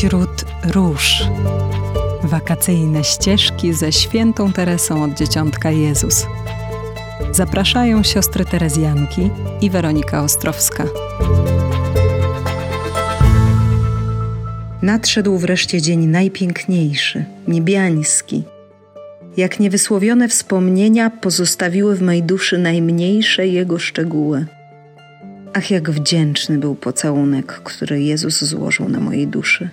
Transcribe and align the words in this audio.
Wśród 0.00 0.44
róż. 0.74 1.22
Wakacyjne 2.22 3.04
ścieżki 3.04 3.72
ze 3.72 3.92
świętą 3.92 4.52
Teresą 4.52 5.04
od 5.04 5.14
Dzieciątka 5.14 5.70
Jezus. 5.70 6.26
Zapraszają 7.32 8.02
siostry 8.02 8.44
Terezjanki 8.44 9.30
i 9.60 9.70
Weronika 9.70 10.22
Ostrowska. 10.22 10.84
Nadszedł 14.82 15.38
wreszcie 15.38 15.82
dzień 15.82 16.06
najpiękniejszy, 16.06 17.24
niebiański. 17.48 18.42
Jak 19.36 19.60
niewysłowione 19.60 20.28
wspomnienia 20.28 21.10
pozostawiły 21.10 21.96
w 21.96 22.02
mej 22.02 22.22
duszy 22.22 22.58
najmniejsze 22.58 23.46
jego 23.46 23.78
szczegóły. 23.78 24.46
Ach, 25.52 25.70
jak 25.70 25.90
wdzięczny 25.90 26.58
był 26.58 26.74
pocałunek, 26.74 27.46
który 27.46 28.02
Jezus 28.02 28.44
złożył 28.44 28.88
na 28.88 29.00
mojej 29.00 29.26
duszy. 29.26 29.70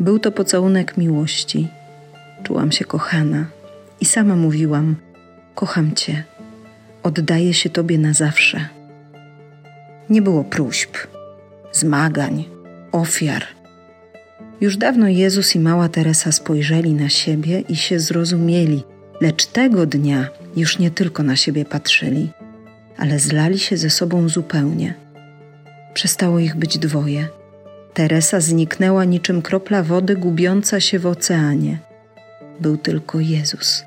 Był 0.00 0.18
to 0.18 0.32
pocałunek 0.32 0.96
miłości. 0.96 1.68
Czułam 2.42 2.72
się 2.72 2.84
kochana 2.84 3.46
i 4.00 4.04
sama 4.04 4.36
mówiłam: 4.36 4.96
Kocham 5.54 5.94
Cię, 5.94 6.24
oddaję 7.02 7.54
się 7.54 7.70
Tobie 7.70 7.98
na 7.98 8.12
zawsze. 8.12 8.68
Nie 10.10 10.22
było 10.22 10.44
próśb, 10.44 10.96
zmagań, 11.72 12.44
ofiar. 12.92 13.44
Już 14.60 14.76
dawno 14.76 15.08
Jezus 15.08 15.54
i 15.54 15.60
mała 15.60 15.88
Teresa 15.88 16.32
spojrzeli 16.32 16.94
na 16.94 17.08
siebie 17.08 17.60
i 17.60 17.76
się 17.76 18.00
zrozumieli, 18.00 18.82
lecz 19.20 19.46
tego 19.46 19.86
dnia 19.86 20.28
już 20.56 20.78
nie 20.78 20.90
tylko 20.90 21.22
na 21.22 21.36
siebie 21.36 21.64
patrzyli, 21.64 22.30
ale 22.96 23.18
zlali 23.18 23.58
się 23.58 23.76
ze 23.76 23.90
sobą 23.90 24.28
zupełnie. 24.28 24.94
Przestało 25.94 26.38
ich 26.38 26.56
być 26.56 26.78
dwoje 26.78 27.28
Teresa 27.96 28.40
zniknęła 28.40 29.04
niczym 29.04 29.42
kropla 29.42 29.82
wody 29.82 30.16
gubiąca 30.16 30.80
się 30.80 30.98
w 30.98 31.06
oceanie. 31.06 31.78
Był 32.60 32.76
tylko 32.76 33.20
Jezus, 33.20 33.84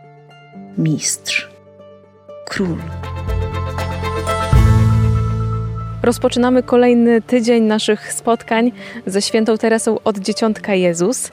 mistrz, 0.78 1.50
król. 2.45 2.78
Rozpoczynamy 6.03 6.64
kolejny 6.64 7.22
tydzień 7.22 7.64
naszych 7.64 8.14
spotkań 8.14 8.72
ze 9.05 9.22
świętą 9.22 9.58
Teresą 9.58 9.97
od 10.03 10.19
Dzieciątka 10.19 10.73
Jezus 10.73 11.31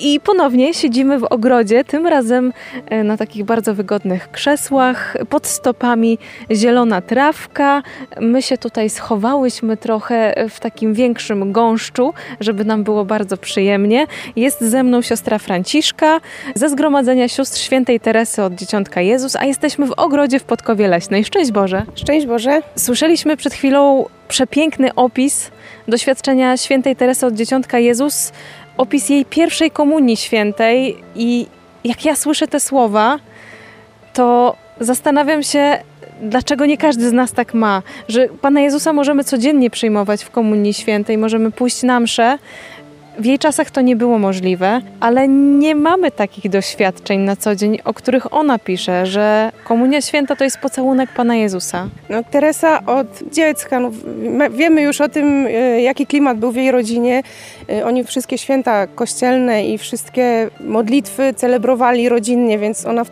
i 0.00 0.20
ponownie 0.20 0.74
siedzimy 0.74 1.18
w 1.18 1.24
ogrodzie, 1.24 1.84
tym 1.84 2.06
razem 2.06 2.52
e, 2.86 3.04
na 3.04 3.16
takich 3.16 3.44
bardzo 3.44 3.74
wygodnych 3.74 4.30
krzesłach, 4.30 5.16
pod 5.28 5.46
stopami 5.46 6.18
zielona 6.50 7.00
trawka. 7.00 7.82
My 8.20 8.42
się 8.42 8.58
tutaj 8.58 8.90
schowałyśmy 8.90 9.76
trochę 9.76 10.34
w 10.50 10.60
takim 10.60 10.94
większym 10.94 11.52
gąszczu, 11.52 12.14
żeby 12.40 12.64
nam 12.64 12.84
było 12.84 13.04
bardzo 13.04 13.36
przyjemnie. 13.36 14.06
Jest 14.36 14.60
ze 14.60 14.82
mną 14.82 15.02
siostra 15.02 15.38
Franciszka 15.38 16.20
ze 16.54 16.68
Zgromadzenia 16.68 17.28
Sióstr 17.28 17.58
Świętej 17.58 18.00
Teresy 18.00 18.42
od 18.42 18.54
Dzieciątka 18.54 19.00
Jezus, 19.00 19.36
a 19.36 19.44
jesteśmy 19.44 19.86
w 19.86 19.92
ogrodzie 19.92 20.38
w 20.38 20.44
Podkowie 20.44 20.88
Leśnej. 20.88 21.24
Szczęść 21.24 21.52
Boże! 21.52 21.82
Szczęść 21.94 22.26
Boże! 22.26 22.60
Słyszeliśmy 22.76 23.36
przed 23.36 23.54
chwilą 23.54 24.07
przepiękny 24.28 24.94
opis 24.94 25.50
doświadczenia 25.88 26.56
świętej 26.56 26.96
Teresy 26.96 27.26
od 27.26 27.34
Dzieciątka 27.34 27.78
Jezus, 27.78 28.32
opis 28.76 29.08
jej 29.08 29.24
pierwszej 29.24 29.70
komunii 29.70 30.16
świętej. 30.16 30.96
I 31.14 31.46
jak 31.84 32.04
ja 32.04 32.16
słyszę 32.16 32.48
te 32.48 32.60
słowa, 32.60 33.18
to 34.12 34.56
zastanawiam 34.80 35.42
się, 35.42 35.78
dlaczego 36.22 36.66
nie 36.66 36.76
każdy 36.76 37.08
z 37.08 37.12
nas 37.12 37.32
tak 37.32 37.54
ma, 37.54 37.82
że 38.08 38.28
Pana 38.28 38.60
Jezusa 38.60 38.92
możemy 38.92 39.24
codziennie 39.24 39.70
przyjmować 39.70 40.24
w 40.24 40.30
komunii 40.30 40.74
świętej, 40.74 41.18
możemy 41.18 41.50
pójść 41.50 41.82
na 41.82 42.00
mszę, 42.00 42.38
w 43.18 43.24
jej 43.24 43.38
czasach 43.38 43.70
to 43.70 43.80
nie 43.80 43.96
było 43.96 44.18
możliwe, 44.18 44.80
ale 45.00 45.28
nie 45.28 45.74
mamy 45.74 46.10
takich 46.10 46.50
doświadczeń 46.50 47.20
na 47.20 47.36
co 47.36 47.54
dzień, 47.54 47.78
o 47.84 47.94
których 47.94 48.32
ona 48.32 48.58
pisze, 48.58 49.06
że 49.06 49.52
Komunia 49.64 50.00
Święta 50.00 50.36
to 50.36 50.44
jest 50.44 50.58
pocałunek 50.58 51.10
Pana 51.12 51.36
Jezusa. 51.36 51.88
No, 52.08 52.22
Teresa 52.30 52.86
od 52.86 53.06
dziecka, 53.32 53.80
no, 53.80 53.90
wiemy 54.50 54.82
już 54.82 55.00
o 55.00 55.08
tym, 55.08 55.46
e, 55.46 55.50
jaki 55.82 56.06
klimat 56.06 56.38
był 56.38 56.52
w 56.52 56.56
jej 56.56 56.70
rodzinie. 56.70 57.22
E, 57.70 57.84
oni 57.84 58.04
wszystkie 58.04 58.38
święta 58.38 58.86
kościelne 58.86 59.66
i 59.66 59.78
wszystkie 59.78 60.50
modlitwy 60.60 61.34
celebrowali 61.34 62.08
rodzinnie, 62.08 62.58
więc 62.58 62.86
ona 62.86 63.02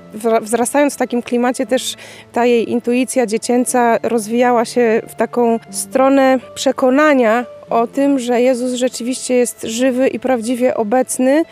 wzrastając 0.41 0.95
w 0.95 0.97
takim 0.97 1.23
klimacie 1.23 1.67
też 1.67 1.95
ta 2.33 2.45
jej 2.45 2.71
intuicja 2.71 3.27
dziecięca 3.27 3.99
rozwijała 4.03 4.65
się 4.65 5.03
w 5.09 5.15
taką 5.15 5.59
stronę 5.71 6.39
przekonania 6.55 7.56
o 7.71 7.87
tym, 7.87 8.19
że 8.19 8.41
Jezus 8.41 8.75
rzeczywiście 8.75 9.35
jest 9.35 9.63
żywy 9.63 10.09
i 10.09 10.21
prawdziwie 10.21 10.77
obecny, 10.77 11.43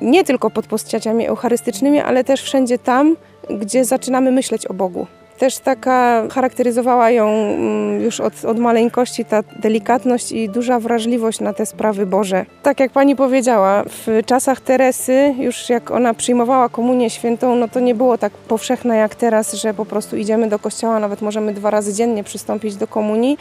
nie 0.00 0.24
tylko 0.24 0.50
pod 0.50 0.66
postaciami 0.66 1.26
eucharystycznymi, 1.26 2.00
ale 2.00 2.24
też 2.24 2.42
wszędzie 2.42 2.78
tam, 2.78 3.16
gdzie 3.50 3.84
zaczynamy 3.84 4.30
myśleć 4.32 4.66
o 4.66 4.74
Bogu. 4.74 5.06
Też 5.40 5.58
taka 5.58 6.28
charakteryzowała 6.30 7.10
ją 7.10 7.28
mm, 7.28 8.00
już 8.00 8.20
od, 8.20 8.44
od 8.44 8.58
maleńkości 8.58 9.24
ta 9.24 9.42
delikatność 9.42 10.32
i 10.32 10.48
duża 10.48 10.80
wrażliwość 10.80 11.40
na 11.40 11.52
te 11.52 11.66
sprawy 11.66 12.06
Boże. 12.06 12.46
Tak 12.62 12.80
jak 12.80 12.92
pani 12.92 13.16
powiedziała, 13.16 13.82
w 13.86 14.26
czasach 14.26 14.60
Teresy, 14.60 15.34
już 15.38 15.68
jak 15.68 15.90
ona 15.90 16.14
przyjmowała 16.14 16.68
komunię 16.68 17.10
świętą, 17.10 17.56
no 17.56 17.68
to 17.68 17.80
nie 17.80 17.94
było 17.94 18.18
tak 18.18 18.32
powszechne 18.32 18.96
jak 18.96 19.14
teraz, 19.14 19.52
że 19.52 19.74
po 19.74 19.86
prostu 19.86 20.16
idziemy 20.16 20.48
do 20.48 20.58
kościoła, 20.58 20.98
nawet 20.98 21.22
możemy 21.22 21.54
dwa 21.54 21.70
razy 21.70 21.94
dziennie 21.94 22.24
przystąpić 22.24 22.76
do 22.76 22.86
komunii, 22.86 23.38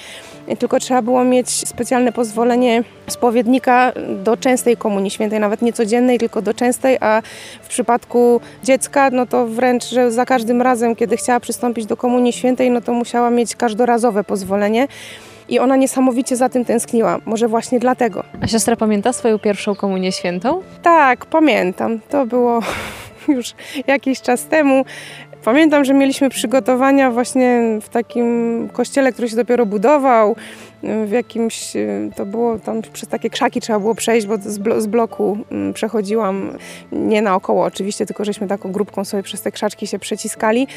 tylko 0.59 0.79
trzeba 0.79 1.01
było 1.01 1.23
mieć 1.23 1.49
specjalne 1.49 2.11
pozwolenie 2.11 2.83
spowiednika 3.07 3.91
do 4.23 4.38
częstej 4.38 4.77
komunii 4.77 5.11
świętej, 5.11 5.39
nawet 5.39 5.61
nie 5.61 5.73
codziennej, 5.73 6.19
tylko 6.19 6.41
do 6.41 6.53
częstej, 6.53 6.97
a 7.01 7.21
w 7.61 7.67
przypadku 7.67 8.41
dziecka, 8.63 9.09
no 9.09 9.25
to 9.25 9.47
wręcz, 9.47 9.85
że 9.85 10.11
za 10.11 10.25
każdym 10.25 10.61
razem, 10.61 10.95
kiedy 10.95 11.17
chciała 11.17 11.39
przystąpić 11.39 11.88
do 11.89 11.97
Komunii 11.97 12.33
Świętej, 12.33 12.72
no 12.72 12.81
to 12.81 12.94
musiała 12.94 13.29
mieć 13.29 13.55
każdorazowe 13.55 14.23
pozwolenie. 14.23 14.88
I 15.50 15.59
ona 15.59 15.75
niesamowicie 15.75 16.35
za 16.35 16.50
tym 16.50 16.66
tęskniła. 16.66 17.19
Może 17.25 17.47
właśnie 17.47 17.79
dlatego. 17.79 18.23
A 18.41 18.47
siostra 18.47 18.75
pamięta 18.75 19.13
swoją 19.13 19.39
pierwszą 19.39 19.75
komunię 19.75 20.11
świętą? 20.11 20.61
Tak, 20.81 21.25
pamiętam. 21.25 22.00
To 22.09 22.25
było 22.25 22.59
już 23.35 23.53
jakiś 23.88 24.22
czas 24.22 24.45
temu. 24.45 24.85
Pamiętam, 25.44 25.85
że 25.85 25.94
mieliśmy 25.94 26.29
przygotowania 26.29 27.11
właśnie 27.11 27.61
w 27.81 27.89
takim 27.89 28.69
kościele, 28.73 29.11
który 29.11 29.29
się 29.29 29.35
dopiero 29.35 29.66
budował. 29.66 30.35
W 31.06 31.11
jakimś, 31.11 31.73
to 32.16 32.25
było 32.25 32.59
tam 32.59 32.81
przez 32.94 33.09
takie 33.09 33.29
krzaki 33.29 33.61
trzeba 33.61 33.79
było 33.79 33.95
przejść, 33.95 34.27
bo 34.27 34.38
z, 34.38 34.57
blo 34.57 34.81
z 34.81 34.88
bloku 34.88 35.38
mm, 35.51 35.73
przechodziłam, 35.73 36.57
nie 36.91 37.21
naokoło 37.21 37.66
oczywiście, 37.66 38.06
tylko 38.06 38.25
żeśmy 38.25 38.47
taką 38.47 38.71
grupką 38.71 39.06
sobie 39.06 39.23
przez 39.23 39.41
te 39.41 39.51
krzaczki 39.51 39.88
się 39.88 40.00
przeciskali. 40.00 40.67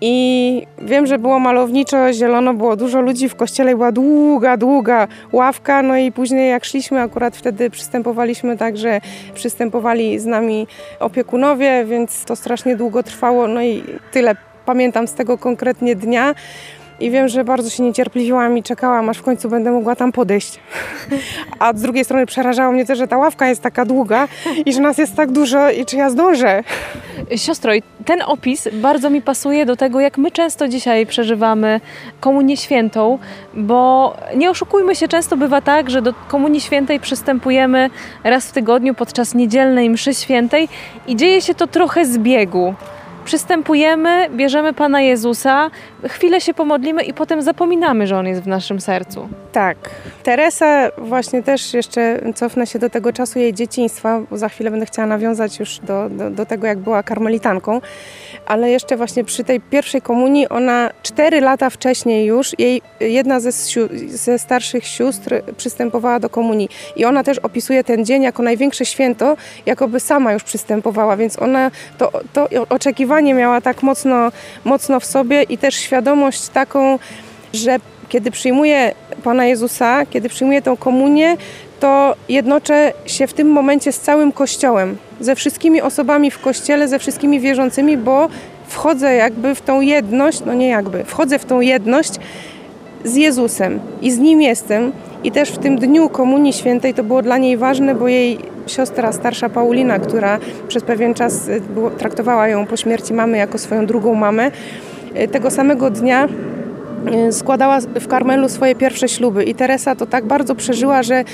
I 0.00 0.66
wiem, 0.82 1.06
że 1.06 1.18
było 1.18 1.38
malowniczo, 1.38 2.12
zielono, 2.12 2.54
było 2.54 2.76
dużo 2.76 3.00
ludzi 3.00 3.28
w 3.28 3.34
kościele, 3.34 3.70
była 3.70 3.92
długa, 3.92 4.56
długa 4.56 5.08
ławka. 5.32 5.82
No 5.82 5.96
i 5.96 6.12
później, 6.12 6.50
jak 6.50 6.64
szliśmy, 6.64 7.00
akurat 7.00 7.36
wtedy 7.36 7.70
przystępowaliśmy 7.70 8.56
tak, 8.56 8.76
że 8.76 9.00
przystępowali 9.34 10.18
z 10.18 10.26
nami 10.26 10.66
opiekunowie, 11.00 11.84
więc 11.84 12.24
to 12.24 12.36
strasznie 12.36 12.76
długo 12.76 13.02
trwało. 13.02 13.48
No 13.48 13.62
i 13.62 13.82
tyle 14.12 14.36
pamiętam 14.66 15.08
z 15.08 15.14
tego 15.14 15.38
konkretnie 15.38 15.96
dnia. 15.96 16.34
I 17.00 17.10
wiem, 17.10 17.28
że 17.28 17.44
bardzo 17.44 17.70
się 17.70 17.82
niecierpliwiłam 17.82 18.58
i 18.58 18.62
czekałam, 18.62 19.08
aż 19.08 19.18
w 19.18 19.22
końcu 19.22 19.48
będę 19.48 19.70
mogła 19.70 19.96
tam 19.96 20.12
podejść. 20.12 20.60
A 21.58 21.72
z 21.72 21.82
drugiej 21.82 22.04
strony 22.04 22.26
przerażało 22.26 22.72
mnie 22.72 22.86
też, 22.86 22.98
że 22.98 23.08
ta 23.08 23.18
ławka 23.18 23.48
jest 23.48 23.62
taka 23.62 23.84
długa 23.84 24.28
i 24.66 24.72
że 24.72 24.80
nas 24.80 24.98
jest 24.98 25.14
tak 25.16 25.32
dużo 25.32 25.70
i 25.70 25.84
czy 25.84 25.96
ja 25.96 26.10
zdążę. 26.10 26.64
Siostro, 27.36 27.72
ten 28.04 28.22
opis 28.22 28.68
bardzo 28.72 29.10
mi 29.10 29.22
pasuje 29.22 29.66
do 29.66 29.76
tego, 29.76 30.00
jak 30.00 30.18
my 30.18 30.30
często 30.30 30.68
dzisiaj 30.68 31.06
przeżywamy 31.06 31.80
Komunię 32.20 32.56
Świętą, 32.56 33.18
bo 33.54 34.14
nie 34.36 34.50
oszukujmy 34.50 34.94
się, 34.94 35.08
często 35.08 35.36
bywa 35.36 35.60
tak, 35.60 35.90
że 35.90 36.02
do 36.02 36.14
Komunii 36.28 36.60
Świętej 36.60 37.00
przystępujemy 37.00 37.90
raz 38.24 38.46
w 38.46 38.52
tygodniu 38.52 38.94
podczas 38.94 39.34
niedzielnej 39.34 39.90
mszy 39.90 40.14
świętej 40.14 40.68
i 41.06 41.16
dzieje 41.16 41.42
się 41.42 41.54
to 41.54 41.66
trochę 41.66 42.06
z 42.06 42.18
biegu 42.18 42.74
przystępujemy, 43.26 44.28
bierzemy 44.30 44.72
Pana 44.72 45.00
Jezusa, 45.00 45.70
chwilę 46.04 46.40
się 46.40 46.54
pomodlimy 46.54 47.02
i 47.02 47.14
potem 47.14 47.42
zapominamy, 47.42 48.06
że 48.06 48.18
On 48.18 48.26
jest 48.26 48.42
w 48.42 48.46
naszym 48.46 48.80
sercu. 48.80 49.28
Tak. 49.52 49.76
Teresa 50.22 50.90
właśnie 50.98 51.42
też 51.42 51.74
jeszcze 51.74 52.20
cofnę 52.34 52.66
się 52.66 52.78
do 52.78 52.90
tego 52.90 53.12
czasu 53.12 53.38
jej 53.38 53.54
dzieciństwa, 53.54 54.20
bo 54.30 54.38
za 54.38 54.48
chwilę 54.48 54.70
będę 54.70 54.86
chciała 54.86 55.08
nawiązać 55.08 55.58
już 55.58 55.78
do, 55.78 56.08
do, 56.08 56.30
do 56.30 56.46
tego, 56.46 56.66
jak 56.66 56.78
była 56.78 57.02
karmelitanką, 57.02 57.80
ale 58.46 58.70
jeszcze 58.70 58.96
właśnie 58.96 59.24
przy 59.24 59.44
tej 59.44 59.60
pierwszej 59.60 60.02
komunii 60.02 60.48
ona 60.48 60.90
cztery 61.02 61.40
lata 61.40 61.70
wcześniej 61.70 62.26
już, 62.26 62.58
jej 62.58 62.82
jedna 63.00 63.40
ze, 63.40 63.50
ze 64.08 64.38
starszych 64.38 64.86
sióstr 64.86 65.42
przystępowała 65.56 66.20
do 66.20 66.30
komunii 66.30 66.68
i 66.96 67.04
ona 67.04 67.24
też 67.24 67.38
opisuje 67.38 67.84
ten 67.84 68.04
dzień 68.04 68.22
jako 68.22 68.42
największe 68.42 68.84
święto, 68.84 69.36
jakoby 69.66 70.00
sama 70.00 70.32
już 70.32 70.42
przystępowała, 70.42 71.16
więc 71.16 71.42
ona 71.42 71.70
to, 71.98 72.12
to 72.32 72.48
oczekiwanie 72.68 73.15
miała 73.22 73.60
tak 73.60 73.82
mocno, 73.82 74.32
mocno 74.64 75.00
w 75.00 75.04
sobie 75.04 75.42
i 75.42 75.58
też 75.58 75.74
świadomość 75.74 76.48
taką, 76.48 76.98
że 77.52 77.76
kiedy 78.08 78.30
przyjmuję 78.30 78.92
Pana 79.24 79.44
Jezusa, 79.44 80.06
kiedy 80.10 80.28
przyjmuję 80.28 80.62
tą 80.62 80.76
komunię, 80.76 81.36
to 81.80 82.14
jednoczę 82.28 82.92
się 83.06 83.26
w 83.26 83.32
tym 83.32 83.48
momencie 83.48 83.92
z 83.92 84.00
całym 84.00 84.32
Kościołem, 84.32 84.96
ze 85.20 85.34
wszystkimi 85.34 85.80
osobami 85.80 86.30
w 86.30 86.38
Kościele, 86.38 86.88
ze 86.88 86.98
wszystkimi 86.98 87.40
wierzącymi, 87.40 87.96
bo 87.96 88.28
wchodzę 88.68 89.14
jakby 89.14 89.54
w 89.54 89.60
tą 89.60 89.80
jedność, 89.80 90.40
no 90.46 90.54
nie 90.54 90.68
jakby, 90.68 91.04
wchodzę 91.04 91.38
w 91.38 91.44
tą 91.44 91.60
jedność 91.60 92.12
z 93.04 93.16
Jezusem 93.16 93.80
i 94.02 94.10
z 94.10 94.18
Nim 94.18 94.42
jestem. 94.42 94.92
I 95.26 95.30
też 95.30 95.50
w 95.50 95.58
tym 95.58 95.76
dniu 95.76 96.08
Komunii 96.08 96.52
Świętej 96.52 96.94
to 96.94 97.04
było 97.04 97.22
dla 97.22 97.38
niej 97.38 97.56
ważne, 97.56 97.94
bo 97.94 98.08
jej 98.08 98.38
siostra 98.66 99.12
starsza 99.12 99.48
Paulina, 99.48 99.98
która 99.98 100.38
przez 100.68 100.82
pewien 100.82 101.14
czas 101.14 101.48
y, 101.48 101.62
traktowała 101.98 102.48
ją 102.48 102.66
po 102.66 102.76
śmierci 102.76 103.14
mamy 103.14 103.38
jako 103.38 103.58
swoją 103.58 103.86
drugą 103.86 104.14
mamę, 104.14 104.50
y, 105.22 105.28
tego 105.28 105.50
samego 105.50 105.90
dnia 105.90 106.28
y, 107.28 107.32
składała 107.32 107.80
w 107.80 108.06
Karmelu 108.06 108.48
swoje 108.48 108.74
pierwsze 108.74 109.08
śluby 109.08 109.44
i 109.44 109.54
Teresa 109.54 109.94
to 109.94 110.06
tak 110.06 110.24
bardzo 110.24 110.54
przeżyła, 110.54 111.02
że 111.02 111.24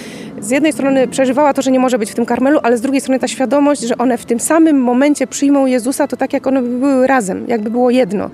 z 0.40 0.50
jednej 0.50 0.72
strony 0.72 1.08
przeżywała 1.08 1.54
to, 1.54 1.62
że 1.62 1.70
nie 1.70 1.80
może 1.80 1.98
być 1.98 2.10
w 2.10 2.14
tym 2.14 2.26
Karmelu, 2.26 2.60
ale 2.62 2.78
z 2.78 2.80
drugiej 2.80 3.00
strony 3.00 3.20
ta 3.20 3.28
świadomość, 3.28 3.82
że 3.82 3.98
one 3.98 4.18
w 4.18 4.24
tym 4.24 4.40
samym 4.40 4.80
momencie 4.80 5.26
przyjmą 5.26 5.66
Jezusa, 5.66 6.08
to 6.08 6.16
tak 6.16 6.32
jak 6.32 6.46
one 6.46 6.62
by 6.62 6.68
były 6.68 7.06
razem, 7.06 7.44
jakby 7.48 7.70
było 7.70 7.90
jedno. 7.90 8.30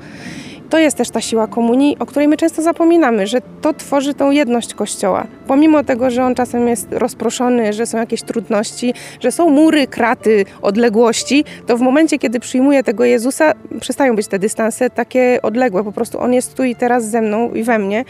To 0.71 0.79
jest 0.79 0.97
też 0.97 1.11
ta 1.11 1.21
siła 1.21 1.47
komunii, 1.47 1.97
o 1.99 2.07
której 2.07 2.29
my 2.29 2.37
często 2.37 2.63
zapominamy, 2.63 3.27
że 3.27 3.39
to 3.61 3.75
tworzy 3.75 4.15
tą 4.15 4.31
jedność 4.31 4.75
Kościoła. 4.75 5.27
Pomimo 5.47 5.85
tego, 5.85 6.11
że 6.11 6.25
on 6.25 6.35
czasem 6.35 6.69
jest 6.69 6.89
rozproszony, 6.91 7.73
że 7.73 7.87
są 7.87 7.99
jakieś 7.99 8.23
trudności, 8.23 8.95
że 9.21 9.33
są 9.33 9.51
mury, 9.51 9.87
kraty, 9.87 10.45
odległości, 10.63 11.45
to 11.67 11.77
w 11.77 11.81
momencie, 11.81 12.19
kiedy 12.19 12.41
przyjmuje 12.41 12.83
tego 12.83 13.05
Jezusa, 13.05 13.53
przestają 13.81 14.17
być 14.17 14.27
te 14.27 14.39
dystanse 14.39 14.91
takie 14.91 15.39
odległe. 15.43 15.85
Po 15.85 15.93
prostu 15.93 16.21
on 16.21 16.33
jest 16.33 16.55
tu 16.55 16.65
i 16.65 16.77
teraz 16.77 17.11
ze 17.11 17.23
mną 17.23 17.55
i 17.55 17.63
we 17.63 17.79
mnie. 17.79 18.05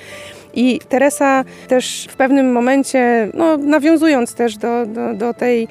I 0.58 0.81
Teresa 0.88 1.44
też 1.69 2.06
w 2.10 2.16
pewnym 2.16 2.52
momencie, 2.52 3.28
no, 3.34 3.56
nawiązując 3.56 4.34
też 4.34 4.56
do, 4.56 4.87
do, 4.87 5.14
do 5.14 5.34
tej, 5.34 5.69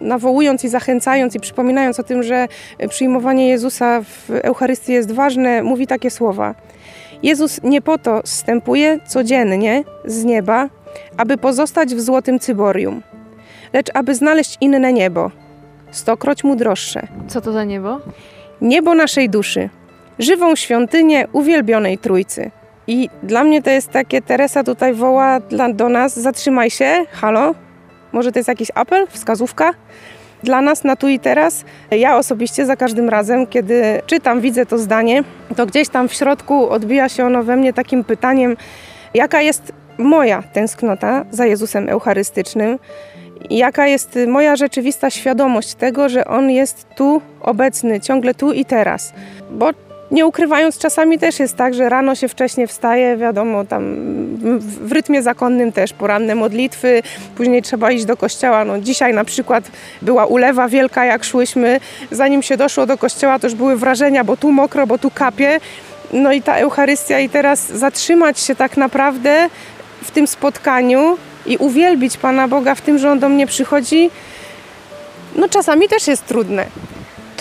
nawołując 0.00 0.64
i 0.64 0.68
zachęcając 0.68 1.34
i 1.34 1.40
przypominając 1.40 2.00
o 2.00 2.02
tym, 2.02 2.22
że 2.22 2.48
przyjmowanie 2.88 3.48
Jezusa 3.48 4.02
w 4.02 4.30
Eucharystii 4.30 4.92
jest 4.92 5.12
ważne, 5.12 5.62
mówi 5.62 5.86
takie 5.86 6.10
słowa. 6.10 6.54
Jezus 7.22 7.62
nie 7.62 7.82
po 7.82 7.98
to 7.98 8.20
zstępuje 8.24 8.98
codziennie 9.06 9.84
z 10.04 10.24
nieba, 10.24 10.68
aby 11.16 11.36
pozostać 11.36 11.94
w 11.94 12.00
złotym 12.00 12.38
cyborium, 12.38 13.02
lecz 13.72 13.90
aby 13.94 14.14
znaleźć 14.14 14.56
inne 14.60 14.92
niebo, 14.92 15.30
stokroć 15.90 16.44
mu 16.44 16.56
droższe. 16.56 17.06
Co 17.28 17.40
to 17.40 17.52
za 17.52 17.64
niebo? 17.64 18.00
Niebo 18.60 18.94
naszej 18.94 19.30
duszy, 19.30 19.68
żywą 20.18 20.56
świątynię 20.56 21.28
uwielbionej 21.32 21.98
Trójcy– 21.98 22.50
i 22.86 23.08
dla 23.22 23.44
mnie 23.44 23.62
to 23.62 23.70
jest 23.70 23.90
takie, 23.90 24.22
Teresa 24.22 24.64
tutaj 24.64 24.94
woła 24.94 25.40
dla, 25.40 25.72
do 25.72 25.88
nas, 25.88 26.18
zatrzymaj 26.18 26.70
się, 26.70 27.04
halo, 27.10 27.54
może 28.12 28.32
to 28.32 28.38
jest 28.38 28.48
jakiś 28.48 28.68
apel, 28.74 29.06
wskazówka? 29.10 29.70
Dla 30.42 30.60
nas 30.60 30.84
na 30.84 30.96
tu 30.96 31.08
i 31.08 31.18
teraz, 31.18 31.64
ja 31.90 32.16
osobiście 32.16 32.66
za 32.66 32.76
każdym 32.76 33.08
razem, 33.08 33.46
kiedy 33.46 34.02
czytam, 34.06 34.40
widzę 34.40 34.66
to 34.66 34.78
zdanie, 34.78 35.24
to 35.56 35.66
gdzieś 35.66 35.88
tam 35.88 36.08
w 36.08 36.14
środku 36.14 36.70
odbija 36.70 37.08
się 37.08 37.26
ono 37.26 37.42
we 37.42 37.56
mnie 37.56 37.72
takim 37.72 38.04
pytaniem, 38.04 38.56
jaka 39.14 39.40
jest 39.40 39.72
moja 39.98 40.42
tęsknota 40.42 41.24
za 41.30 41.46
Jezusem 41.46 41.88
Eucharystycznym, 41.88 42.78
jaka 43.50 43.86
jest 43.86 44.18
moja 44.28 44.56
rzeczywista 44.56 45.10
świadomość 45.10 45.74
tego, 45.74 46.08
że 46.08 46.24
On 46.24 46.50
jest 46.50 46.86
tu 46.96 47.22
obecny, 47.40 48.00
ciągle 48.00 48.34
tu 48.34 48.52
i 48.52 48.64
teraz. 48.64 49.12
Bo 49.50 49.70
nie 50.12 50.26
ukrywając, 50.26 50.78
czasami 50.78 51.18
też 51.18 51.38
jest 51.38 51.56
tak, 51.56 51.74
że 51.74 51.88
rano 51.88 52.14
się 52.14 52.28
wcześniej 52.28 52.66
wstaje, 52.66 53.16
wiadomo, 53.16 53.64
tam 53.64 53.96
w 54.60 54.92
rytmie 54.92 55.22
zakonnym 55.22 55.72
też 55.72 55.92
poranne 55.92 56.34
modlitwy, 56.34 57.02
później 57.36 57.62
trzeba 57.62 57.92
iść 57.92 58.04
do 58.04 58.16
kościoła. 58.16 58.64
No, 58.64 58.80
dzisiaj 58.80 59.14
na 59.14 59.24
przykład 59.24 59.64
była 60.02 60.26
ulewa 60.26 60.68
wielka, 60.68 61.04
jak 61.04 61.24
szłyśmy. 61.24 61.80
Zanim 62.10 62.42
się 62.42 62.56
doszło 62.56 62.86
do 62.86 62.98
kościoła, 62.98 63.38
to 63.38 63.46
już 63.46 63.54
były 63.54 63.76
wrażenia, 63.76 64.24
bo 64.24 64.36
tu 64.36 64.52
mokro, 64.52 64.86
bo 64.86 64.98
tu 64.98 65.10
kapie. 65.10 65.60
No 66.12 66.32
i 66.32 66.42
ta 66.42 66.56
Eucharystia 66.56 67.20
i 67.20 67.28
teraz 67.28 67.72
zatrzymać 67.72 68.40
się 68.40 68.54
tak 68.54 68.76
naprawdę 68.76 69.48
w 70.02 70.10
tym 70.10 70.26
spotkaniu 70.26 71.16
i 71.46 71.56
uwielbić 71.56 72.16
Pana 72.16 72.48
Boga 72.48 72.74
w 72.74 72.80
tym, 72.80 72.98
że 72.98 73.10
On 73.10 73.18
do 73.18 73.28
mnie 73.28 73.46
przychodzi, 73.46 74.10
no 75.36 75.48
czasami 75.48 75.88
też 75.88 76.06
jest 76.06 76.26
trudne 76.26 76.66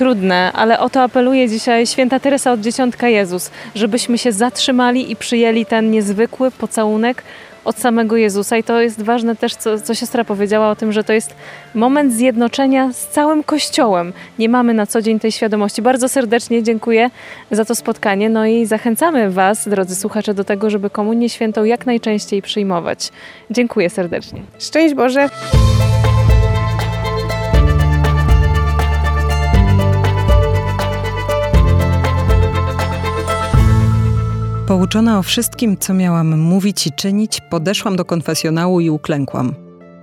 trudne, 0.01 0.51
ale 0.53 0.80
o 0.80 0.89
to 0.89 1.01
apeluje 1.03 1.50
dzisiaj 1.50 1.88
święta 1.88 2.19
Teresa 2.19 2.51
od 2.51 2.62
Dzieciątka 2.62 3.07
Jezus, 3.07 3.51
żebyśmy 3.75 4.18
się 4.18 4.31
zatrzymali 4.31 5.12
i 5.12 5.15
przyjęli 5.15 5.65
ten 5.65 5.92
niezwykły 5.92 6.51
pocałunek 6.51 7.24
od 7.65 7.80
samego 7.80 8.18
Jezusa. 8.18 8.57
I 8.57 8.63
to 8.63 8.81
jest 8.81 9.01
ważne 9.01 9.36
też, 9.36 9.56
co, 9.56 9.80
co 9.80 9.95
siostra 9.95 10.24
powiedziała 10.24 10.69
o 10.69 10.75
tym, 10.75 10.92
że 10.92 11.03
to 11.03 11.13
jest 11.13 11.36
moment 11.75 12.13
zjednoczenia 12.13 12.94
z 12.94 13.07
całym 13.07 13.44
Kościołem. 13.44 14.13
Nie 14.39 14.50
mamy 14.50 14.74
na 14.74 14.86
co 14.86 15.01
dzień 15.01 15.19
tej 15.19 15.31
świadomości. 15.31 15.81
Bardzo 15.81 16.09
serdecznie 16.09 16.63
dziękuję 16.63 17.09
za 17.51 17.65
to 17.65 17.75
spotkanie. 17.75 18.30
No 18.30 18.45
i 18.45 18.65
zachęcamy 18.65 19.31
Was, 19.31 19.68
drodzy 19.68 19.95
słuchacze, 19.95 20.33
do 20.33 20.44
tego, 20.44 20.69
żeby 20.69 20.89
Komunię 20.89 21.30
Świętą 21.30 21.63
jak 21.63 21.86
najczęściej 21.86 22.42
przyjmować. 22.42 23.09
Dziękuję 23.51 23.89
serdecznie. 23.89 24.42
Szczęść 24.59 24.95
Boże! 24.95 25.30
Pouczona 34.72 35.20
o 35.20 35.24
wszystkim, 35.24 35.78
co 35.78 35.94
miałam 35.94 36.40
mówić 36.40 36.88
i 36.88 36.92
czynić, 36.92 37.42
podeszłam 37.50 37.96
do 37.96 38.06
konfesjonału 38.06 38.80
i 38.80 38.90
uklękłam. 38.90 39.56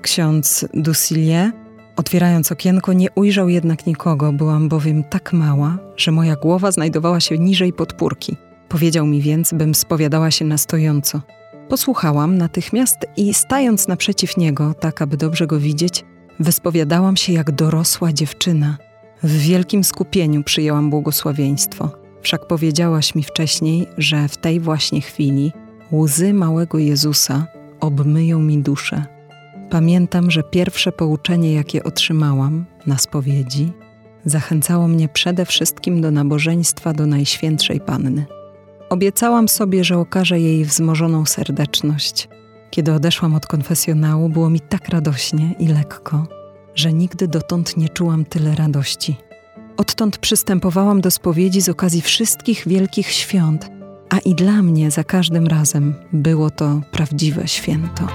Ksiądz 0.02 0.68
Dusillier, 0.74 1.52
otwierając 1.96 2.52
okienko, 2.52 2.92
nie 2.92 3.10
ujrzał 3.10 3.48
jednak 3.48 3.86
nikogo, 3.86 4.32
byłam 4.32 4.68
bowiem 4.68 5.04
tak 5.04 5.32
mała, 5.32 5.78
że 5.96 6.12
moja 6.12 6.36
głowa 6.36 6.70
znajdowała 6.70 7.20
się 7.20 7.38
niżej 7.38 7.72
podpórki. 7.72 8.36
Powiedział 8.68 9.06
mi 9.06 9.22
więc, 9.22 9.52
bym 9.52 9.74
spowiadała 9.74 10.30
się 10.30 10.44
na 10.44 10.58
stojąco. 10.58 11.20
Posłuchałam 11.68 12.38
natychmiast 12.38 12.98
i 13.16 13.34
stając 13.34 13.88
naprzeciw 13.88 14.36
niego, 14.36 14.74
tak 14.80 15.02
aby 15.02 15.16
dobrze 15.16 15.46
go 15.46 15.58
widzieć, 15.58 16.04
wyspowiadałam 16.40 17.16
się 17.16 17.32
jak 17.32 17.50
dorosła 17.50 18.12
dziewczyna. 18.12 18.76
W 19.22 19.38
wielkim 19.38 19.84
skupieniu 19.84 20.42
przyjęłam 20.42 20.90
błogosławieństwo. 20.90 21.97
Wszak 22.22 22.46
powiedziałaś 22.46 23.14
mi 23.14 23.22
wcześniej, 23.22 23.86
że 23.98 24.28
w 24.28 24.36
tej 24.36 24.60
właśnie 24.60 25.00
chwili 25.00 25.52
łzy 25.92 26.34
małego 26.34 26.78
Jezusa 26.78 27.46
obmyją 27.80 28.40
mi 28.40 28.58
duszę. 28.58 29.04
Pamiętam, 29.70 30.30
że 30.30 30.42
pierwsze 30.42 30.92
pouczenie, 30.92 31.52
jakie 31.52 31.84
otrzymałam 31.84 32.64
na 32.86 32.98
spowiedzi, 32.98 33.72
zachęcało 34.24 34.88
mnie 34.88 35.08
przede 35.08 35.46
wszystkim 35.46 36.00
do 36.00 36.10
nabożeństwa 36.10 36.92
do 36.92 37.06
Najświętszej 37.06 37.80
Panny. 37.80 38.26
Obiecałam 38.90 39.48
sobie, 39.48 39.84
że 39.84 39.98
okażę 39.98 40.40
jej 40.40 40.64
wzmożoną 40.64 41.26
serdeczność. 41.26 42.28
Kiedy 42.70 42.92
odeszłam 42.92 43.34
od 43.34 43.46
konfesjonału, 43.46 44.28
było 44.28 44.50
mi 44.50 44.60
tak 44.60 44.88
radośnie 44.88 45.54
i 45.58 45.66
lekko, 45.66 46.26
że 46.74 46.92
nigdy 46.92 47.28
dotąd 47.28 47.76
nie 47.76 47.88
czułam 47.88 48.24
tyle 48.24 48.54
radości. 48.54 49.16
Odtąd 49.78 50.18
przystępowałam 50.18 51.00
do 51.00 51.10
spowiedzi 51.10 51.60
z 51.60 51.68
okazji 51.68 52.02
wszystkich 52.02 52.68
wielkich 52.68 53.10
świąt, 53.10 53.70
a 54.10 54.18
i 54.18 54.34
dla 54.34 54.62
mnie 54.62 54.90
za 54.90 55.04
każdym 55.04 55.46
razem 55.46 55.94
było 56.12 56.50
to 56.50 56.80
prawdziwe 56.92 57.48
święto. 57.48 58.06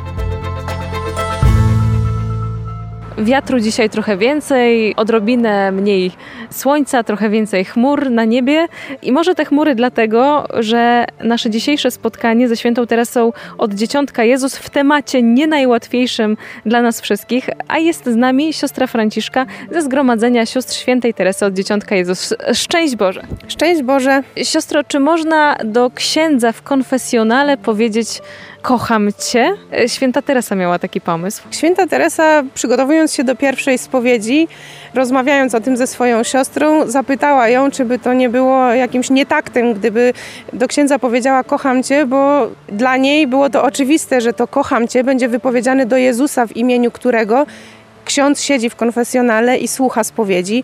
Wiatru 3.17 3.59
dzisiaj 3.59 3.89
trochę 3.89 4.17
więcej, 4.17 4.95
odrobinę 4.95 5.71
mniej 5.71 6.11
słońca, 6.49 7.03
trochę 7.03 7.29
więcej 7.29 7.65
chmur 7.65 8.11
na 8.11 8.25
niebie. 8.25 8.67
I 9.01 9.11
może 9.11 9.35
te 9.35 9.45
chmury 9.45 9.75
dlatego, 9.75 10.47
że 10.59 11.05
nasze 11.23 11.49
dzisiejsze 11.49 11.91
spotkanie 11.91 12.47
ze 12.47 12.57
świętą 12.57 12.87
Teresą 12.87 13.33
od 13.57 13.73
Dzieciątka 13.73 14.23
Jezus 14.23 14.57
w 14.57 14.69
temacie 14.69 15.23
nie 15.23 15.47
najłatwiejszym 15.47 16.37
dla 16.65 16.81
nas 16.81 17.01
wszystkich, 17.01 17.49
a 17.67 17.77
jest 17.77 18.05
z 18.05 18.15
nami 18.15 18.53
siostra 18.53 18.87
Franciszka 18.87 19.45
ze 19.71 19.81
Zgromadzenia 19.81 20.45
Sióstr 20.45 20.73
Świętej 20.73 21.13
Teresy 21.13 21.45
od 21.45 21.53
Dzieciątka 21.53 21.95
Jezus. 21.95 22.33
Szczęść 22.53 22.95
Boże! 22.95 23.23
Szczęść 23.47 23.81
Boże! 23.81 24.23
Siostro, 24.43 24.83
czy 24.83 24.99
można 24.99 25.55
do 25.63 25.91
księdza 25.95 26.51
w 26.51 26.61
konfesjonale 26.61 27.57
powiedzieć 27.57 28.21
kocham 28.63 29.09
cię. 29.31 29.53
E, 29.73 29.89
święta 29.89 30.21
Teresa 30.21 30.55
miała 30.55 30.79
taki 30.79 31.01
pomysł. 31.01 31.43
Święta 31.51 31.87
Teresa, 31.87 32.43
przygotowując 32.53 33.13
się 33.13 33.23
do 33.23 33.35
pierwszej 33.35 33.77
spowiedzi, 33.77 34.47
rozmawiając 34.93 35.55
o 35.55 35.61
tym 35.61 35.77
ze 35.77 35.87
swoją 35.87 36.23
siostrą, 36.23 36.87
zapytała 36.87 37.49
ją, 37.49 37.71
czy 37.71 37.85
by 37.85 37.99
to 37.99 38.13
nie 38.13 38.29
było 38.29 38.73
jakimś 38.73 39.09
nietaktem, 39.09 39.73
gdyby 39.73 40.13
do 40.53 40.67
księdza 40.67 40.99
powiedziała 40.99 41.43
kocham 41.43 41.83
cię, 41.83 42.05
bo 42.05 42.47
dla 42.67 42.97
niej 42.97 43.27
było 43.27 43.49
to 43.49 43.63
oczywiste, 43.63 44.21
że 44.21 44.33
to 44.33 44.47
kocham 44.47 44.87
cię 44.87 45.03
będzie 45.03 45.29
wypowiedziane 45.29 45.85
do 45.85 45.97
Jezusa, 45.97 46.47
w 46.47 46.57
imieniu 46.57 46.91
którego 46.91 47.45
ksiądz 48.05 48.41
siedzi 48.41 48.69
w 48.69 48.75
konfesjonale 48.75 49.57
i 49.57 49.67
słucha 49.67 50.03
spowiedzi. 50.03 50.63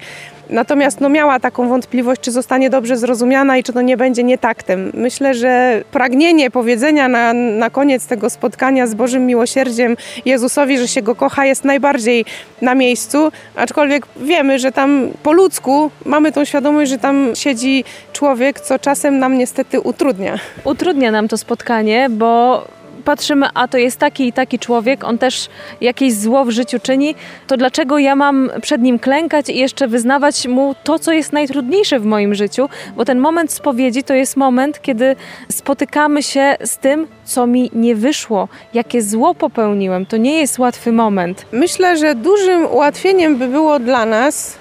Natomiast 0.49 1.01
no, 1.01 1.09
miała 1.09 1.39
taką 1.39 1.69
wątpliwość, 1.69 2.21
czy 2.21 2.31
zostanie 2.31 2.69
dobrze 2.69 2.97
zrozumiana 2.97 3.57
i 3.57 3.63
czy 3.63 3.73
to 3.73 3.81
nie 3.81 3.97
będzie 3.97 4.23
nietaktem. 4.23 4.91
Myślę, 4.93 5.33
że 5.33 5.83
pragnienie 5.91 6.51
powiedzenia 6.51 7.07
na, 7.07 7.33
na 7.33 7.69
koniec 7.69 8.07
tego 8.07 8.29
spotkania 8.29 8.87
z 8.87 8.93
Bożym 8.93 9.25
Miłosierdziem 9.25 9.97
Jezusowi, 10.25 10.77
że 10.77 10.87
się 10.87 11.01
go 11.01 11.15
kocha, 11.15 11.45
jest 11.45 11.63
najbardziej 11.63 12.25
na 12.61 12.75
miejscu, 12.75 13.31
aczkolwiek 13.55 14.05
wiemy, 14.17 14.59
że 14.59 14.71
tam 14.71 15.09
po 15.23 15.31
ludzku 15.31 15.91
mamy 16.05 16.31
tą 16.31 16.45
świadomość, 16.45 16.91
że 16.91 16.97
tam 16.97 17.31
siedzi 17.35 17.83
człowiek, 18.13 18.59
co 18.59 18.79
czasem 18.79 19.19
nam 19.19 19.37
niestety 19.37 19.81
utrudnia. 19.81 20.39
Utrudnia 20.63 21.11
nam 21.11 21.27
to 21.27 21.37
spotkanie, 21.37 22.07
bo 22.09 22.63
patrzymy, 23.05 23.47
a 23.53 23.67
to 23.67 23.77
jest 23.77 23.97
taki 23.97 24.27
i 24.27 24.33
taki 24.33 24.59
człowiek, 24.59 25.03
on 25.03 25.17
też 25.17 25.49
jakieś 25.81 26.13
zło 26.13 26.45
w 26.45 26.49
życiu 26.49 26.79
czyni, 26.79 27.15
to 27.47 27.57
dlaczego 27.57 27.99
ja 27.99 28.15
mam 28.15 28.51
przed 28.61 28.81
nim 28.81 28.99
klękać 28.99 29.49
i 29.49 29.57
jeszcze 29.57 29.87
wyznawać 29.87 30.47
mu 30.47 30.75
to, 30.83 30.99
co 30.99 31.11
jest 31.11 31.33
najtrudniejsze 31.33 31.99
w 31.99 32.05
moim 32.05 32.35
życiu? 32.35 32.69
Bo 32.95 33.05
ten 33.05 33.19
moment 33.19 33.51
spowiedzi 33.51 34.03
to 34.03 34.13
jest 34.13 34.37
moment, 34.37 34.81
kiedy 34.81 35.15
spotykamy 35.51 36.23
się 36.23 36.55
z 36.63 36.77
tym, 36.77 37.07
co 37.25 37.47
mi 37.47 37.71
nie 37.73 37.95
wyszło, 37.95 38.47
jakie 38.73 39.01
zło 39.01 39.35
popełniłem. 39.35 40.05
To 40.05 40.17
nie 40.17 40.39
jest 40.39 40.59
łatwy 40.59 40.91
moment. 40.91 41.45
Myślę, 41.51 41.97
że 41.97 42.15
dużym 42.15 42.65
ułatwieniem 42.65 43.37
by 43.37 43.47
było 43.47 43.79
dla 43.79 44.05
nas 44.05 44.57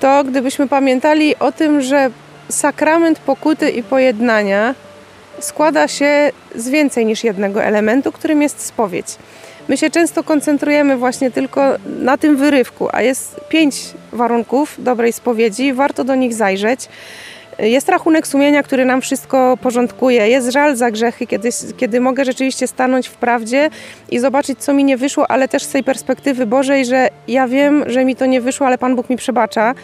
to, 0.00 0.24
gdybyśmy 0.24 0.68
pamiętali 0.68 1.38
o 1.38 1.52
tym, 1.52 1.82
że 1.82 2.10
sakrament 2.48 3.18
pokuty 3.18 3.70
i 3.70 3.82
pojednania 3.82 4.74
składa 5.44 5.88
się 5.88 6.30
z 6.54 6.68
więcej 6.68 7.06
niż 7.06 7.24
jednego 7.24 7.62
elementu, 7.62 8.12
którym 8.12 8.42
jest 8.42 8.60
spowiedź. 8.60 9.06
My 9.68 9.76
się 9.76 9.90
często 9.90 10.24
koncentrujemy 10.24 10.96
właśnie 10.96 11.30
tylko 11.30 11.62
na 11.86 12.16
tym 12.18 12.36
wyrywku, 12.36 12.88
a 12.92 13.02
jest 13.02 13.40
pięć 13.48 13.74
warunków 14.12 14.74
dobrej 14.78 15.12
spowiedzi, 15.12 15.72
warto 15.72 16.04
do 16.04 16.14
nich 16.14 16.34
zajrzeć. 16.34 16.88
Jest 17.58 17.88
rachunek 17.88 18.26
sumienia, 18.26 18.62
który 18.62 18.84
nam 18.84 19.00
wszystko 19.00 19.58
porządkuje. 19.62 20.28
Jest 20.28 20.48
żal 20.48 20.76
za 20.76 20.90
grzechy, 20.90 21.26
kiedy, 21.26 21.48
kiedy 21.76 22.00
mogę 22.00 22.24
rzeczywiście 22.24 22.66
stanąć 22.66 23.08
w 23.08 23.14
prawdzie 23.14 23.70
i 24.10 24.18
zobaczyć, 24.18 24.58
co 24.58 24.74
mi 24.74 24.84
nie 24.84 24.96
wyszło, 24.96 25.30
ale 25.30 25.48
też 25.48 25.62
z 25.62 25.68
tej 25.68 25.84
perspektywy 25.84 26.46
Bożej, 26.46 26.84
że 26.84 27.08
ja 27.28 27.48
wiem, 27.48 27.84
że 27.86 28.04
mi 28.04 28.16
to 28.16 28.26
nie 28.26 28.40
wyszło, 28.40 28.66
ale 28.66 28.78
Pan 28.78 28.96
Bóg 28.96 29.10
mi 29.10 29.16
przebacza. 29.16 29.74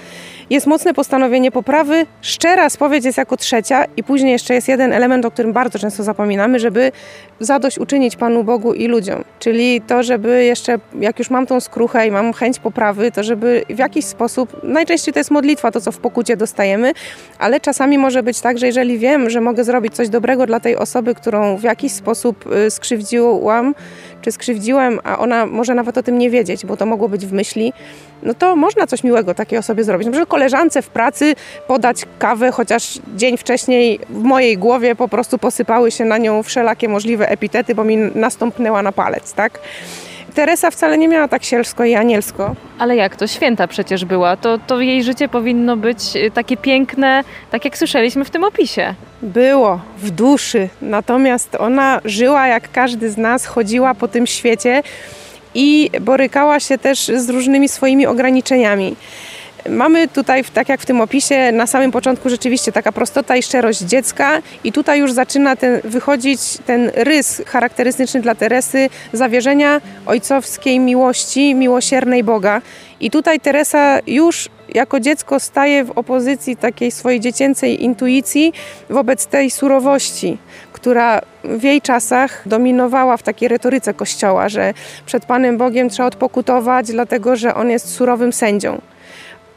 Jest 0.51 0.67
mocne 0.67 0.95
postanowienie 0.95 1.51
poprawy, 1.51 2.07
szczera 2.21 2.71
spowiedź 2.71 3.05
jest 3.05 3.19
jako 3.19 3.37
trzecia 3.37 3.85
i 3.97 4.03
później 4.05 4.33
jeszcze 4.33 4.55
jest 4.55 4.69
jeden 4.69 4.93
element, 4.93 5.25
o 5.25 5.31
którym 5.31 5.53
bardzo 5.53 5.79
często 5.79 6.03
zapominamy, 6.03 6.59
żeby 6.59 6.93
zadośćuczynić 7.41 8.17
Panu 8.17 8.45
Bogu 8.45 8.75
i 8.75 8.89
ludziom. 8.89 9.25
Czyli 9.39 9.81
to, 9.81 10.03
żeby 10.03 10.45
jeszcze, 10.45 10.79
jak 11.01 11.19
już 11.19 11.31
mam 11.31 11.47
tą 11.47 11.61
skruchę 11.61 12.07
i 12.07 12.11
mam 12.11 12.33
chęć 12.33 12.59
poprawy, 12.59 13.13
to 13.13 13.23
żeby 13.23 13.65
w 13.71 13.79
jakiś 13.79 14.05
sposób, 14.05 14.61
najczęściej 14.63 15.15
to 15.15 15.21
jest 15.21 15.31
modlitwa, 15.31 15.71
to 15.71 15.81
co 15.81 15.93
w 15.93 15.99
pokucie 15.99 16.37
dostajemy, 16.37 16.93
ale 17.39 17.61
czasami 17.61 17.99
może 17.99 18.23
być 18.23 18.41
tak, 18.41 18.59
że 18.59 18.67
jeżeli 18.67 18.99
wiem, 18.99 19.31
że 19.31 19.41
mogę 19.41 19.65
zrobić 19.65 19.95
coś 19.95 20.09
dobrego 20.09 20.47
dla 20.47 20.61
tej 20.61 20.77
osoby, 20.77 21.15
którą 21.15 21.57
w 21.57 21.63
jakiś 21.63 21.93
sposób 21.93 22.45
y, 22.67 22.71
skrzywdziłam, 22.71 23.75
czy 24.23 24.33
skrzywdziłem, 24.33 25.01
a 25.05 25.19
ona 25.19 25.47
może 25.47 25.75
nawet 25.75 25.99
o 25.99 26.03
tym 26.03 26.19
nie 26.19 26.31
wiedzieć, 26.31 26.67
bo 26.67 26.77
to 26.77 26.87
mogło 26.87 27.09
być 27.09 27.27
w 27.27 27.33
myśli, 27.33 27.73
no 28.23 28.35
to 28.35 28.57
można 28.57 28.87
coś 28.87 29.05
miłego 29.05 29.35
takiej 29.35 29.59
osobie 29.59 29.85
zrobić. 29.85 30.07
Na 30.07 30.13
przykład 30.13 30.29
koleżance 30.29 30.83
w 30.83 30.89
pracy 30.89 31.35
podać 31.67 32.05
kawę, 32.19 32.51
chociaż 32.51 32.99
dzień 33.17 33.37
wcześniej 33.37 34.01
w 34.11 34.23
mojej 34.23 34.59
głowie 34.59 34.95
po 34.95 35.09
prostu 35.09 35.39
posypały 35.39 35.91
się 35.91 36.05
na 36.05 36.19
nią 36.19 36.43
wszelakie 36.43 36.89
możliwe 36.89 37.29
epitety, 37.29 37.75
bo 37.75 37.85
mi 37.85 37.97
nastąpnęła 37.97 38.83
na 38.83 38.93
palec, 38.93 39.33
tak? 39.33 39.61
Teresa 40.39 40.71
wcale 40.71 40.99
nie 40.99 41.09
miała 41.09 41.29
tak 41.29 41.45
sielsko 41.45 41.85
i 41.85 41.95
anielsko. 41.95 42.55
Ale 42.79 42.97
jak 42.97 43.17
to? 43.17 43.27
Święta 43.27 43.67
przecież 43.67 44.05
była. 44.05 44.37
To, 44.37 44.59
to 44.59 44.81
jej 44.81 45.03
życie 45.03 45.29
powinno 45.29 45.77
być 45.77 46.17
y, 46.17 46.31
takie 46.31 46.57
piękne, 46.57 47.25
tak 47.51 47.65
jak 47.65 47.79
słyszeliśmy 47.79 48.25
w 48.25 48.31
tym 48.31 48.45
opisie. 48.45 48.95
Było 49.23 49.81
w 49.99 50.11
duszy, 50.11 50.69
natomiast 50.83 51.55
ona 51.55 52.01
żyła 52.05 52.47
jak 52.47 52.73
każdy 52.73 53.11
z 53.11 53.17
nas, 53.17 53.47
chodziła 53.47 53.95
po 53.95 54.09
tym 54.09 54.27
świecie 54.27 54.83
i 55.55 55.91
borykała 56.01 56.61
się 56.61 56.79
też 56.79 57.07
z 57.07 57.31
różnymi 57.31 57.69
swoimi 57.69 58.07
ograniczeniami. 58.07 58.97
Mamy 59.71 60.09
tutaj, 60.09 60.45
tak 60.45 60.69
jak 60.69 60.81
w 60.81 60.87
tym 60.87 61.01
opisie, 61.01 61.53
na 61.53 61.67
samym 61.67 61.91
początku 61.91 62.29
rzeczywiście 62.29 62.73
taka 62.73 62.93
prostota 62.93 63.37
i 63.37 63.43
szczerość 63.43 63.81
dziecka 63.81 64.43
i 64.65 64.73
tutaj 64.73 65.01
już 65.01 65.13
zaczyna 65.13 65.57
ten, 65.57 65.81
wychodzić 65.85 66.41
ten 66.67 66.91
rys 66.95 67.43
charakterystyczny 67.47 68.21
dla 68.21 68.35
Teresy 68.35 68.89
zawierzenia 69.13 69.81
ojcowskiej 70.07 70.81
miłości, 70.81 71.55
miłosiernej 71.55 72.25
Boga. 72.25 72.63
I 73.01 73.11
tutaj 73.11 73.41
Teresa 73.41 73.99
już 74.07 74.49
jako 74.75 75.01
dziecko 75.01 75.41
staje 75.41 75.85
w 75.85 75.91
opozycji 75.91 76.57
takiej 76.57 76.91
swojej 76.91 77.21
dziecięcej 77.21 77.85
intuicji 77.85 78.53
wobec 78.91 79.27
tej 79.27 79.51
surowości, 79.51 80.39
która 80.73 81.21
w 81.45 81.63
jej 81.63 81.81
czasach 81.83 82.43
dominowała 82.47 83.17
w 83.17 83.23
takiej 83.23 83.49
retoryce 83.49 83.95
Kościoła, 83.95 84.49
że 84.49 84.75
przed 85.07 85.27
Panem 85.27 85.59
Bogiem 85.59 85.89
trzeba 85.89 86.07
odpokutować, 86.07 86.87
dlatego 86.87 87.37
że 87.37 87.55
On 87.55 87.71
jest 87.71 87.95
surowym 87.95 88.33
sędzią. 88.33 88.81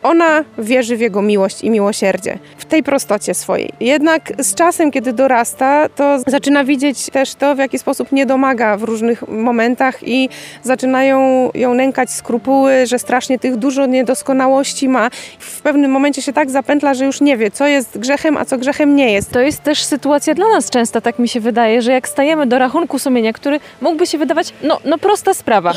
Ona 0.04 0.44
wierzy 0.58 0.98
w 0.98 1.00
Jego 1.00 1.22
miłość 1.22 1.64
i 1.64 1.70
miłosierdzie, 1.70 2.38
w 2.58 2.66
tej 2.66 2.84
prostocie 2.84 3.34
swojej. 3.34 3.70
Jednak 3.80 4.34
z 4.44 4.56
czasem, 4.56 4.92
kiedy 4.92 5.14
dorasta, 5.14 5.90
to 5.90 6.20
zaczyna 6.28 6.64
widzieć 6.64 7.06
też 7.06 7.36
to, 7.36 7.56
w 7.56 7.58
jaki 7.58 7.80
sposób 7.80 8.12
nie 8.12 8.26
domaga 8.26 8.78
w 8.78 8.84
różnych 8.84 9.28
momentach 9.28 10.08
i 10.08 10.30
zaczynają 10.64 11.50
ją 11.54 11.74
nękać 11.74 12.12
skrupuły, 12.12 12.88
że 12.88 13.00
strasznie 13.00 13.40
tych 13.40 13.56
dużo 13.56 13.86
niedoskonałości 13.86 14.90
ma. 14.90 15.10
W 15.40 15.62
pewnym 15.62 15.92
momencie 15.92 16.22
się 16.22 16.34
tak 16.34 16.50
zapętla, 16.50 16.94
że 16.94 17.06
już 17.06 17.22
nie 17.22 17.38
wie, 17.38 17.52
co 17.52 17.68
jest 17.68 17.98
grzechem, 17.98 18.38
a 18.38 18.46
co 18.46 18.58
grzechem 18.58 18.96
nie 18.96 19.12
jest. 19.14 19.32
To 19.32 19.40
jest 19.40 19.64
też 19.64 19.84
sytuacja 19.84 20.34
dla 20.34 20.48
nas 20.48 20.70
często, 20.70 21.02
tak 21.02 21.20
mi 21.20 21.28
się 21.28 21.40
wydaje, 21.40 21.82
że 21.82 21.92
jak 21.92 22.08
stajemy 22.08 22.46
do 22.48 22.60
rachunku 22.60 23.00
sumienia, 23.00 23.34
który 23.34 23.60
mógłby 23.82 24.08
się 24.08 24.18
wydawać, 24.18 24.54
no, 24.64 24.80
no 24.86 24.98
prosta 24.98 25.34
sprawa. 25.34 25.74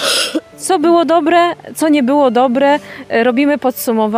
Co 0.57 0.79
było 0.79 1.05
dobre, 1.05 1.39
co 1.75 1.89
nie 1.89 2.03
było 2.03 2.31
dobre, 2.31 2.79
robimy 3.11 3.59
podsumowanie 3.59 4.14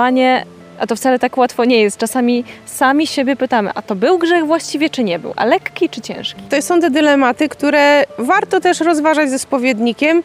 a 0.79 0.87
to 0.87 0.97
wcale 0.97 1.19
tak 1.19 1.37
łatwo 1.37 1.65
nie 1.65 1.83
jest. 1.83 1.99
Czasami 1.99 2.45
sami 2.67 3.07
siebie 3.07 3.37
pytamy, 3.37 3.71
a 3.75 3.83
to 3.83 3.95
był 3.95 4.19
grzech 4.19 4.47
właściwie, 4.47 4.91
czy 4.91 5.05
nie 5.05 5.19
był? 5.19 5.33
A 5.37 5.45
lekki, 5.45 5.89
czy 5.89 6.01
ciężki? 6.01 6.43
To 6.51 6.63
są 6.63 6.81
te 6.81 6.91
dylematy, 6.91 7.49
które 7.49 8.05
warto 8.19 8.61
też 8.61 8.81
rozważać 8.81 9.31
ze 9.31 9.39
spowiednikiem. 9.39 10.23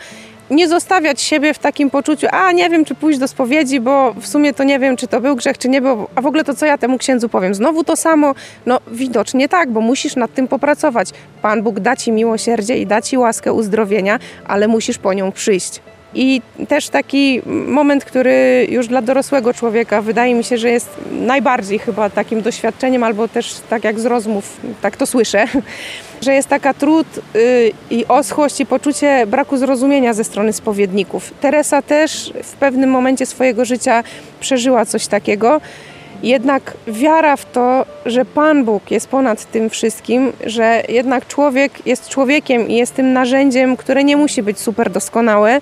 Nie 0.50 0.68
zostawiać 0.68 1.22
siebie 1.22 1.54
w 1.54 1.60
takim 1.60 1.90
poczuciu, 1.90 2.28
a 2.32 2.52
nie 2.52 2.70
wiem, 2.70 2.86
czy 2.86 2.96
pójść 2.96 3.20
do 3.20 3.28
spowiedzi, 3.28 3.80
bo 3.80 4.14
w 4.14 4.28
sumie 4.28 4.54
to 4.54 4.64
nie 4.64 4.80
wiem, 4.80 4.98
czy 4.98 5.08
to 5.08 5.22
był 5.22 5.36
grzech, 5.36 5.58
czy 5.58 5.70
nie 5.70 5.82
był, 5.82 6.08
a 6.16 6.22
w 6.22 6.26
ogóle 6.26 6.44
to 6.44 6.54
co 6.54 6.66
ja 6.66 6.78
temu 6.78 6.98
księdzu 6.98 7.30
powiem? 7.30 7.56
Znowu 7.56 7.84
to 7.84 7.96
samo? 7.96 8.36
No 8.66 8.80
widocznie 8.88 9.50
tak, 9.50 9.70
bo 9.72 9.82
musisz 9.82 10.16
nad 10.16 10.34
tym 10.34 10.48
popracować. 10.48 11.10
Pan 11.42 11.64
Bóg 11.64 11.80
da 11.80 11.96
ci 11.96 12.12
miłosierdzie 12.12 12.78
i 12.78 12.86
da 12.86 13.02
ci 13.02 13.18
łaskę 13.18 13.54
uzdrowienia, 13.54 14.20
ale 14.48 14.68
musisz 14.68 14.98
po 14.98 15.14
nią 15.14 15.32
przyjść. 15.32 15.82
I 16.16 16.42
też 16.68 16.90
taki 16.90 17.42
moment, 17.68 18.06
który 18.06 18.68
już 18.70 18.88
dla 18.88 19.02
dorosłego 19.02 19.54
człowieka 19.54 20.02
wydaje 20.02 20.36
mi 20.36 20.44
się, 20.44 20.58
że 20.58 20.70
jest 20.70 20.90
najbardziej 21.12 21.80
chyba 21.80 22.10
takim 22.10 22.42
doświadczeniem, 22.42 23.04
albo 23.04 23.28
też 23.28 23.56
tak 23.70 23.84
jak 23.84 24.00
z 24.00 24.06
rozmów, 24.06 24.58
tak 24.82 24.98
to 24.98 25.06
słyszę, 25.06 25.46
że 26.26 26.34
jest 26.34 26.48
taka 26.48 26.74
trud 26.74 27.08
y, 27.36 27.72
i 27.90 28.06
oschłość 28.08 28.60
i 28.60 28.66
poczucie 28.66 29.28
braku 29.28 29.58
zrozumienia 29.58 30.14
ze 30.14 30.24
strony 30.24 30.54
spowiedników. 30.54 31.34
Teresa 31.42 31.82
też 31.82 32.34
w 32.44 32.54
pewnym 32.54 32.90
momencie 32.90 33.26
swojego 33.26 33.66
życia 33.66 34.04
przeżyła 34.40 34.86
coś 34.86 35.08
takiego. 35.08 35.62
Jednak 36.24 36.74
wiara 36.88 37.38
w 37.38 37.52
to, 37.52 37.86
że 38.06 38.26
Pan 38.26 38.66
Bóg 38.66 38.92
jest 38.92 39.08
ponad 39.08 39.52
tym 39.52 39.70
wszystkim, 39.70 40.34
że 40.46 40.84
jednak 40.90 41.28
człowiek 41.28 41.88
jest 41.88 42.10
człowiekiem 42.10 42.68
i 42.68 42.76
jest 42.76 42.96
tym 42.96 43.14
narzędziem, 43.14 43.78
które 43.78 44.04
nie 44.04 44.18
musi 44.18 44.44
być 44.44 44.60
super 44.60 44.90
doskonałe, 44.90 45.62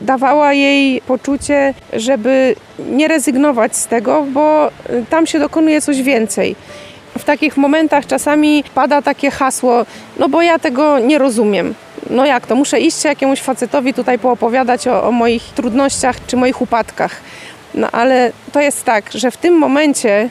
dawała 0.00 0.52
jej 0.52 1.00
poczucie, 1.00 1.74
żeby 1.92 2.56
nie 2.78 3.08
rezygnować 3.08 3.76
z 3.76 3.86
tego, 3.86 4.22
bo 4.22 4.68
y, 4.68 5.04
tam 5.10 5.26
się 5.26 5.38
dokonuje 5.38 5.80
coś 5.80 6.02
więcej. 6.02 6.56
W 7.18 7.24
takich 7.24 7.56
momentach 7.56 8.06
czasami 8.06 8.64
pada 8.74 9.02
takie 9.02 9.30
hasło, 9.30 9.86
no 10.18 10.28
bo 10.28 10.42
ja 10.42 10.58
tego 10.58 10.98
nie 10.98 11.18
rozumiem. 11.18 11.74
No 12.10 12.26
jak 12.26 12.46
to, 12.46 12.54
muszę 12.54 12.80
iść 12.80 13.04
jakiemuś 13.04 13.40
facetowi 13.40 13.94
tutaj 13.94 14.18
poopowiadać 14.18 14.88
o, 14.88 15.04
o 15.08 15.12
moich 15.12 15.42
trudnościach 15.42 16.16
czy 16.26 16.36
moich 16.36 16.62
upadkach. 16.62 17.20
No 17.74 17.90
ale 17.92 18.32
to 18.52 18.60
jest 18.60 18.84
tak, 18.84 19.12
że 19.14 19.30
w 19.30 19.36
tym 19.36 19.54
momencie, 19.54 20.30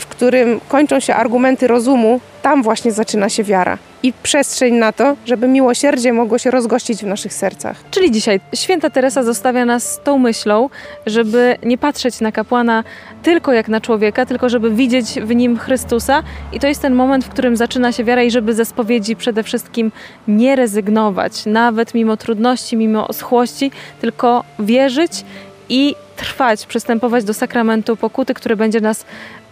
w 0.00 0.06
którym 0.06 0.60
kończą 0.68 1.00
się 1.00 1.14
argumenty 1.14 1.66
rozumu, 1.66 2.20
tam 2.42 2.62
właśnie 2.62 2.92
zaczyna 2.92 3.28
się 3.28 3.44
wiara 3.44 3.78
i 4.02 4.12
przestrzeń 4.22 4.74
na 4.74 4.92
to, 4.92 5.16
żeby 5.26 5.48
miłosierdzie 5.48 6.12
mogło 6.12 6.38
się 6.38 6.50
rozgościć 6.50 7.00
w 7.00 7.06
naszych 7.06 7.34
sercach. 7.34 7.76
Czyli 7.90 8.10
dzisiaj 8.10 8.40
święta 8.54 8.90
Teresa 8.90 9.22
zostawia 9.22 9.64
nas 9.64 10.00
tą 10.04 10.18
myślą, 10.18 10.70
żeby 11.06 11.56
nie 11.62 11.78
patrzeć 11.78 12.20
na 12.20 12.32
kapłana 12.32 12.84
tylko 13.22 13.52
jak 13.52 13.68
na 13.68 13.80
człowieka, 13.80 14.26
tylko 14.26 14.48
żeby 14.48 14.70
widzieć 14.70 15.06
w 15.06 15.34
nim 15.34 15.58
Chrystusa 15.58 16.22
i 16.52 16.60
to 16.60 16.66
jest 16.66 16.82
ten 16.82 16.94
moment, 16.94 17.24
w 17.24 17.28
którym 17.28 17.56
zaczyna 17.56 17.92
się 17.92 18.04
wiara 18.04 18.22
i 18.22 18.30
żeby 18.30 18.54
ze 18.54 18.64
spowiedzi 18.64 19.16
przede 19.16 19.42
wszystkim 19.42 19.92
nie 20.28 20.56
rezygnować, 20.56 21.46
nawet 21.46 21.94
mimo 21.94 22.16
trudności, 22.16 22.76
mimo 22.76 23.08
oschłości, 23.08 23.70
tylko 24.00 24.44
wierzyć 24.58 25.24
i 25.68 25.94
trwać, 26.16 26.66
przystępować 26.66 27.24
do 27.24 27.34
sakramentu 27.34 27.96
pokuty, 27.96 28.34
który 28.34 28.56
będzie 28.56 28.80
nas 28.80 29.04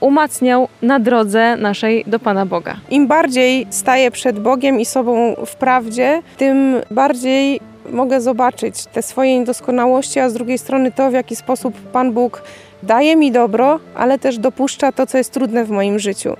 umacniał 0.03 0.69
na 0.83 1.01
drodze 1.01 1.57
naszej 1.57 2.05
do 2.07 2.19
Pana 2.19 2.47
Boga. 2.47 2.77
Im 2.91 3.07
bardziej 3.07 3.67
staję 3.71 4.11
przed 4.11 4.41
Bogiem 4.41 4.81
i 4.81 4.85
sobą 4.85 5.35
w 5.47 5.57
prawdzie, 5.57 6.23
tym 6.37 6.77
bardziej 6.91 7.61
mogę 7.91 8.21
zobaczyć 8.21 8.87
te 8.87 9.03
swoje 9.03 9.39
niedoskonałości, 9.39 10.21
a 10.21 10.29
z 10.29 10.35
drugiej 10.35 10.59
strony 10.59 10.93
to, 10.93 11.11
w 11.11 11.13
jaki 11.13 11.37
sposób 11.37 11.75
Pan 11.93 12.13
Bóg 12.13 12.43
daje 12.83 13.17
mi 13.17 13.33
dobro, 13.33 13.81
ale 13.95 14.19
też 14.19 14.39
dopuszcza 14.39 14.93
to, 14.93 15.07
co 15.07 15.19
jest 15.19 15.33
trudne 15.33 15.65
w 15.65 15.71
moim 15.71 15.99
życiu. 15.99 16.37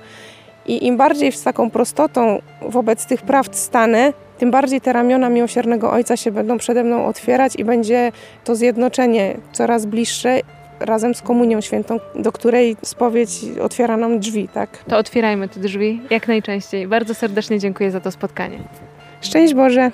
I 0.65 0.87
im 0.87 0.97
bardziej 0.97 1.31
z 1.31 1.43
taką 1.43 1.69
prostotą 1.69 2.41
wobec 2.61 3.05
tych 3.05 3.21
prawd 3.21 3.55
stanę, 3.55 4.13
tym 4.37 4.51
bardziej 4.51 4.81
te 4.81 4.93
ramiona 4.93 5.29
miłosiernego 5.29 5.91
Ojca 5.91 6.17
się 6.17 6.31
będą 6.31 6.57
przede 6.57 6.83
mną 6.83 7.05
otwierać 7.05 7.55
i 7.55 7.65
będzie 7.65 8.11
to 8.43 8.55
zjednoczenie 8.55 9.37
coraz 9.51 9.85
bliższe 9.85 10.39
razem 10.79 11.15
z 11.15 11.21
Komunią 11.21 11.61
Świętą, 11.61 11.99
do 12.15 12.31
której 12.31 12.77
spowiedź 12.83 13.29
otwiera 13.61 13.97
nam 13.97 14.19
drzwi, 14.19 14.47
tak? 14.47 14.83
To 14.87 14.97
otwierajmy 14.97 15.49
te 15.49 15.59
drzwi 15.59 16.01
jak 16.09 16.27
najczęściej. 16.27 16.87
Bardzo 16.87 17.13
serdecznie 17.13 17.59
dziękuję 17.59 17.91
za 17.91 17.99
to 17.99 18.11
spotkanie. 18.11 18.59
Szczęść 19.21 19.53
Boże! 19.53 19.91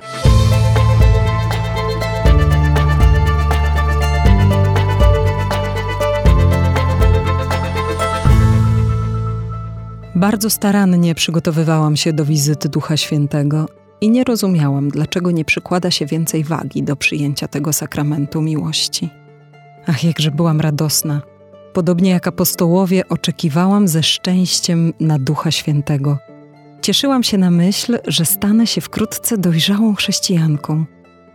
Bardzo 10.19 10.49
starannie 10.49 11.15
przygotowywałam 11.15 11.95
się 11.95 12.13
do 12.13 12.25
wizyty 12.25 12.69
Ducha 12.69 12.97
Świętego 12.97 13.65
i 14.01 14.09
nie 14.09 14.23
rozumiałam, 14.23 14.89
dlaczego 14.89 15.31
nie 15.31 15.45
przykłada 15.45 15.91
się 15.91 16.05
więcej 16.05 16.43
wagi 16.43 16.83
do 16.83 16.95
przyjęcia 16.95 17.47
tego 17.47 17.73
sakramentu 17.73 18.41
miłości. 18.41 19.09
Ach, 19.89 20.03
jakże 20.03 20.31
byłam 20.31 20.61
radosna. 20.61 21.21
Podobnie 21.73 22.09
jak 22.09 22.27
apostołowie, 22.27 23.09
oczekiwałam 23.09 23.87
ze 23.87 24.03
szczęściem 24.03 24.93
na 24.99 25.19
Ducha 25.19 25.51
Świętego. 25.51 26.17
Cieszyłam 26.81 27.23
się 27.23 27.37
na 27.37 27.51
myśl, 27.51 27.97
że 28.07 28.25
stanę 28.25 28.67
się 28.67 28.81
wkrótce 28.81 29.37
dojrzałą 29.37 29.95
chrześcijanką 29.95 30.85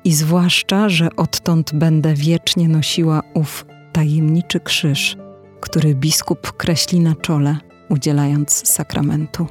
i 0.04 0.12
zwłaszcza, 0.12 0.88
że 0.88 1.08
odtąd 1.16 1.75
będę 1.75 2.14
wiecznie 2.14 2.68
nosiła 2.68 3.23
ów 3.34 3.66
tajemniczy 3.92 4.61
krzyż, 4.61 5.16
który 5.61 5.94
biskup 5.94 6.52
kreśli 6.52 7.00
na 7.00 7.14
czole 7.14 7.56
udzielając 7.88 8.68
sakramentu. 8.68 9.46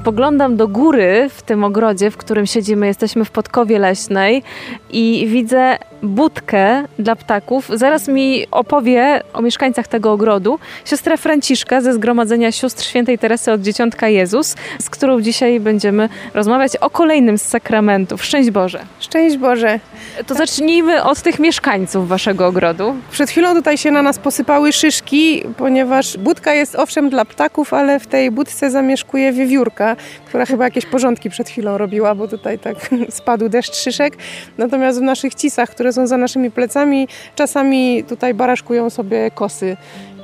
Spoglądam 0.00 0.56
do 0.56 0.68
góry 0.68 1.28
w 1.30 1.42
tym 1.42 1.64
ogrodzie, 1.64 2.10
w 2.10 2.16
którym 2.16 2.46
siedzimy. 2.46 2.86
Jesteśmy 2.86 3.24
w 3.24 3.30
Podkowie 3.30 3.78
Leśnej 3.78 4.42
i 4.90 5.26
widzę 5.28 5.78
budkę 6.02 6.84
dla 6.98 7.16
ptaków. 7.16 7.70
Zaraz 7.74 8.08
mi 8.08 8.46
opowie 8.50 9.22
o 9.32 9.42
mieszkańcach 9.42 9.88
tego 9.88 10.12
ogrodu 10.12 10.58
siostra 10.84 11.16
Franciszka 11.16 11.80
ze 11.80 11.94
Zgromadzenia 11.94 12.52
Sióstr 12.52 12.84
Świętej 12.84 13.18
Teresy 13.18 13.52
od 13.52 13.60
Dzieciątka 13.60 14.08
Jezus, 14.08 14.56
z 14.78 14.90
którą 14.90 15.20
dzisiaj 15.20 15.60
będziemy 15.60 16.08
rozmawiać 16.34 16.76
o 16.76 16.90
kolejnym 16.90 17.38
z 17.38 17.42
sakramentów. 17.42 18.24
Szczęść 18.24 18.50
Boże. 18.50 18.80
Szczęść 19.00 19.36
Boże. 19.36 19.80
To 20.26 20.34
zacznijmy 20.34 21.02
od 21.02 21.22
tych 21.22 21.38
mieszkańców 21.38 22.08
waszego 22.08 22.46
ogrodu. 22.46 22.96
Przed 23.10 23.30
chwilą 23.30 23.54
tutaj 23.54 23.78
się 23.78 23.90
na 23.90 24.02
nas 24.02 24.18
posypały 24.18 24.72
szyszki, 24.72 25.42
ponieważ 25.56 26.18
budka 26.18 26.54
jest 26.54 26.74
owszem 26.74 27.10
dla 27.10 27.24
ptaków, 27.24 27.74
ale 27.74 28.00
w 28.00 28.06
tej 28.06 28.30
budce 28.30 28.70
zamieszkuje 28.70 29.32
wiewiórka, 29.32 29.89
która 30.26 30.46
chyba 30.46 30.64
jakieś 30.64 30.86
porządki 30.86 31.30
przed 31.30 31.48
chwilą 31.48 31.78
robiła, 31.78 32.14
bo 32.14 32.28
tutaj 32.28 32.58
tak 32.58 32.76
spadł 33.08 33.48
deszcz 33.48 33.74
szyszek. 33.74 34.16
Natomiast 34.58 34.98
w 34.98 35.02
naszych 35.02 35.34
cisach, 35.34 35.70
które 35.70 35.92
są 35.92 36.06
za 36.06 36.16
naszymi 36.16 36.50
plecami, 36.50 37.08
czasami 37.34 38.04
tutaj 38.04 38.34
baraszkują 38.34 38.90
sobie 38.90 39.30
kosy 39.30 39.76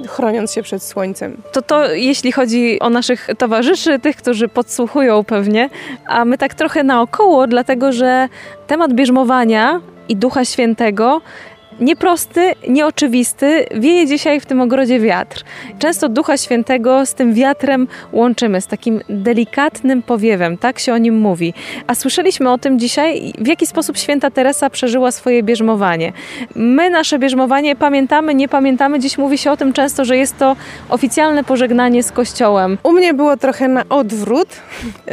chroniąc 0.09 0.53
się 0.53 0.63
przed 0.63 0.83
słońcem. 0.83 1.43
To 1.53 1.63
to, 1.63 1.93
jeśli 1.93 2.33
chodzi 2.33 2.81
o 2.81 2.91
naszych 2.91 3.29
towarzyszy, 3.39 3.99
tych, 3.99 4.17
którzy 4.17 4.49
podsłuchują 4.49 5.25
pewnie, 5.25 5.71
a 6.07 6.25
my 6.25 6.39
tak 6.39 6.55
trochę 6.55 6.85
naokoło, 6.85 7.47
dlatego 7.47 7.93
że 7.93 8.29
temat 8.67 8.93
bierzmowania 8.93 9.81
i 10.09 10.17
Ducha 10.17 10.45
Świętego 10.45 11.21
nieprosty, 11.81 12.53
nieoczywisty, 12.69 13.67
wieje 13.75 14.07
dzisiaj 14.07 14.41
w 14.41 14.47
tym 14.47 14.61
ogrodzie 14.61 15.01
wiatr. 15.01 15.45
Często 15.79 16.09
Ducha 16.09 16.37
Świętego 16.37 17.07
z 17.07 17.15
tym 17.15 17.35
wiatrem 17.35 17.89
łączymy, 18.13 18.61
z 18.61 18.67
takim 18.67 19.01
delikatnym 19.09 20.03
powiewem, 20.03 20.59
tak 20.59 20.79
się 20.79 20.93
o 20.93 20.99
nim 20.99 21.19
mówi. 21.19 21.55
A 21.87 21.95
słyszeliśmy 21.95 22.53
o 22.53 22.59
tym 22.59 22.79
dzisiaj, 22.79 23.33
w 23.39 23.47
jaki 23.47 23.67
sposób 23.67 23.99
święta 23.99 24.31
Teresa 24.31 24.71
przeżyła 24.71 25.13
swoje 25.13 25.43
bierzmowanie. 25.43 26.13
My 26.55 26.91
nasze 26.91 27.19
bierzmowanie 27.19 27.77
pamiętamy, 27.77 28.35
nie 28.35 28.49
pamiętamy, 28.49 29.01
dziś 29.01 29.19
mówi 29.19 29.39
się 29.39 29.51
o 29.51 29.57
tym 29.57 29.73
często, 29.73 30.05
że 30.05 30.17
jest 30.17 30.39
to 30.39 30.57
oficjalne 30.89 31.45
pożegnanie 31.45 32.03
z 32.03 32.13
Kościołem. 32.13 32.79
U 32.83 32.93
mnie 32.93 33.15
było 33.15 33.37
trochę 33.37 33.69
na 33.69 33.83
odwrót, 33.89 34.49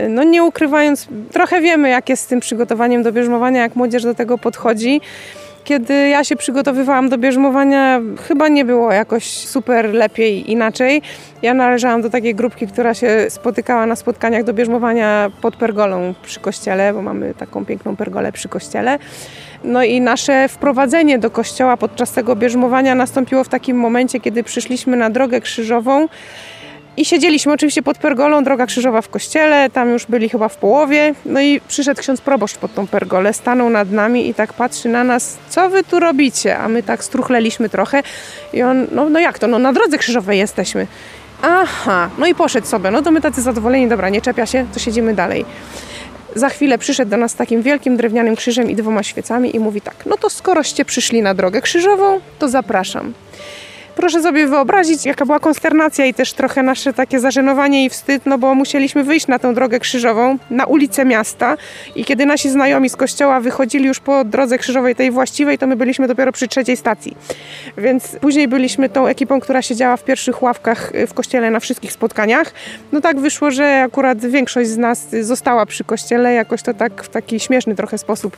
no 0.09 0.23
nie 0.23 0.43
ukrywając, 0.43 1.07
trochę 1.31 1.61
wiemy 1.61 1.89
jak 1.89 2.09
jest 2.09 2.23
z 2.23 2.27
tym 2.27 2.39
przygotowaniem 2.39 3.03
do 3.03 3.11
bierzmowania, 3.11 3.61
jak 3.61 3.75
młodzież 3.75 4.03
do 4.03 4.15
tego 4.15 4.37
podchodzi. 4.37 5.01
Kiedy 5.63 6.07
ja 6.07 6.23
się 6.23 6.35
przygotowywałam 6.35 7.09
do 7.09 7.17
bierzmowania, 7.17 8.01
chyba 8.27 8.47
nie 8.47 8.65
było 8.65 8.91
jakoś 8.91 9.23
super 9.25 9.93
lepiej 9.93 10.51
inaczej. 10.51 11.01
Ja 11.41 11.53
należałam 11.53 12.01
do 12.01 12.09
takiej 12.09 12.35
grupki, 12.35 12.67
która 12.67 12.93
się 12.93 13.25
spotykała 13.29 13.85
na 13.85 13.95
spotkaniach 13.95 14.43
do 14.43 14.53
bierzmowania 14.53 15.31
pod 15.41 15.55
pergolą 15.55 16.13
przy 16.23 16.39
kościele, 16.39 16.93
bo 16.93 17.01
mamy 17.01 17.33
taką 17.33 17.65
piękną 17.65 17.95
pergolę 17.95 18.31
przy 18.31 18.49
kościele. 18.49 18.99
No 19.63 19.83
i 19.83 20.01
nasze 20.01 20.47
wprowadzenie 20.47 21.19
do 21.19 21.31
kościoła 21.31 21.77
podczas 21.77 22.11
tego 22.11 22.35
bierzmowania 22.35 22.95
nastąpiło 22.95 23.43
w 23.43 23.49
takim 23.49 23.77
momencie, 23.77 24.19
kiedy 24.19 24.43
przyszliśmy 24.43 24.97
na 24.97 25.09
drogę 25.09 25.41
krzyżową. 25.41 26.07
I 26.97 27.05
siedzieliśmy 27.05 27.53
oczywiście 27.53 27.81
pod 27.81 27.97
pergolą, 27.97 28.43
droga 28.43 28.65
krzyżowa 28.65 29.01
w 29.01 29.09
kościele, 29.09 29.69
tam 29.69 29.89
już 29.89 30.05
byli 30.05 30.29
chyba 30.29 30.47
w 30.47 30.57
połowie. 30.57 31.15
No 31.25 31.41
i 31.41 31.61
przyszedł 31.67 32.01
ksiądz 32.01 32.21
proboszcz 32.21 32.57
pod 32.57 32.73
tą 32.73 32.87
pergolę, 32.87 33.33
stanął 33.33 33.69
nad 33.69 33.91
nami 33.91 34.29
i 34.29 34.33
tak 34.33 34.53
patrzy 34.53 34.89
na 34.89 35.03
nas, 35.03 35.37
co 35.49 35.69
wy 35.69 35.83
tu 35.83 35.99
robicie? 35.99 36.57
A 36.57 36.69
my 36.69 36.83
tak 36.83 37.03
struchleliśmy 37.03 37.69
trochę 37.69 38.03
i 38.53 38.63
on, 38.63 38.87
no, 38.91 39.09
no 39.09 39.19
jak 39.19 39.39
to, 39.39 39.47
no 39.47 39.59
na 39.59 39.73
drodze 39.73 39.97
krzyżowej 39.97 40.39
jesteśmy. 40.39 40.87
Aha, 41.41 42.09
no 42.17 42.27
i 42.27 42.35
poszedł 42.35 42.67
sobie, 42.67 42.91
no 42.91 43.01
to 43.01 43.11
my 43.11 43.21
tacy 43.21 43.41
zadowoleni, 43.41 43.87
dobra, 43.87 44.09
nie 44.09 44.21
czepia 44.21 44.45
się, 44.45 44.65
to 44.73 44.79
siedzimy 44.79 45.13
dalej. 45.13 45.45
Za 46.35 46.49
chwilę 46.49 46.77
przyszedł 46.77 47.11
do 47.11 47.17
nas 47.17 47.31
z 47.31 47.35
takim 47.35 47.61
wielkim 47.61 47.97
drewnianym 47.97 48.35
krzyżem 48.35 48.69
i 48.69 48.75
dwoma 48.75 49.03
świecami 49.03 49.55
i 49.55 49.59
mówi 49.59 49.81
tak, 49.81 49.95
no 50.05 50.17
to 50.17 50.29
skoroście 50.29 50.85
przyszli 50.85 51.21
na 51.21 51.33
drogę 51.33 51.61
krzyżową, 51.61 52.19
to 52.39 52.49
zapraszam. 52.49 53.13
Proszę 53.95 54.21
sobie 54.21 54.47
wyobrazić, 54.47 55.05
jaka 55.05 55.25
była 55.25 55.39
konsternacja 55.39 56.05
i 56.05 56.13
też 56.13 56.33
trochę 56.33 56.63
nasze 56.63 56.93
takie 56.93 57.19
zażenowanie 57.19 57.85
i 57.85 57.89
wstyd, 57.89 58.25
no 58.25 58.37
bo 58.37 58.55
musieliśmy 58.55 59.03
wyjść 59.03 59.27
na 59.27 59.39
tę 59.39 59.53
drogę 59.53 59.79
krzyżową, 59.79 60.37
na 60.49 60.65
ulicę 60.65 61.05
miasta 61.05 61.57
i 61.95 62.05
kiedy 62.05 62.25
nasi 62.25 62.49
znajomi 62.49 62.89
z 62.89 62.95
kościoła 62.95 63.39
wychodzili 63.39 63.85
już 63.85 63.99
po 63.99 64.23
drodze 64.23 64.57
krzyżowej 64.57 64.95
tej 64.95 65.11
właściwej, 65.11 65.57
to 65.57 65.67
my 65.67 65.75
byliśmy 65.75 66.07
dopiero 66.07 66.31
przy 66.31 66.47
trzeciej 66.47 66.77
stacji. 66.77 67.17
Więc 67.77 68.15
później 68.21 68.47
byliśmy 68.47 68.89
tą 68.89 69.07
ekipą, 69.07 69.39
która 69.39 69.61
siedziała 69.61 69.97
w 69.97 70.03
pierwszych 70.03 70.43
ławkach 70.43 70.91
w 71.07 71.13
kościele 71.13 71.51
na 71.51 71.59
wszystkich 71.59 71.91
spotkaniach. 71.91 72.53
No 72.91 73.01
tak 73.01 73.19
wyszło, 73.19 73.51
że 73.51 73.81
akurat 73.81 74.25
większość 74.25 74.69
z 74.69 74.77
nas 74.77 75.07
została 75.21 75.65
przy 75.65 75.83
kościele, 75.83 76.33
jakoś 76.33 76.61
to 76.61 76.73
tak 76.73 77.03
w 77.03 77.09
taki 77.09 77.39
śmieszny 77.39 77.75
trochę 77.75 77.97
sposób 77.97 78.37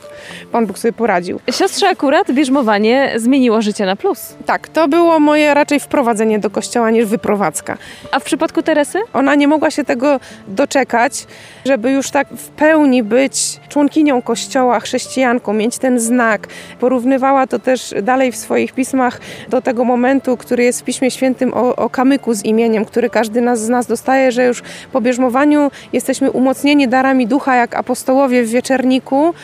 Pan 0.52 0.66
Bóg 0.66 0.78
sobie 0.78 0.92
poradził. 0.92 1.40
Siostrze 1.50 1.88
akurat 1.88 2.32
bierzmowanie 2.32 3.12
zmieniło 3.16 3.62
życie 3.62 3.86
na 3.86 3.96
plus. 3.96 4.34
Tak, 4.46 4.68
to 4.68 4.88
było 4.88 5.20
moje 5.20 5.45
raczej 5.54 5.80
wprowadzenie 5.80 6.38
do 6.38 6.50
kościoła 6.50 6.90
niż 6.90 7.04
wyprowadzka. 7.06 7.78
A 8.12 8.20
w 8.20 8.24
przypadku 8.24 8.62
Teresy? 8.62 8.98
Ona 9.12 9.34
nie 9.34 9.48
mogła 9.48 9.70
się 9.70 9.84
tego 9.84 10.20
doczekać, 10.48 11.26
żeby 11.64 11.90
już 11.90 12.10
tak 12.10 12.28
w 12.28 12.48
pełni 12.48 13.02
być 13.02 13.60
członkinią 13.68 14.22
kościoła, 14.22 14.80
chrześcijanką, 14.80 15.52
mieć 15.52 15.78
ten 15.78 16.00
znak. 16.00 16.48
Porównywała 16.80 17.46
to 17.46 17.58
też 17.58 17.94
dalej 18.02 18.32
w 18.32 18.36
swoich 18.36 18.72
pismach 18.72 19.20
do 19.48 19.62
tego 19.62 19.84
momentu, 19.84 20.36
który 20.36 20.64
jest 20.64 20.80
w 20.80 20.84
Piśmie 20.84 21.10
Świętym 21.10 21.54
o, 21.54 21.76
o 21.76 21.90
kamyku 21.90 22.34
z 22.34 22.44
imieniem, 22.44 22.84
który 22.84 23.10
każdy 23.10 23.40
nas, 23.40 23.60
z 23.60 23.68
nas 23.68 23.86
dostaje, 23.86 24.32
że 24.32 24.46
już 24.46 24.62
po 24.92 25.00
bierzmowaniu 25.00 25.70
jesteśmy 25.92 26.30
umocnieni 26.30 26.88
darami 26.88 27.26
ducha, 27.26 27.56
jak 27.56 27.74
apostołowie 27.74 28.44
w 28.44 28.48
wieczerniku 28.48 29.34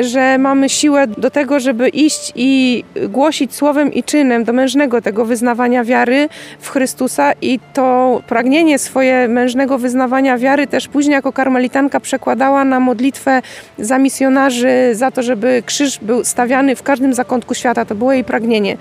że 0.00 0.38
mamy 0.38 0.68
siłę 0.68 1.06
do 1.06 1.30
tego, 1.30 1.60
żeby 1.60 1.88
iść 1.88 2.32
i 2.34 2.84
głosić 3.08 3.54
słowem 3.54 3.92
i 3.92 4.02
czynem 4.02 4.44
do 4.44 4.52
mężnego 4.52 5.02
tego 5.02 5.24
wyznawania 5.24 5.84
wiary 5.84 6.28
w 6.60 6.68
Chrystusa 6.68 7.32
i 7.42 7.60
to 7.72 8.22
pragnienie 8.26 8.78
swoje 8.78 9.28
mężnego 9.28 9.78
wyznawania 9.78 10.38
wiary 10.38 10.66
też 10.66 10.88
później 10.88 11.12
jako 11.12 11.32
karmelitanka 11.32 12.00
przekładała 12.00 12.64
na 12.64 12.80
modlitwę 12.80 13.42
za 13.78 13.98
misjonarzy, 13.98 14.90
za 14.92 15.10
to, 15.10 15.22
żeby 15.22 15.62
krzyż 15.66 15.98
był 15.98 16.24
stawiany 16.24 16.76
w 16.76 16.82
każdym 16.82 17.14
zakątku 17.14 17.54
świata. 17.54 17.84
To 17.84 17.94
było 17.94 18.12
jej 18.12 18.24
pragnienie. 18.24 18.76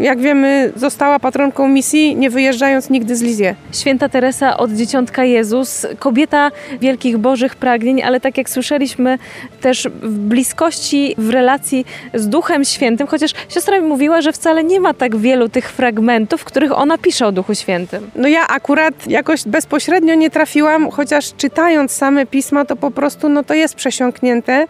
Jak 0.00 0.20
wiemy, 0.20 0.72
została 0.76 1.18
patronką 1.18 1.68
misji, 1.68 2.16
nie 2.16 2.30
wyjeżdżając 2.30 2.90
nigdy 2.90 3.16
z 3.16 3.22
Lizie. 3.22 3.54
Święta 3.72 4.08
Teresa 4.08 4.56
od 4.56 4.72
Dzieciątka 4.72 5.24
Jezus, 5.24 5.86
kobieta 5.98 6.50
wielkich 6.80 7.18
bożych 7.18 7.56
pragnień, 7.56 8.02
ale 8.02 8.20
tak 8.20 8.38
jak 8.38 8.50
słyszeliśmy 8.50 9.18
też 9.60 9.88
w 10.02 10.17
bliskości, 10.18 11.14
w 11.18 11.30
relacji 11.30 11.84
z 12.14 12.28
Duchem 12.28 12.64
Świętym, 12.64 13.06
chociaż 13.06 13.30
siostra 13.48 13.80
mi 13.80 13.86
mówiła, 13.86 14.22
że 14.22 14.32
wcale 14.32 14.64
nie 14.64 14.80
ma 14.80 14.94
tak 14.94 15.16
wielu 15.16 15.48
tych 15.48 15.72
fragmentów, 15.72 16.40
w 16.40 16.44
których 16.44 16.78
ona 16.78 16.98
pisze 16.98 17.26
o 17.26 17.32
Duchu 17.32 17.54
Świętym. 17.54 18.10
No 18.16 18.28
ja 18.28 18.46
akurat 18.46 19.06
jakoś 19.06 19.44
bezpośrednio 19.44 20.14
nie 20.14 20.30
trafiłam, 20.30 20.90
chociaż 20.90 21.34
czytając 21.36 21.92
same 21.92 22.26
pisma, 22.26 22.64
to 22.64 22.76
po 22.76 22.90
prostu 22.90 23.28
no 23.28 23.44
to 23.44 23.54
jest 23.54 23.74
przesiąknięte 23.74 24.66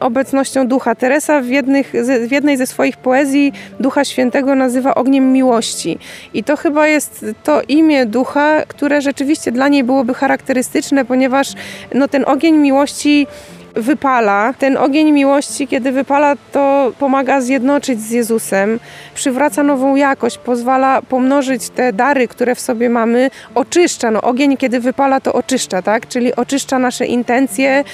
obecnością 0.00 0.68
ducha. 0.68 0.94
Teresa 0.94 1.40
w, 1.40 1.48
jednych, 1.48 1.92
w 2.28 2.32
jednej 2.32 2.56
ze 2.56 2.66
swoich 2.66 2.96
poezji 2.96 3.52
Ducha 3.80 4.04
Świętego 4.04 4.54
nazywa 4.54 4.94
ogniem 4.94 5.32
miłości. 5.32 5.98
I 6.34 6.44
to 6.44 6.56
chyba 6.56 6.86
jest 6.86 7.24
to 7.44 7.62
imię 7.68 8.06
ducha, 8.06 8.62
które 8.68 9.00
rzeczywiście 9.00 9.52
dla 9.52 9.68
niej 9.68 9.84
byłoby 9.84 10.14
charakterystyczne, 10.14 11.04
ponieważ 11.04 11.52
no, 11.94 12.08
ten 12.08 12.24
ogień 12.26 12.56
miłości 12.56 13.26
wypala. 13.74 14.54
Ten 14.58 14.76
ogień 14.76 15.12
miłości, 15.12 15.66
kiedy 15.66 15.92
wypala, 15.92 16.34
to 16.52 16.92
pomaga 16.98 17.40
zjednoczyć 17.40 18.00
z 18.00 18.10
Jezusem, 18.10 18.80
przywraca 19.14 19.62
nową 19.62 19.96
jakość, 19.96 20.38
pozwala 20.38 21.02
pomnożyć 21.02 21.68
te 21.68 21.92
dary, 21.92 22.28
które 22.28 22.54
w 22.54 22.60
sobie 22.60 22.90
mamy, 22.90 23.30
oczyszcza. 23.54 24.10
No, 24.10 24.22
ogień, 24.22 24.56
kiedy 24.56 24.80
wypala, 24.80 25.20
to 25.20 25.32
oczyszcza, 25.32 25.82
tak? 25.82 26.08
Czyli 26.08 26.36
oczyszcza 26.36 26.78
nasze 26.78 27.06
intencje, 27.06 27.84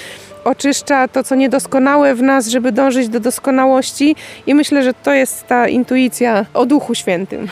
oczyszcza 0.44 1.08
to, 1.08 1.24
co 1.24 1.34
niedoskonałe 1.34 2.14
w 2.14 2.22
nas, 2.22 2.46
żeby 2.46 2.72
dążyć 2.72 3.08
do 3.08 3.20
doskonałości. 3.20 4.16
I 4.46 4.54
myślę, 4.54 4.82
że 4.82 4.94
to 4.94 5.12
jest 5.12 5.46
ta 5.46 5.68
intuicja 5.68 6.46
o 6.54 6.66
Duchu 6.66 6.94
Świętym. 6.94 7.48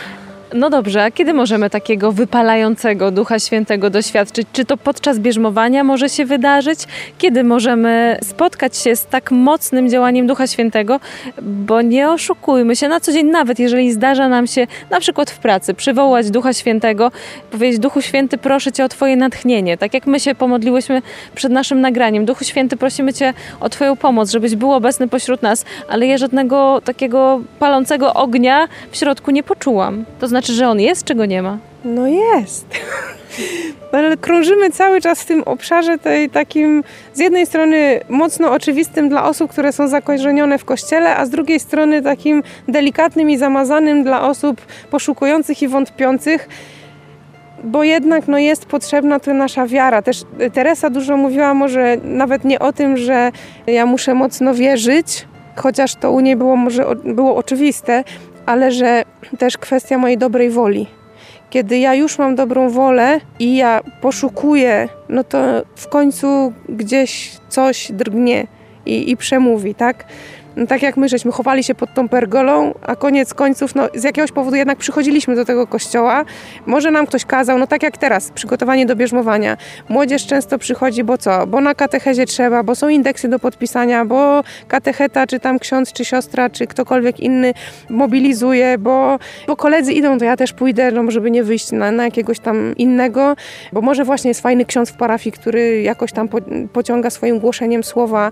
No 0.54 0.70
dobrze, 0.70 1.04
a 1.04 1.10
kiedy 1.10 1.34
możemy 1.34 1.70
takiego 1.70 2.12
wypalającego 2.12 3.10
Ducha 3.10 3.38
Świętego 3.38 3.90
doświadczyć? 3.90 4.46
Czy 4.52 4.64
to 4.64 4.76
podczas 4.76 5.18
bierzmowania 5.18 5.84
może 5.84 6.08
się 6.08 6.24
wydarzyć? 6.24 6.78
Kiedy 7.18 7.44
możemy 7.44 8.18
spotkać 8.22 8.76
się 8.76 8.96
z 8.96 9.06
tak 9.06 9.30
mocnym 9.30 9.88
działaniem 9.88 10.26
Ducha 10.26 10.46
Świętego? 10.46 11.00
Bo 11.42 11.82
nie 11.82 12.10
oszukujmy 12.10 12.76
się, 12.76 12.88
na 12.88 13.00
co 13.00 13.12
dzień 13.12 13.26
nawet 13.26 13.58
jeżeli 13.58 13.92
zdarza 13.92 14.28
nam 14.28 14.46
się 14.46 14.66
na 14.90 15.00
przykład 15.00 15.30
w 15.30 15.38
pracy 15.38 15.74
przywołać 15.74 16.30
Ducha 16.30 16.52
Świętego, 16.52 17.10
powiedzieć 17.50 17.78
Duchu 17.78 18.02
Święty 18.02 18.38
proszę 18.38 18.72
Cię 18.72 18.84
o 18.84 18.88
Twoje 18.88 19.16
natchnienie. 19.16 19.78
Tak 19.78 19.94
jak 19.94 20.06
my 20.06 20.20
się 20.20 20.34
pomodliłyśmy 20.34 21.02
przed 21.34 21.52
naszym 21.52 21.80
nagraniem. 21.80 22.24
Duchu 22.24 22.44
Święty 22.44 22.76
prosimy 22.76 23.12
Cię 23.12 23.34
o 23.60 23.68
Twoją 23.68 23.96
pomoc, 23.96 24.30
żebyś 24.30 24.56
był 24.56 24.72
obecny 24.72 25.08
pośród 25.08 25.42
nas, 25.42 25.64
ale 25.88 26.06
ja 26.06 26.18
żadnego 26.18 26.80
takiego 26.84 27.40
palącego 27.58 28.14
ognia 28.14 28.68
w 28.90 28.96
środku 28.96 29.30
nie 29.30 29.42
poczułam. 29.42 30.04
To 30.20 30.28
znaczy 30.28 30.41
znaczy, 30.42 30.52
że 30.52 30.68
on 30.68 30.80
jest, 30.80 31.04
czy 31.04 31.14
go 31.14 31.26
nie 31.26 31.42
ma? 31.42 31.58
No 31.84 32.06
jest. 32.06 32.66
Ale 33.92 34.16
krążymy 34.16 34.70
cały 34.70 35.00
czas 35.00 35.22
w 35.22 35.26
tym 35.26 35.42
obszarze 35.42 35.98
tej 35.98 36.30
takim 36.30 36.84
z 37.14 37.18
jednej 37.18 37.46
strony 37.46 38.00
mocno 38.08 38.52
oczywistym 38.52 39.08
dla 39.08 39.24
osób, 39.24 39.50
które 39.50 39.72
są 39.72 39.88
zakorzenione 39.88 40.58
w 40.58 40.64
kościele, 40.64 41.16
a 41.16 41.26
z 41.26 41.30
drugiej 41.30 41.60
strony 41.60 42.02
takim 42.02 42.42
delikatnym 42.68 43.30
i 43.30 43.38
zamazanym 43.38 44.04
dla 44.04 44.28
osób 44.28 44.60
poszukujących 44.90 45.62
i 45.62 45.68
wątpiących 45.68 46.48
bo 47.64 47.84
jednak 47.84 48.28
no, 48.28 48.38
jest 48.38 48.66
potrzebna 48.66 49.20
tu 49.20 49.34
nasza 49.34 49.66
wiara. 49.66 50.02
Też 50.02 50.22
Teresa 50.52 50.90
dużo 50.90 51.16
mówiła 51.16 51.54
może 51.54 51.96
nawet 52.04 52.44
nie 52.44 52.58
o 52.58 52.72
tym, 52.72 52.96
że 52.96 53.32
ja 53.66 53.86
muszę 53.86 54.14
mocno 54.14 54.54
wierzyć, 54.54 55.26
chociaż 55.56 55.94
to 55.94 56.10
u 56.10 56.20
niej 56.20 56.36
było 56.36 56.56
może 56.56 56.84
było 57.04 57.36
oczywiste, 57.36 58.04
ale 58.46 58.72
że 58.72 59.02
też 59.38 59.58
kwestia 59.58 59.98
mojej 59.98 60.18
dobrej 60.18 60.50
woli. 60.50 60.86
Kiedy 61.50 61.78
ja 61.78 61.94
już 61.94 62.18
mam 62.18 62.34
dobrą 62.34 62.70
wolę 62.70 63.20
i 63.38 63.56
ja 63.56 63.80
poszukuję, 64.00 64.88
no 65.08 65.24
to 65.24 65.38
w 65.76 65.88
końcu 65.88 66.52
gdzieś 66.68 67.30
coś 67.48 67.92
drgnie 67.92 68.46
i, 68.86 69.10
i 69.10 69.16
przemówi, 69.16 69.74
tak? 69.74 70.04
No, 70.56 70.66
tak 70.66 70.82
jak 70.82 70.96
my 70.96 71.08
żeśmy 71.08 71.32
chowali 71.32 71.64
się 71.64 71.74
pod 71.74 71.94
tą 71.94 72.08
pergolą, 72.08 72.74
a 72.82 72.96
koniec 72.96 73.34
końców, 73.34 73.74
no, 73.74 73.88
z 73.94 74.04
jakiegoś 74.04 74.32
powodu 74.32 74.56
jednak 74.56 74.78
przychodziliśmy 74.78 75.36
do 75.36 75.44
tego 75.44 75.66
kościoła. 75.66 76.24
Może 76.66 76.90
nam 76.90 77.06
ktoś 77.06 77.24
kazał, 77.24 77.58
no 77.58 77.66
tak 77.66 77.82
jak 77.82 77.98
teraz, 77.98 78.30
przygotowanie 78.30 78.86
do 78.86 78.96
bierzmowania. 78.96 79.56
Młodzież 79.88 80.26
często 80.26 80.58
przychodzi, 80.58 81.04
bo 81.04 81.18
co? 81.18 81.46
Bo 81.46 81.60
na 81.60 81.74
katechezie 81.74 82.26
trzeba, 82.26 82.62
bo 82.62 82.74
są 82.74 82.88
indeksy 82.88 83.28
do 83.28 83.38
podpisania, 83.38 84.04
bo 84.04 84.42
katecheta, 84.68 85.26
czy 85.26 85.40
tam 85.40 85.58
ksiądz, 85.58 85.92
czy 85.92 86.04
siostra, 86.04 86.50
czy 86.50 86.66
ktokolwiek 86.66 87.20
inny 87.20 87.54
mobilizuje, 87.90 88.78
bo, 88.78 89.18
bo 89.46 89.56
koledzy 89.56 89.92
idą, 89.92 90.18
to 90.18 90.24
ja 90.24 90.36
też 90.36 90.52
pójdę, 90.52 90.90
no, 90.90 91.10
żeby 91.10 91.30
nie 91.30 91.44
wyjść 91.44 91.72
na, 91.72 91.90
na 91.90 92.04
jakiegoś 92.04 92.38
tam 92.38 92.76
innego, 92.76 93.36
bo 93.72 93.80
może 93.80 94.04
właśnie 94.04 94.28
jest 94.28 94.40
fajny 94.40 94.64
ksiądz 94.64 94.90
w 94.90 94.96
parafii, 94.96 95.32
który 95.32 95.82
jakoś 95.82 96.12
tam 96.12 96.28
po, 96.28 96.38
pociąga 96.72 97.10
swoim 97.10 97.38
głoszeniem 97.38 97.84
słowa. 97.84 98.30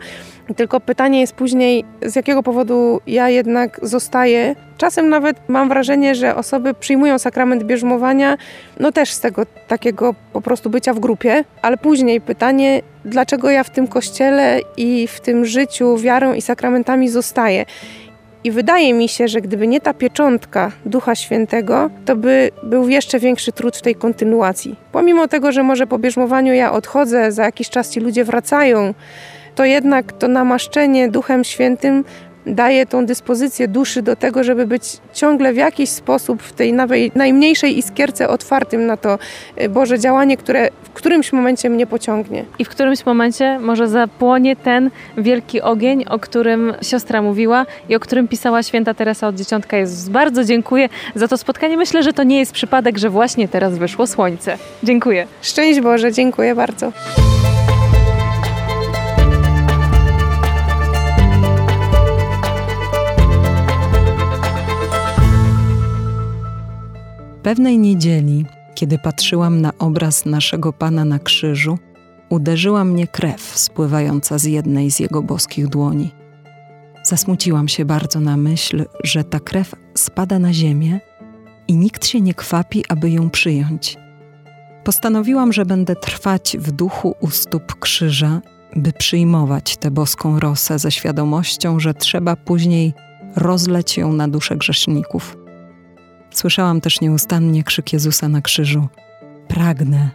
Tylko 0.57 0.81
pytanie 0.81 1.21
jest 1.21 1.33
później, 1.33 1.85
z 2.11 2.17
jakiego 2.17 2.43
powodu 2.43 3.01
ja 3.07 3.29
jednak 3.29 3.81
zostaję. 3.83 4.55
Czasem 4.79 5.09
nawet 5.09 5.37
mam 5.49 5.69
wrażenie, 5.69 6.15
że 6.15 6.37
osoby 6.37 6.75
przyjmują 6.75 7.19
sakrament 7.19 7.65
bierzmowania, 7.65 8.37
no 8.81 8.93
też 8.93 9.13
z 9.13 9.21
tego 9.21 9.47
takiego 9.69 10.15
po 10.33 10.41
prostu 10.41 10.71
bycia 10.71 10.95
w 10.95 11.01
grupie, 11.01 11.45
ale 11.63 11.77
później 11.77 12.21
pytanie, 12.21 12.83
dlaczego 13.05 13.51
ja 13.51 13.65
w 13.65 13.71
tym 13.71 13.89
kościele 13.89 14.61
i 14.77 15.07
w 15.07 15.21
tym 15.21 15.45
życiu 15.45 15.97
wiarą 15.97 16.33
i 16.33 16.43
sakramentami 16.43 17.09
zostaję. 17.09 17.65
I 18.45 18.51
wydaje 18.51 18.95
mi 18.95 19.09
się, 19.09 19.29
że 19.29 19.41
gdyby 19.41 19.67
nie 19.67 19.81
ta 19.81 19.95
pieczątka 19.95 20.73
Ducha 20.87 21.15
Świętego, 21.15 21.91
to 22.05 22.17
by 22.17 22.51
był 22.63 22.89
jeszcze 22.89 23.19
większy 23.19 23.53
trud 23.53 23.77
w 23.77 23.83
tej 23.83 23.95
kontynuacji. 23.95 24.77
Pomimo 24.93 25.29
tego, 25.29 25.53
że 25.53 25.63
może 25.63 25.87
po 25.87 25.99
bierzmowaniu 25.99 26.55
ja 26.55 26.73
odchodzę, 26.73 27.33
za 27.33 27.45
jakiś 27.45 27.71
czas 27.71 27.91
ci 27.91 28.01
ludzie 28.01 28.25
wracają, 28.25 28.95
to 29.55 29.65
jednak 29.65 30.13
to 30.13 30.29
namaszczenie 30.29 31.09
Duchem 31.09 31.45
Świętym 31.45 32.05
daje 32.47 32.87
tą 32.87 33.07
dyspozycję 33.07 33.69
duszy 33.69 34.03
do 34.03 34.17
tego, 34.17 34.45
żeby 34.45 34.67
być 34.67 34.83
ciągle 35.13 35.53
w 35.53 35.57
jakiś 35.57 35.91
sposób 35.91 36.43
w 36.43 36.53
tej 36.53 36.75
najmniejszej 37.15 37.79
iskierce 37.79 38.29
otwartym 38.29 38.87
na 38.87 38.97
to 38.97 39.19
y, 39.61 39.69
Boże 39.69 39.99
działanie, 39.99 40.37
które 40.37 40.69
w 40.83 40.91
którymś 40.91 41.33
momencie 41.33 41.71
mnie 41.71 41.87
pociągnie. 41.87 42.45
I 42.59 42.65
w 42.65 42.69
którymś 42.69 43.07
momencie 43.07 43.59
może 43.59 43.89
zapłonie 43.89 44.57
ten 44.57 44.91
wielki 45.19 45.61
ogień, 45.61 46.05
o 46.09 46.19
którym 46.19 46.75
siostra 46.83 47.23
mówiła 47.23 47.67
i 47.89 47.97
o 47.97 48.01
którym 48.01 48.29
pisała 48.29 48.63
święta 48.63 48.95
Teresa 48.95 49.29
od 49.29 49.35
Dzieciątka 49.35 49.77
Jezus. 49.77 50.09
Bardzo 50.09 50.45
dziękuję 50.45 50.89
za 51.15 51.29
to 51.29 51.39
spotkanie. 51.39 51.77
Myślę, 51.77 52.03
że 52.03 52.13
to 52.13 52.23
nie 52.23 52.39
jest 52.39 52.53
przypadek, 52.53 52.99
że 52.99 53.11
właśnie 53.11 53.49
teraz 53.49 53.79
wyszło 53.79 54.07
słońce. 54.07 54.59
Dziękuję. 54.83 55.27
Szczęść 55.43 55.81
Boże, 55.81 56.13
dziękuję 56.13 56.55
bardzo. 56.55 56.93
Pewnej 67.43 67.79
niedzieli, 67.79 68.45
kiedy 68.75 68.99
patrzyłam 68.99 69.61
na 69.61 69.73
obraz 69.79 70.27
naszego 70.27 70.73
Pana 70.73 71.05
na 71.05 71.19
krzyżu, 71.19 71.79
uderzyła 72.29 72.85
mnie 72.85 73.07
krew 73.07 73.59
spływająca 73.59 74.39
z 74.39 74.45
jednej 74.45 74.91
z 74.91 75.01
jego 75.01 75.23
boskich 75.23 75.69
dłoni. 75.69 76.11
Zasmuciłam 77.03 77.69
się 77.69 77.85
bardzo 77.85 78.21
na 78.21 78.37
myśl, 78.37 78.85
że 79.05 79.25
ta 79.25 79.41
krew 79.41 79.75
spada 79.95 80.39
na 80.39 80.53
ziemię 80.53 81.01
i 81.69 81.77
nikt 81.77 82.07
się 82.07 82.21
nie 82.21 82.35
kwapi, 82.35 82.85
aby 82.89 83.11
ją 83.11 83.31
przyjąć. 83.31 83.97
Postanowiłam, 84.85 85.53
że 85.53 85.67
będę 85.67 85.97
trwać 85.97 86.57
w 86.61 86.73
duchu 86.73 87.15
u 87.21 87.31
stóp 87.31 87.75
krzyża, 87.75 88.41
by 88.77 88.93
przyjmować 88.93 89.77
tę 89.77 89.91
boską 89.91 90.41
rosę 90.41 90.79
ze 90.79 90.91
świadomością, 90.91 91.81
że 91.81 91.95
trzeba 91.95 92.37
później 92.37 92.95
rozleć 93.37 93.97
ją 93.97 94.13
na 94.13 94.29
dusze 94.29 94.57
grzeszników. 94.57 95.40
Słyszałam 96.35 96.81
też 96.81 97.01
nieustannie 97.01 97.65
krzyk 97.65 97.93
Jezusa 97.93 98.29
na 98.29 98.41
krzyżu: 98.41 98.89
Pragnę. 99.49 100.11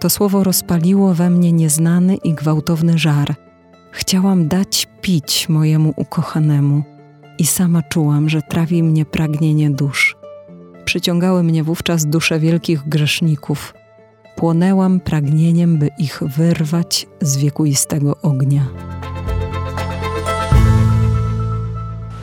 To 0.00 0.10
słowo 0.10 0.44
rozpaliło 0.44 1.14
we 1.14 1.30
mnie 1.30 1.52
nieznany 1.52 2.16
i 2.16 2.34
gwałtowny 2.34 2.98
żar. 2.98 3.34
Chciałam 3.92 4.48
dać 4.48 4.88
pić 5.00 5.48
mojemu 5.48 5.94
ukochanemu 5.96 6.82
i 7.38 7.46
sama 7.46 7.82
czułam, 7.82 8.28
że 8.28 8.42
trawi 8.42 8.82
mnie 8.82 9.04
pragnienie 9.04 9.70
dusz. 9.70 10.16
Przyciągały 10.84 11.42
mnie 11.42 11.64
wówczas 11.64 12.06
dusze 12.06 12.40
wielkich 12.40 12.88
grzeszników. 12.88 13.74
Płonęłam 14.36 15.00
pragnieniem, 15.00 15.78
by 15.78 15.90
ich 15.98 16.22
wyrwać 16.36 17.06
z 17.20 17.36
wiekuistego 17.36 18.16
ognia. 18.22 18.95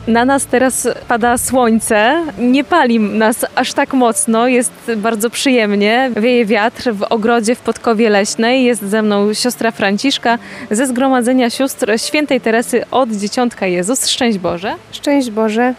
Na 0.08 0.24
nas 0.24 0.46
teraz 0.46 0.88
pada 1.08 1.38
słońce, 1.38 2.22
nie 2.38 2.64
pali 2.64 3.00
nas 3.00 3.46
aż 3.54 3.72
tak 3.72 3.94
mocno, 3.94 4.48
jest 4.48 4.72
bardzo 4.96 5.30
przyjemnie. 5.30 6.10
Wieje 6.16 6.46
wiatr 6.46 6.92
w 6.92 7.02
ogrodzie 7.02 7.54
w 7.54 7.60
Podkowie 7.60 8.10
Leśnej. 8.10 8.64
Jest 8.64 8.82
ze 8.82 9.02
mną 9.02 9.34
siostra 9.34 9.70
Franciszka 9.70 10.38
ze 10.70 10.86
Zgromadzenia 10.86 11.50
Sióstr 11.50 11.86
Świętej 11.96 12.40
Teresy 12.40 12.82
od 12.90 13.10
Dzieciątka 13.10 13.66
Jezus. 13.66 14.06
Szczęść 14.06 14.38
Boże. 14.38 14.74
Szczęść 14.92 15.30
Boże. 15.30 15.74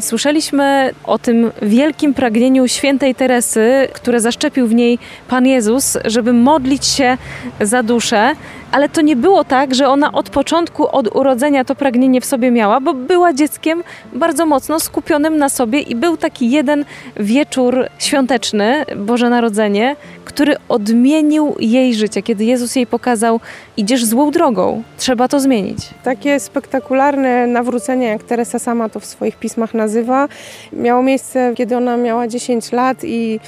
Słyszeliśmy 0.00 0.90
o 1.04 1.18
tym 1.18 1.50
wielkim 1.62 2.14
pragnieniu 2.14 2.68
świętej 2.68 3.14
Teresy, 3.14 3.88
które 3.92 4.20
zaszczepił 4.20 4.66
w 4.66 4.74
niej 4.74 4.98
Pan 5.28 5.46
Jezus, 5.46 5.98
żeby 6.04 6.32
modlić 6.32 6.86
się 6.86 7.16
za 7.60 7.82
duszę. 7.82 8.32
Ale 8.72 8.88
to 8.88 9.00
nie 9.00 9.16
było 9.16 9.44
tak, 9.44 9.74
że 9.74 9.88
ona 9.88 10.12
od 10.12 10.30
początku, 10.30 10.96
od 10.96 11.16
urodzenia 11.16 11.64
to 11.64 11.74
pragnienie 11.74 12.20
w 12.20 12.24
sobie 12.24 12.50
miała, 12.50 12.80
bo 12.80 12.94
była 12.94 13.32
dzieckiem 13.32 13.82
bardzo 14.12 14.46
mocno 14.46 14.80
skupionym 14.80 15.36
na 15.36 15.48
sobie 15.48 15.80
i 15.80 15.94
był 15.94 16.16
taki 16.16 16.50
jeden 16.50 16.84
wieczór 17.16 17.86
świąteczny, 17.98 18.84
Boże 18.96 19.30
Narodzenie, 19.30 19.96
który 20.24 20.56
odmienił 20.68 21.54
jej 21.60 21.94
życie, 21.94 22.22
kiedy 22.22 22.44
Jezus 22.44 22.76
jej 22.76 22.86
pokazał, 22.86 23.40
idziesz 23.76 24.04
złą 24.04 24.30
drogą, 24.30 24.82
trzeba 24.98 25.28
to 25.28 25.40
zmienić. 25.40 25.78
Takie 26.02 26.40
spektakularne 26.40 27.46
nawrócenie, 27.46 28.06
jak 28.06 28.22
Teresa 28.22 28.58
sama 28.58 28.88
to 28.88 29.00
w 29.00 29.06
swoich 29.06 29.36
pismach 29.36 29.74
nazywa, 29.74 30.28
miało 30.72 31.02
miejsce, 31.02 31.52
kiedy 31.56 31.76
ona 31.76 31.96
miała 31.96 32.28
10 32.28 32.72
lat 32.72 33.04
i 33.04 33.40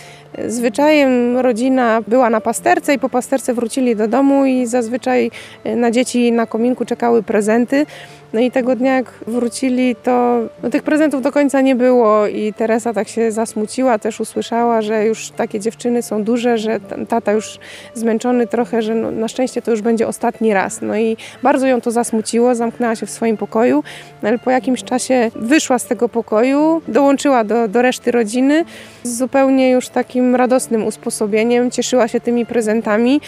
Zwyczajem 0.47 1.39
rodzina 1.39 2.03
była 2.09 2.31
na 2.31 2.41
pasterce 2.41 2.95
i 2.95 2.99
po 2.99 3.09
pasterce 3.09 3.55
wrócili 3.55 3.97
do 3.97 4.09
domu 4.09 4.47
i 4.47 4.67
zazwyczaj 4.67 5.31
na 5.77 5.91
dzieci 5.91 6.33
na 6.33 6.47
kominku 6.47 6.85
czekały 6.85 7.23
prezenty. 7.23 7.87
No 8.33 8.41
i 8.41 8.51
tego 8.51 8.77
dnia, 8.77 8.95
jak 8.95 9.13
wrócili, 9.27 9.97
to 9.97 10.41
no, 10.63 10.71
tych 10.71 10.83
prezentów 10.83 11.23
do 11.23 11.33
końca 11.33 11.61
nie 11.61 11.75
było 11.75 12.27
i 12.27 12.53
Teresa 12.53 12.95
tak 12.95 13.09
się 13.09 13.33
zasmuciła, 13.33 13.99
też 13.99 14.21
usłyszała, 14.21 14.83
że 14.83 15.05
już 15.05 15.31
takie 15.31 15.61
dziewczyny 15.61 16.03
są 16.03 16.25
duże, 16.25 16.59
że 16.59 16.81
tata 17.09 17.33
już 17.33 17.59
zmęczony 17.95 18.47
trochę, 18.47 18.83
że 18.83 18.95
no, 18.95 19.11
na 19.11 19.29
szczęście 19.29 19.63
to 19.63 19.71
już 19.71 19.83
będzie 19.83 20.09
ostatni 20.09 20.55
raz. 20.55 20.81
No 20.83 20.97
i 20.97 21.17
bardzo 21.43 21.67
ją 21.67 21.81
to 21.81 21.91
zasmuciło, 21.91 22.55
zamknęła 22.55 22.97
się 22.97 23.07
w 23.07 23.11
swoim 23.11 23.37
pokoju, 23.37 23.83
no, 24.23 24.29
ale 24.29 24.39
po 24.39 24.51
jakimś 24.51 24.85
czasie 24.85 25.31
wyszła 25.35 25.79
z 25.79 25.87
tego 25.87 26.09
pokoju, 26.09 26.83
dołączyła 26.89 27.45
do, 27.45 27.69
do 27.69 27.83
reszty 27.83 28.11
rodziny 28.11 28.65
z 29.03 29.19
zupełnie 29.19 29.71
już 29.71 29.89
takim 29.89 30.37
radosnym 30.37 30.87
usposobieniem, 30.87 31.71
cieszyła 31.71 32.09
się 32.09 32.21
tymi 32.21 32.47
prezentami 32.47 33.21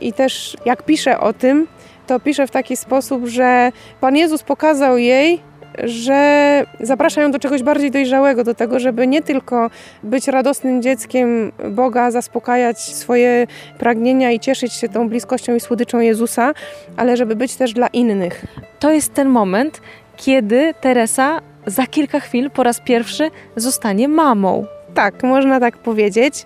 i 0.00 0.12
też 0.12 0.56
jak 0.64 0.82
pisze 0.82 1.20
o 1.20 1.32
tym, 1.32 1.66
to 2.06 2.20
pisze 2.20 2.46
w 2.46 2.50
taki 2.50 2.76
sposób, 2.76 3.26
że 3.26 3.72
Pan 4.00 4.16
Jezus 4.16 4.42
pokazał 4.42 4.98
jej, 4.98 5.40
że 5.84 6.64
zaprasza 6.80 7.22
ją 7.22 7.30
do 7.30 7.38
czegoś 7.38 7.62
bardziej 7.62 7.90
dojrzałego, 7.90 8.44
do 8.44 8.54
tego, 8.54 8.80
żeby 8.80 9.06
nie 9.06 9.22
tylko 9.22 9.70
być 10.02 10.28
radosnym 10.28 10.82
dzieckiem 10.82 11.52
Boga, 11.70 12.10
zaspokajać 12.10 12.80
swoje 12.80 13.46
pragnienia 13.78 14.30
i 14.30 14.40
cieszyć 14.40 14.72
się 14.72 14.88
tą 14.88 15.08
bliskością 15.08 15.54
i 15.54 15.60
słodyczą 15.60 16.00
Jezusa, 16.00 16.52
ale 16.96 17.16
żeby 17.16 17.36
być 17.36 17.56
też 17.56 17.72
dla 17.72 17.86
innych. 17.86 18.44
To 18.78 18.90
jest 18.90 19.14
ten 19.14 19.28
moment, 19.28 19.80
kiedy 20.16 20.74
Teresa 20.80 21.40
za 21.66 21.86
kilka 21.86 22.20
chwil 22.20 22.50
po 22.50 22.62
raz 22.62 22.80
pierwszy 22.80 23.30
zostanie 23.56 24.08
mamą 24.08 24.66
tak, 24.96 25.22
można 25.22 25.60
tak 25.60 25.78
powiedzieć. 25.78 26.44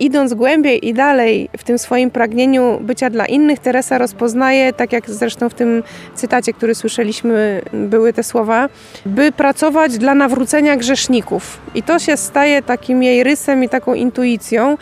Idąc 0.00 0.34
głębiej 0.34 0.88
i 0.88 0.94
dalej 0.94 1.48
w 1.58 1.64
tym 1.64 1.78
swoim 1.78 2.10
pragnieniu 2.10 2.78
bycia 2.80 3.10
dla 3.10 3.26
innych, 3.26 3.58
Teresa 3.58 3.98
rozpoznaje, 3.98 4.72
tak 4.72 4.92
jak 4.92 5.10
zresztą 5.10 5.48
w 5.48 5.54
tym 5.54 5.82
cytacie, 6.14 6.52
który 6.52 6.74
słyszeliśmy, 6.74 7.62
były 7.72 8.12
te 8.12 8.22
słowa, 8.22 8.68
by 9.06 9.32
pracować 9.32 9.98
dla 9.98 10.14
nawrócenia 10.14 10.76
grzeszników. 10.76 11.60
I 11.74 11.82
to 11.82 11.98
się 11.98 12.16
staje 12.16 12.62
takim 12.62 13.02
jej 13.02 13.24
rysem 13.24 13.64
i 13.64 13.68
taką 13.68 13.94
intuicją. 13.94 14.76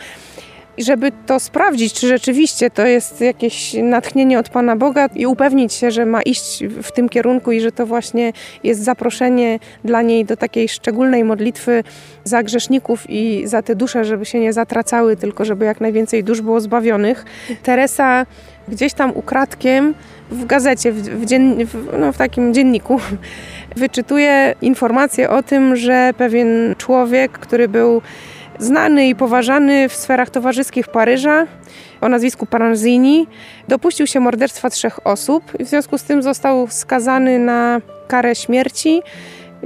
I 0.77 0.83
żeby 0.83 1.11
to 1.25 1.39
sprawdzić, 1.39 1.93
czy 1.93 2.07
rzeczywiście 2.07 2.69
to 2.69 2.85
jest 2.85 3.21
jakieś 3.21 3.73
natchnienie 3.73 4.39
od 4.39 4.49
Pana 4.49 4.75
Boga 4.75 5.09
i 5.15 5.25
upewnić 5.25 5.73
się, 5.73 5.91
że 5.91 6.05
ma 6.05 6.21
iść 6.21 6.63
w 6.83 6.91
tym 6.91 7.09
kierunku 7.09 7.51
i 7.51 7.61
że 7.61 7.71
to 7.71 7.85
właśnie 7.85 8.33
jest 8.63 8.83
zaproszenie 8.83 9.59
dla 9.83 10.01
niej 10.01 10.25
do 10.25 10.37
takiej 10.37 10.69
szczególnej 10.69 11.23
modlitwy 11.23 11.83
za 12.23 12.43
grzeszników 12.43 13.09
i 13.09 13.41
za 13.45 13.61
te 13.61 13.75
dusze, 13.75 14.05
żeby 14.05 14.25
się 14.25 14.39
nie 14.39 14.53
zatracały, 14.53 15.15
tylko 15.15 15.45
żeby 15.45 15.65
jak 15.65 15.81
najwięcej 15.81 16.23
dusz 16.23 16.41
było 16.41 16.61
zbawionych. 16.61 17.25
Teresa 17.63 18.25
gdzieś 18.67 18.93
tam 18.93 19.11
ukradkiem 19.15 19.93
w 20.31 20.45
gazecie, 20.45 20.91
w, 20.91 21.01
w, 21.01 21.25
dzien, 21.25 21.65
w, 21.65 21.99
no, 21.99 22.11
w 22.11 22.17
takim 22.17 22.53
dzienniku, 22.53 22.99
wyczytuje 23.75 24.55
informację 24.61 25.29
o 25.29 25.43
tym, 25.43 25.75
że 25.75 26.11
pewien 26.17 26.75
człowiek, 26.77 27.31
który 27.31 27.67
był 27.67 28.01
znany 28.59 29.07
i 29.07 29.15
poważany 29.15 29.89
w 29.89 29.95
sferach 29.95 30.29
towarzyskich 30.29 30.87
Paryża 30.87 31.47
o 32.01 32.09
nazwisku 32.09 32.45
Paranzini, 32.45 33.27
dopuścił 33.67 34.07
się 34.07 34.19
morderstwa 34.19 34.69
trzech 34.69 35.07
osób 35.07 35.43
i 35.59 35.65
w 35.65 35.67
związku 35.67 35.97
z 35.97 36.03
tym 36.03 36.23
został 36.23 36.67
skazany 36.69 37.39
na 37.39 37.81
karę 38.07 38.35
śmierci, 38.35 39.01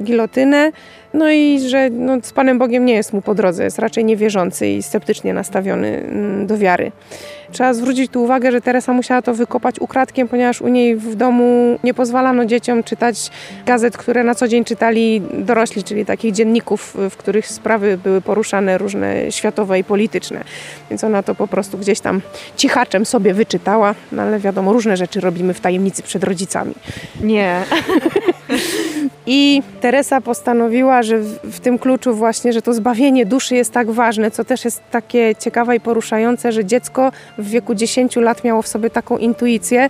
gilotynę. 0.01 0.71
No 1.13 1.31
i 1.31 1.59
że 1.69 1.89
no, 1.89 2.17
z 2.21 2.33
Panem 2.33 2.59
Bogiem 2.59 2.85
nie 2.85 2.93
jest 2.93 3.13
mu 3.13 3.21
po 3.21 3.35
drodze, 3.35 3.63
jest 3.63 3.79
raczej 3.79 4.05
niewierzący 4.05 4.67
i 4.67 4.83
sceptycznie 4.83 5.33
nastawiony 5.33 5.97
mm, 5.97 6.47
do 6.47 6.57
wiary. 6.57 6.91
Trzeba 7.51 7.73
zwrócić 7.73 8.11
tu 8.11 8.23
uwagę, 8.23 8.51
że 8.51 8.61
Teresa 8.61 8.93
musiała 8.93 9.21
to 9.21 9.33
wykopać 9.33 9.79
ukradkiem, 9.79 10.27
ponieważ 10.27 10.61
u 10.61 10.67
niej 10.67 10.95
w 10.95 11.15
domu 11.15 11.79
nie 11.83 11.93
pozwalano 11.93 12.45
dzieciom 12.45 12.83
czytać 12.83 13.31
gazet, 13.65 13.97
które 13.97 14.23
na 14.23 14.35
co 14.35 14.47
dzień 14.47 14.65
czytali 14.65 15.21
dorośli, 15.33 15.83
czyli 15.83 16.05
takich 16.05 16.33
dzienników, 16.33 16.97
w 17.09 17.17
których 17.17 17.47
sprawy 17.47 17.97
były 17.97 18.21
poruszane 18.21 18.77
różne 18.77 19.31
światowe 19.31 19.79
i 19.79 19.83
polityczne. 19.83 20.43
Więc 20.89 21.03
ona 21.03 21.23
to 21.23 21.35
po 21.35 21.47
prostu 21.47 21.77
gdzieś 21.77 21.99
tam 21.99 22.21
cichaczem 22.57 23.05
sobie 23.05 23.33
wyczytała, 23.33 23.95
no 24.11 24.21
ale 24.21 24.39
wiadomo, 24.39 24.73
różne 24.73 24.97
rzeczy 24.97 25.21
robimy 25.21 25.53
w 25.53 25.59
tajemnicy 25.59 26.03
przed 26.03 26.23
rodzicami. 26.23 26.73
Nie. 27.21 27.61
I 29.33 29.63
Teresa 29.81 30.21
postanowiła, 30.21 31.03
że 31.03 31.19
w, 31.43 31.59
tym 31.59 31.79
kluczu 31.79 32.13
właśnie, 32.15 32.53
że 32.53 32.61
to 32.61 32.73
zbawienie 32.73 33.25
duszy 33.25 33.55
jest 33.55 33.73
tak 33.73 33.91
ważne, 33.91 34.31
co 34.31 34.43
też 34.43 34.65
jest 34.65 34.81
takie 34.91 35.35
ciekawe 35.35 35.75
i 35.75 35.79
poruszające, 35.79 36.51
że 36.51 36.65
dziecko 36.65 37.11
w 37.37 37.49
wieku 37.49 37.75
10 37.75 38.15
lat 38.15 38.43
miało 38.43 38.61
w 38.61 38.67
sobie 38.67 38.89
taką 38.89 39.17
intuicję, 39.17 39.89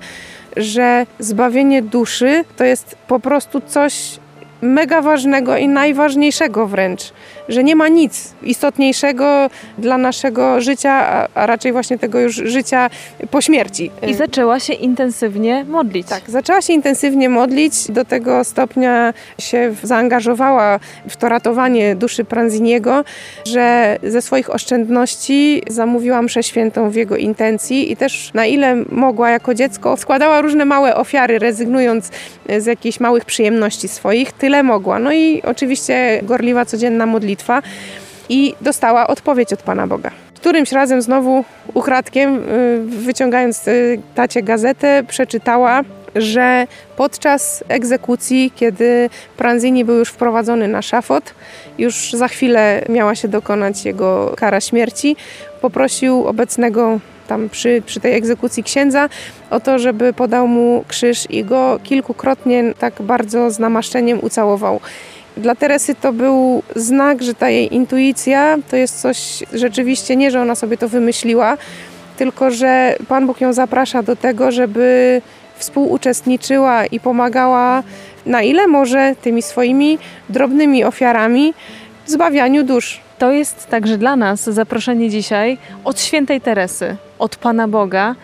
że 0.58 1.06
zbawienie 1.20 1.82
duszy 1.82 2.44
to 2.58 2.64
jest 2.64 2.96
po 3.08 3.20
prostu 3.20 3.62
coś 3.62 4.20
mega 4.62 5.02
ważnego 5.02 5.58
i 5.58 5.68
najważniejszego 5.68 6.68
wręcz 6.68 7.14
że 7.52 7.64
nie 7.64 7.76
ma 7.76 7.88
nic 7.88 8.34
istotniejszego 8.44 9.50
dla 9.78 9.98
naszego 9.98 10.62
życia, 10.62 10.92
a, 11.36 11.46
raczej 11.46 11.72
właśnie 11.72 11.98
tego 11.98 12.20
już 12.20 12.36
życia 12.36 12.90
po 13.32 13.42
śmierci. 13.42 13.92
I 14.08 14.14
zaczęła 14.14 14.60
się 14.60 14.74
intensywnie 14.74 15.66
modlić. 15.66 16.08
Tak, 16.08 16.22
zaczęła 16.28 16.62
się 16.62 16.74
intensywnie 16.74 17.30
modlić, 17.30 17.92
do 17.92 18.06
tego 18.06 18.44
stopnia 18.44 19.14
się 19.40 19.76
zaangażowała 19.84 20.80
w 21.10 21.18
to 21.18 21.30
ratowanie 21.30 21.96
duszy 21.96 22.26
Pranziniego, 22.26 23.04
że 23.46 23.98
ze 24.04 24.22
swoich 24.22 24.50
oszczędności 24.50 25.62
zamówiła 25.68 26.22
mszę 26.22 26.44
świętą 26.44 26.90
w 26.90 26.96
jego 26.96 27.18
intencji 27.18 27.92
i 27.92 27.98
też 27.98 28.34
na 28.34 28.46
ile 28.46 28.76
mogła 28.76 29.30
jako 29.30 29.54
dziecko 29.54 29.98
składała 29.98 30.42
różne 30.42 30.66
małe 30.66 30.96
ofiary, 30.96 31.40
rezygnując 31.40 32.12
z 32.58 32.66
jakichś 32.66 33.00
małych 33.00 33.26
przyjemności 33.26 33.88
swoich, 33.88 34.32
tyle 34.32 34.51
mogła. 34.64 35.00
No 35.00 35.14
i 35.14 35.42
oczywiście 35.46 36.20
gorliwa 36.24 36.66
codzienna 36.66 37.06
modlitwa 37.06 37.22
modlitwa 37.22 37.62
i 38.30 38.56
dostała 38.62 39.08
odpowiedź 39.08 39.54
od 39.54 39.62
Pana 39.62 39.88
Boga. 39.88 40.12
Którymś 40.36 40.72
razem 40.72 41.02
znowu 41.02 41.46
ukradkiem, 41.74 42.36
y, 42.36 42.82
wyciągając 42.86 43.68
y, 43.68 44.00
tacie 44.16 44.44
gazetę, 44.44 45.04
przeczytała, 45.08 45.82
że 46.16 46.68
podczas 46.98 47.64
egzekucji, 47.68 48.52
kiedy 48.56 49.10
Pranzini 49.38 49.86
był 49.86 49.96
już 49.96 50.10
wprowadzony 50.10 50.68
na 50.68 50.82
szafot, 50.82 51.34
już 51.78 52.14
za 52.14 52.28
chwilę 52.28 52.82
miała 52.90 53.16
się 53.16 53.28
dokonać 53.28 53.86
jego 53.86 54.34
kara 54.38 54.62
śmierci, 54.62 55.16
poprosił 55.62 56.28
obecnego 56.28 57.00
tam 57.32 57.50
przy, 57.50 57.82
przy 57.86 58.00
tej 58.00 58.14
egzekucji 58.14 58.64
księdza 58.64 59.10
o 59.50 59.60
to, 59.60 59.80
żeby 59.80 60.14
podał 60.14 60.48
mu 60.48 60.84
krzyż 60.88 61.28
i 61.30 61.44
go 61.44 61.80
kilkukrotnie 61.84 62.74
tak 62.80 63.02
bardzo 63.02 63.52
z 63.52 63.60
namaszczeniem 63.60 64.20
ucałował. 64.22 64.80
Dla 65.38 65.56
Teresy 65.56 65.96
to 65.96 66.14
był 66.14 66.64
znak, 66.76 67.24
że 67.24 67.34
ta 67.34 67.50
jej 67.50 67.76
intuicja 67.76 68.58
to 68.70 68.76
jest 68.76 69.02
coś 69.02 69.44
rzeczywiście 69.54 70.16
nie, 70.16 70.32
że 70.32 70.42
ona 70.42 70.56
sobie 70.56 70.78
to 70.78 70.90
wymyśliła, 70.90 71.58
tylko 72.18 72.52
że 72.52 72.96
Pan 73.08 73.28
Bóg 73.28 73.42
ją 73.42 73.54
zaprasza 73.54 74.04
do 74.04 74.16
tego, 74.16 74.52
żeby 74.52 75.22
współuczestniczyła 75.56 76.86
i 76.86 77.00
pomagała 77.00 77.84
na 78.26 78.42
ile 78.42 78.68
może 78.68 79.16
tymi 79.22 79.42
swoimi 79.42 79.98
drobnymi 80.30 80.84
ofiarami 80.84 81.54
zbawianiu 82.06 82.64
dusz. 82.64 83.00
To 83.18 83.32
jest 83.32 83.70
także 83.70 83.98
dla 83.98 84.16
nas 84.16 84.44
zaproszenie 84.44 85.10
dzisiaj 85.10 85.58
od 85.84 86.02
świętej 86.02 86.42
Teresy, 86.42 86.96
od 87.22 87.36
Pana 87.36 87.68
Boga, 87.68 88.16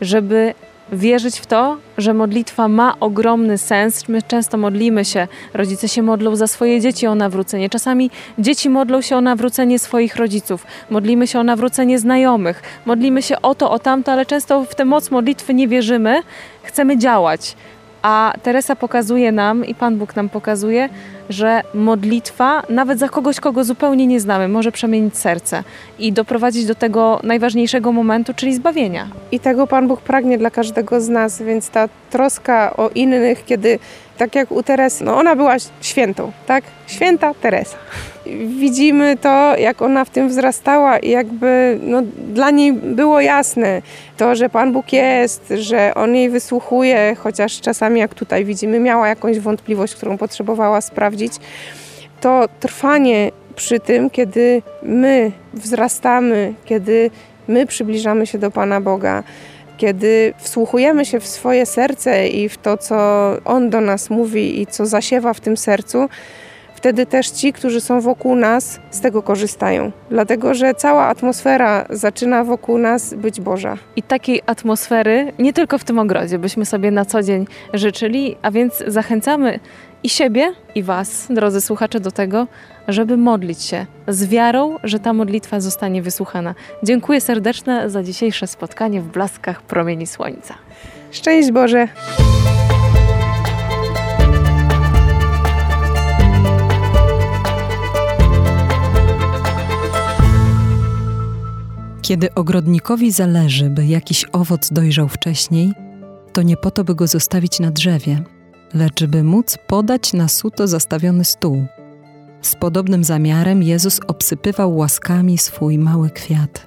żeby 0.00 0.54
wierzyć 0.92 1.40
w 1.40 1.46
to, 1.46 1.76
że 1.98 2.14
modlitwa 2.14 2.68
ma 2.68 2.96
ogromny 3.00 3.58
sens. 3.58 4.08
My 4.08 4.22
często 4.22 4.58
modlimy 4.58 5.04
się, 5.04 5.28
rodzice 5.54 5.88
się 5.88 6.02
modlą 6.02 6.36
za 6.36 6.46
swoje 6.46 6.80
dzieci 6.80 7.06
o 7.06 7.14
nawrócenie. 7.14 7.70
Czasami 7.70 8.10
dzieci 8.38 8.70
modlą 8.70 9.00
się 9.00 9.16
o 9.16 9.20
nawrócenie 9.20 9.78
swoich 9.78 10.16
rodziców, 10.16 10.66
modlimy 10.90 11.26
się 11.26 11.40
o 11.40 11.44
nawrócenie 11.44 11.98
znajomych, 11.98 12.62
modlimy 12.86 13.22
się 13.22 13.42
o 13.42 13.54
to, 13.54 13.70
o 13.70 13.78
tamto, 13.78 14.12
ale 14.12 14.26
często 14.26 14.64
w 14.64 14.74
tę 14.74 14.84
moc 14.84 15.10
modlitwy 15.10 15.54
nie 15.54 15.68
wierzymy, 15.68 16.22
chcemy 16.62 16.98
działać. 16.98 17.56
A 18.02 18.32
Teresa 18.42 18.76
pokazuje 18.76 19.32
nam 19.32 19.64
i 19.64 19.74
Pan 19.74 19.98
Bóg 19.98 20.16
nam 20.16 20.28
pokazuje, 20.28 20.88
że 21.28 21.62
modlitwa, 21.74 22.62
nawet 22.68 22.98
za 22.98 23.08
kogoś, 23.08 23.40
kogo 23.40 23.64
zupełnie 23.64 24.06
nie 24.06 24.20
znamy, 24.20 24.48
może 24.48 24.72
przemienić 24.72 25.16
serce 25.16 25.64
i 25.98 26.12
doprowadzić 26.12 26.66
do 26.66 26.74
tego 26.74 27.20
najważniejszego 27.22 27.92
momentu, 27.92 28.34
czyli 28.34 28.54
zbawienia. 28.54 29.08
I 29.32 29.40
tego 29.40 29.66
Pan 29.66 29.88
Bóg 29.88 30.00
pragnie 30.00 30.38
dla 30.38 30.50
każdego 30.50 31.00
z 31.00 31.08
nas, 31.08 31.42
więc 31.42 31.70
ta 31.70 31.88
troska 32.10 32.76
o 32.76 32.88
innych, 32.88 33.44
kiedy 33.44 33.78
tak 34.18 34.34
jak 34.34 34.52
u 34.52 34.62
Teresy, 34.62 35.04
no 35.04 35.16
ona 35.16 35.36
była 35.36 35.56
świętą, 35.80 36.32
tak? 36.46 36.64
Święta 36.86 37.34
Teresa. 37.34 37.76
Widzimy 38.46 39.16
to, 39.16 39.56
jak 39.58 39.82
ona 39.82 40.04
w 40.04 40.10
tym 40.10 40.28
wzrastała 40.28 40.98
i 40.98 41.10
jakby 41.10 41.78
no, 41.82 42.02
dla 42.32 42.50
niej 42.50 42.72
było 42.72 43.20
jasne 43.20 43.82
to, 44.16 44.34
że 44.34 44.48
Pan 44.48 44.72
Bóg 44.72 44.92
jest, 44.92 45.52
że 45.56 45.94
On 45.94 46.16
jej 46.16 46.30
wysłuchuje, 46.30 47.16
chociaż 47.18 47.60
czasami 47.60 48.00
jak 48.00 48.14
tutaj 48.14 48.44
widzimy, 48.44 48.80
miała 48.80 49.08
jakąś 49.08 49.38
wątpliwość, 49.38 49.94
którą 49.94 50.18
potrzebowała 50.18 50.80
sprawdzić. 50.80 51.32
To 52.20 52.48
trwanie 52.60 53.30
przy 53.56 53.80
tym, 53.80 54.10
kiedy 54.10 54.62
my 54.82 55.32
wzrastamy, 55.54 56.54
kiedy 56.64 57.10
my 57.48 57.66
przybliżamy 57.66 58.26
się 58.26 58.38
do 58.38 58.50
Pana 58.50 58.80
Boga, 58.80 59.22
kiedy 59.76 60.34
wsłuchujemy 60.38 61.04
się 61.04 61.20
w 61.20 61.26
swoje 61.26 61.66
serce 61.66 62.28
i 62.28 62.48
w 62.48 62.58
to, 62.58 62.76
co 62.76 62.96
On 63.44 63.70
do 63.70 63.80
nas 63.80 64.10
mówi 64.10 64.60
i 64.60 64.66
co 64.66 64.86
zasiewa 64.86 65.34
w 65.34 65.40
tym 65.40 65.56
sercu, 65.56 66.08
wtedy 66.80 67.06
też 67.06 67.30
ci, 67.30 67.52
którzy 67.52 67.80
są 67.80 68.00
wokół 68.00 68.36
nas, 68.36 68.80
z 68.90 69.00
tego 69.00 69.22
korzystają. 69.22 69.92
Dlatego, 70.10 70.54
że 70.54 70.74
cała 70.74 71.06
atmosfera 71.06 71.86
zaczyna 71.90 72.44
wokół 72.44 72.78
nas 72.78 73.14
być 73.14 73.40
Boża. 73.40 73.76
I 73.96 74.02
takiej 74.02 74.42
atmosfery 74.46 75.32
nie 75.38 75.52
tylko 75.52 75.78
w 75.78 75.84
tym 75.84 75.98
ogrodzie 75.98 76.38
byśmy 76.38 76.66
sobie 76.66 76.90
na 76.90 77.04
co 77.04 77.22
dzień 77.22 77.46
życzyli, 77.74 78.36
a 78.42 78.50
więc 78.50 78.84
zachęcamy 78.86 79.60
i 80.02 80.08
siebie, 80.08 80.52
i 80.74 80.82
Was, 80.82 81.26
drodzy 81.30 81.60
słuchacze, 81.60 82.00
do 82.00 82.10
tego, 82.10 82.46
żeby 82.88 83.16
modlić 83.16 83.62
się 83.62 83.86
z 84.08 84.28
wiarą, 84.28 84.76
że 84.84 84.98
ta 84.98 85.12
modlitwa 85.12 85.60
zostanie 85.60 86.02
wysłuchana. 86.02 86.54
Dziękuję 86.82 87.20
serdecznie 87.20 87.90
za 87.90 88.02
dzisiejsze 88.02 88.46
spotkanie 88.46 89.00
w 89.00 89.08
blaskach 89.08 89.62
promieni 89.62 90.06
słońca. 90.06 90.54
Szczęść 91.10 91.52
Boże! 91.52 91.88
Kiedy 102.10 102.34
ogrodnikowi 102.34 103.12
zależy, 103.12 103.70
by 103.70 103.86
jakiś 103.86 104.26
owoc 104.32 104.72
dojrzał 104.72 105.08
wcześniej, 105.08 105.72
to 106.32 106.42
nie 106.42 106.56
po 106.56 106.70
to, 106.70 106.84
by 106.84 106.94
go 106.94 107.06
zostawić 107.06 107.60
na 107.60 107.70
drzewie, 107.70 108.22
lecz 108.74 109.04
by 109.04 109.22
móc 109.22 109.58
podać 109.66 110.12
na 110.12 110.28
suto 110.28 110.68
zastawiony 110.68 111.24
stół. 111.24 111.66
Z 112.42 112.54
podobnym 112.54 113.04
zamiarem 113.04 113.62
Jezus 113.62 114.00
obsypywał 114.06 114.76
łaskami 114.76 115.38
swój 115.38 115.78
mały 115.78 116.10
kwiat. 116.10 116.66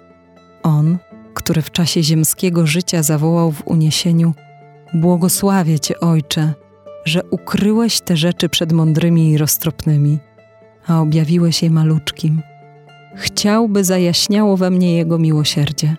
On, 0.63 0.97
który 1.33 1.61
w 1.61 1.71
czasie 1.71 2.03
ziemskiego 2.03 2.67
życia 2.67 3.03
zawołał 3.03 3.51
w 3.51 3.67
uniesieniu: 3.67 4.33
Błogosławię 4.93 5.79
Cię, 5.79 5.99
Ojcze, 5.99 6.53
że 7.05 7.21
ukryłeś 7.31 8.01
te 8.01 8.17
rzeczy 8.17 8.49
przed 8.49 8.71
mądrymi 8.71 9.31
i 9.31 9.37
roztropnymi, 9.37 10.19
a 10.87 11.01
objawiłeś 11.01 11.63
je 11.63 11.69
maluczkim. 11.69 12.41
Chciałby 13.15 13.83
zajaśniało 13.83 14.57
we 14.57 14.69
mnie 14.69 14.97
Jego 14.97 15.19
miłosierdzie, 15.19 15.95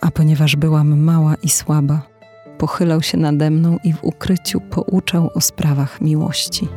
a 0.00 0.10
ponieważ 0.10 0.56
byłam 0.56 1.00
mała 1.00 1.34
i 1.42 1.48
słaba, 1.48 2.02
pochylał 2.58 3.02
się 3.02 3.18
nade 3.18 3.50
mną 3.50 3.78
i 3.84 3.92
w 3.92 4.04
ukryciu 4.04 4.60
pouczał 4.60 5.30
o 5.34 5.40
sprawach 5.40 6.00
miłości. 6.00 6.68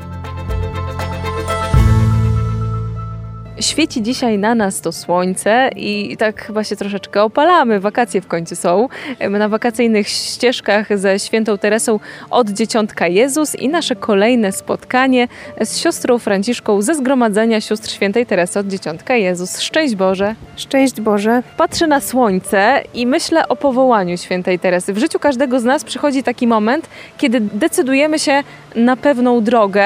Świeci 3.60 4.02
dzisiaj 4.02 4.38
na 4.38 4.56
nas 4.56 4.82
to 4.82 4.92
słońce 4.92 5.70
i 5.76 6.18
tak 6.18 6.44
chyba 6.46 6.64
się 6.64 6.76
troszeczkę 6.76 7.24
opalamy. 7.24 7.80
Wakacje 7.80 8.22
w 8.22 8.28
końcu 8.28 8.56
są. 8.56 8.88
Na 9.30 9.50
wakacyjnych 9.50 10.08
ścieżkach 10.08 10.98
ze 10.98 11.20
świętą 11.20 11.58
Teresą 11.58 12.00
od 12.30 12.50
Dzieciątka 12.50 13.08
Jezus 13.08 13.56
i 13.56 13.70
nasze 13.70 13.96
kolejne 13.96 14.52
spotkanie 14.52 15.28
z 15.62 15.78
siostrą 15.78 16.18
Franciszką 16.18 16.82
ze 16.82 16.96
Zgromadzenia 16.96 17.62
Sióstr 17.62 17.90
Świętej 17.90 18.26
Teresy 18.26 18.60
od 18.60 18.68
Dzieciątka 18.68 19.16
Jezus. 19.16 19.60
Szczęść 19.60 19.96
Boże! 19.96 20.36
Szczęść 20.56 21.02
Boże! 21.02 21.44
Patrzę 21.58 21.88
na 21.88 22.02
słońce 22.02 22.82
i 22.94 23.08
myślę 23.08 23.48
o 23.48 23.56
powołaniu 23.56 24.18
Świętej 24.18 24.60
Teresy. 24.60 24.94
W 24.94 24.98
życiu 24.98 25.20
każdego 25.20 25.60
z 25.60 25.64
nas 25.64 25.84
przychodzi 25.84 26.24
taki 26.24 26.48
moment, 26.48 26.90
kiedy 27.18 27.40
decydujemy 27.42 28.20
się 28.20 28.44
na 28.76 28.96
pewną 28.96 29.42
drogę, 29.42 29.86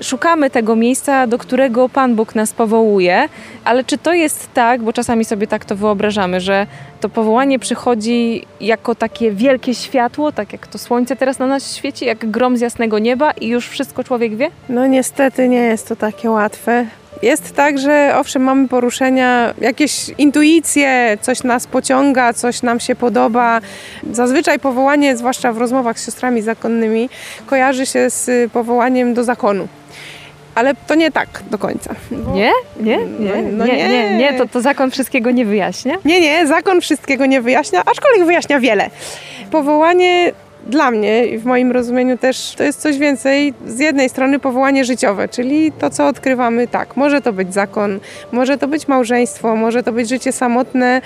szukamy 0.00 0.50
tego 0.50 0.76
miejsca, 0.76 1.26
do 1.26 1.38
którego 1.38 1.88
Pan 1.88 2.14
Bóg 2.14 2.34
nas 2.34 2.52
powołuje 2.52 3.28
ale 3.64 3.84
czy 3.84 3.98
to 3.98 4.12
jest 4.12 4.54
tak, 4.54 4.82
bo 4.82 4.92
czasami 4.92 5.24
sobie 5.24 5.46
tak 5.46 5.64
to 5.64 5.76
wyobrażamy, 5.76 6.40
że 6.40 6.66
to 7.00 7.08
powołanie 7.08 7.58
przychodzi 7.58 8.46
jako 8.60 8.94
takie 8.94 9.32
wielkie 9.32 9.74
światło, 9.74 10.32
tak 10.32 10.52
jak 10.52 10.66
to 10.66 10.78
słońce 10.78 11.16
teraz 11.16 11.38
na 11.38 11.46
nas 11.46 11.76
świeci, 11.76 12.04
jak 12.04 12.30
grom 12.30 12.56
z 12.56 12.60
jasnego 12.60 12.98
nieba 12.98 13.30
i 13.30 13.48
już 13.48 13.68
wszystko 13.68 14.04
człowiek 14.04 14.36
wie? 14.36 14.50
No 14.68 14.86
niestety 14.86 15.48
nie 15.48 15.60
jest 15.60 15.88
to 15.88 15.96
takie 15.96 16.30
łatwe. 16.30 16.86
Jest 17.24 17.54
tak, 17.54 17.78
że 17.78 18.14
owszem, 18.16 18.42
mamy 18.42 18.68
poruszenia, 18.68 19.54
jakieś 19.60 20.08
intuicje, 20.18 21.18
coś 21.20 21.42
nas 21.42 21.66
pociąga, 21.66 22.32
coś 22.32 22.62
nam 22.62 22.80
się 22.80 22.94
podoba. 22.94 23.60
Zazwyczaj 24.12 24.58
powołanie, 24.58 25.16
zwłaszcza 25.16 25.52
w 25.52 25.58
rozmowach 25.58 25.98
z 25.98 26.04
siostrami 26.04 26.42
zakonnymi, 26.42 27.08
kojarzy 27.46 27.86
się 27.86 28.10
z 28.10 28.52
powołaniem 28.52 29.14
do 29.14 29.24
zakonu. 29.24 29.68
Ale 30.54 30.74
to 30.86 30.94
nie 30.94 31.10
tak 31.10 31.28
do 31.50 31.58
końca. 31.58 31.94
Nie? 32.34 32.52
Nie? 32.80 32.98
Nie? 32.98 33.36
No, 33.36 33.42
no 33.52 33.66
nie, 33.66 33.88
nie, 33.88 34.16
nie, 34.16 34.32
to, 34.32 34.48
to 34.48 34.60
zakon 34.60 34.90
wszystkiego 34.90 35.30
nie 35.30 35.44
wyjaśnia? 35.44 35.94
Nie, 36.04 36.20
nie, 36.20 36.46
zakon 36.46 36.80
wszystkiego 36.80 37.26
nie 37.26 37.40
wyjaśnia, 37.40 37.82
aczkolwiek 37.86 38.26
wyjaśnia 38.26 38.60
wiele. 38.60 38.90
Powołanie 39.50 40.32
dla 40.66 40.90
mnie 40.90 41.26
i 41.26 41.38
w 41.38 41.44
moim 41.44 41.72
rozumieniu 41.72 42.18
też 42.18 42.54
to 42.56 42.64
jest 42.64 42.80
coś 42.80 42.98
więcej. 42.98 43.54
Z 43.66 43.78
jednej 43.78 44.08
strony 44.08 44.38
powołanie 44.38 44.84
życiowe, 44.84 45.28
czyli 45.28 45.72
to, 45.72 45.90
co 45.90 46.06
odkrywamy, 46.06 46.68
tak, 46.68 46.96
może 46.96 47.20
to 47.20 47.32
być 47.32 47.54
zakon, 47.54 48.00
może 48.32 48.58
to 48.58 48.68
być 48.68 48.88
małżeństwo, 48.88 49.56
może 49.56 49.82
to 49.82 49.92
być 49.92 50.08
życie 50.08 50.32
samotne. 50.32 51.00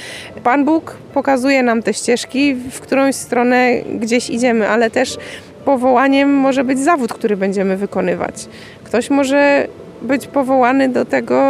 Pan 0.44 0.64
Bóg 0.64 0.96
pokazuje 1.14 1.62
nam 1.62 1.82
te 1.82 1.94
ścieżki, 1.94 2.54
w 2.54 2.80
którąś 2.80 3.14
stronę 3.14 3.70
gdzieś 3.94 4.30
idziemy, 4.30 4.68
ale 4.68 4.90
też 4.90 5.16
powołaniem 5.64 6.34
może 6.34 6.64
być 6.64 6.78
zawód, 6.78 7.12
który 7.12 7.36
będziemy 7.36 7.76
wykonywać. 7.76 8.34
Ktoś 8.84 9.10
może 9.10 9.68
być 10.02 10.26
powołany 10.26 10.88
do 10.88 11.04
tego, 11.04 11.42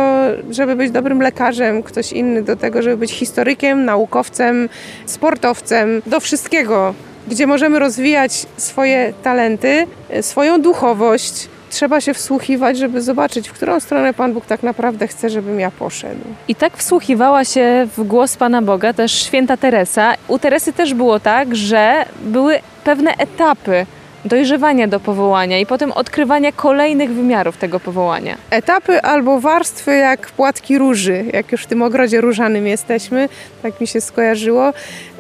żeby 0.51 0.77
być 0.77 0.91
dobrym 0.91 1.23
lekarzem, 1.23 1.83
ktoś 1.83 2.13
inny 2.13 2.43
do 2.43 2.57
tego, 2.57 2.83
żeby 2.83 2.97
być 2.97 3.13
historykiem, 3.13 3.85
naukowcem, 3.85 4.69
sportowcem, 5.07 6.03
do 6.07 6.21
wszystkiego, 6.21 6.95
gdzie 7.29 7.47
możemy 7.47 7.79
rozwijać 7.79 8.47
swoje 8.57 9.13
talenty, 9.23 9.87
swoją 10.21 10.63
duchowość. 10.63 11.49
Trzeba 11.71 12.01
się 12.01 12.15
wsłuchiwać, 12.15 12.79
żeby 12.79 13.03
zobaczyć, 13.03 13.49
w 13.49 13.53
którą 13.53 13.81
stronę 13.81 14.15
Pan 14.15 14.33
Bóg 14.33 14.47
tak 14.47 14.63
naprawdę 14.63 15.09
chce, 15.09 15.31
żebym 15.31 15.61
ja 15.61 15.71
poszedł. 15.71 16.21
I 16.49 16.55
tak 16.55 16.77
wsłuchiwała 16.77 17.45
się 17.45 17.89
w 17.97 18.03
głos 18.03 18.37
Pana 18.37 18.63
Boga 18.63 18.93
też 18.93 19.13
święta 19.13 19.57
Teresa. 19.57 20.15
U 20.29 20.39
Teresy 20.39 20.73
też 20.73 20.95
było 20.95 21.21
tak, 21.21 21.57
że 21.57 22.05
były 22.23 22.59
pewne 22.85 23.11
etapy 23.19 23.87
dojrzewania 24.25 24.89
do 24.89 25.01
powołania 25.01 25.59
i 25.59 25.67
potem 25.67 25.93
odkrywania 25.93 26.53
kolejnych 26.53 27.11
wymiarów 27.11 27.57
tego 27.57 27.81
powołania. 27.81 28.37
Etapy 28.51 29.03
albo 29.03 29.41
warstwy 29.41 29.97
jak 29.97 30.31
płatki 30.31 30.79
róży, 30.79 31.25
jak 31.33 31.53
już 31.53 31.63
w 31.63 31.67
tym 31.67 31.83
ogrodzie 31.83 32.21
różanym 32.21 32.67
jesteśmy, 32.67 33.29
tak 33.63 33.81
mi 33.81 33.87
się 33.87 34.01
skojarzyło, 34.01 34.73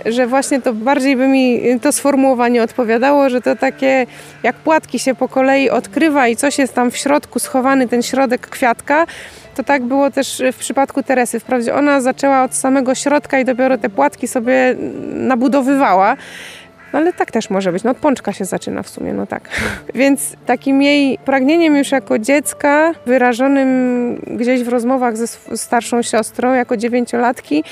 że 0.07 0.27
właśnie 0.27 0.63
to 0.63 0.73
bardziej 0.73 1.17
by 1.17 1.29
mi 1.29 1.61
to 1.83 1.93
sformułowanie 1.93 2.63
odpowiadało, 2.63 3.31
że 3.31 3.41
to 3.41 3.57
takie 3.57 4.07
jak 4.43 4.57
płatki 4.57 4.99
się 4.99 5.15
po 5.15 5.29
kolei 5.29 5.71
odkrywa 5.71 6.29
i 6.29 6.37
coś 6.37 6.59
jest 6.59 6.75
tam 6.75 6.91
w 6.91 6.97
środku 6.97 7.39
schowany, 7.39 7.89
ten 7.89 8.03
środek 8.03 8.47
kwiatka, 8.47 9.07
to 9.55 9.65
tak 9.65 9.83
było 9.83 10.11
też 10.11 10.43
w 10.53 10.57
przypadku 10.57 11.03
Teresy. 11.03 11.41
Wprawdzie 11.41 11.75
ona 11.75 12.01
zaczęła 12.01 12.45
od 12.45 12.55
samego 12.55 12.95
środka 12.95 13.39
i 13.41 13.45
dopiero 13.45 13.79
te 13.79 13.89
płatki 13.89 14.29
sobie 14.29 14.77
nabudowywała. 15.13 16.17
No 16.93 16.99
ale 16.99 17.13
tak 17.13 17.31
też 17.31 17.51
może 17.51 17.73
być. 17.73 17.85
No 17.85 17.91
od 17.91 17.97
pączka 17.97 18.33
się 18.33 18.45
zaczyna 18.45 18.83
w 18.83 18.89
sumie, 18.89 19.13
no 19.13 19.27
tak. 19.27 19.49
Więc 19.95 20.37
takim 20.47 20.83
jej 20.83 21.19
pragnieniem 21.19 21.77
już 21.77 21.93
jako 21.93 22.19
dziecka, 22.19 22.93
wyrażonym 23.07 24.21
gdzieś 24.27 24.63
w 24.63 24.69
rozmowach 24.69 25.17
ze 25.17 25.27
starszą 25.57 26.03
siostrą, 26.03 26.55
jako 26.55 26.77
dziewięciolatki, 26.77 27.65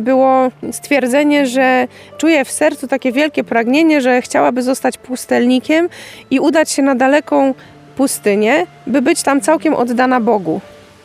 było 0.00 0.50
stwierdzenie, 0.72 1.46
że 1.46 1.88
czuje 2.18 2.44
w 2.44 2.50
sercu 2.50 2.88
takie 2.88 3.12
wielkie 3.12 3.44
pragnienie, 3.44 4.00
że 4.00 4.22
chciałaby 4.22 4.62
zostać 4.62 4.98
pustelnikiem 4.98 5.88
i 6.30 6.40
udać 6.40 6.70
się 6.70 6.82
na 6.82 6.94
daleką 6.94 7.54
pustynię, 7.96 8.66
by 8.86 9.02
być 9.02 9.22
tam 9.22 9.40
całkiem 9.40 9.74
oddana 9.74 10.20
Bogu. 10.20 10.60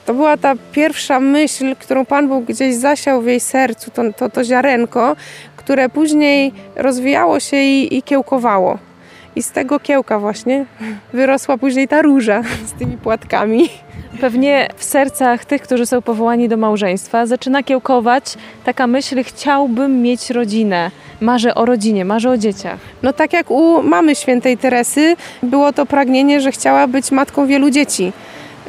To 0.05 0.13
była 0.13 0.37
ta 0.37 0.53
pierwsza 0.71 1.19
myśl, 1.19 1.75
którą 1.79 2.05
Pan 2.05 2.27
Bóg 2.27 2.45
gdzieś 2.45 2.75
zasiał 2.75 3.21
w 3.21 3.25
jej 3.27 3.39
sercu, 3.39 3.91
to, 3.91 4.13
to, 4.13 4.29
to 4.29 4.43
ziarenko, 4.43 5.15
które 5.69 5.89
później 5.89 6.51
rozwijało 6.75 7.39
się 7.39 7.57
i, 7.57 7.97
i 7.97 8.03
kiełkowało. 8.03 8.77
I 9.35 9.43
z 9.43 9.51
tego 9.51 9.79
kiełka 9.79 10.19
właśnie 10.19 10.65
wyrosła 11.13 11.57
później 11.57 11.87
ta 11.87 12.01
róża 12.01 12.41
z 12.65 12.73
tymi 12.73 12.97
płatkami. 12.97 13.69
Pewnie 14.21 14.67
w 14.75 14.83
sercach 14.83 15.45
tych, 15.45 15.61
którzy 15.61 15.85
są 15.85 16.01
powołani 16.01 16.49
do 16.49 16.57
małżeństwa, 16.57 17.25
zaczyna 17.25 17.63
kiełkować 17.63 18.23
taka 18.63 18.87
myśl: 18.87 19.23
chciałbym 19.23 20.01
mieć 20.01 20.29
rodzinę. 20.29 20.91
Marzę 21.21 21.55
o 21.55 21.65
rodzinie, 21.65 22.05
marzę 22.05 22.29
o 22.29 22.37
dzieciach. 22.37 22.79
No 23.03 23.13
tak 23.13 23.33
jak 23.33 23.51
u 23.51 23.83
mamy 23.83 24.15
świętej 24.15 24.57
Teresy, 24.57 25.15
było 25.43 25.73
to 25.73 25.85
pragnienie, 25.85 26.41
że 26.41 26.51
chciała 26.51 26.87
być 26.87 27.11
matką 27.11 27.47
wielu 27.47 27.69
dzieci 27.69 28.11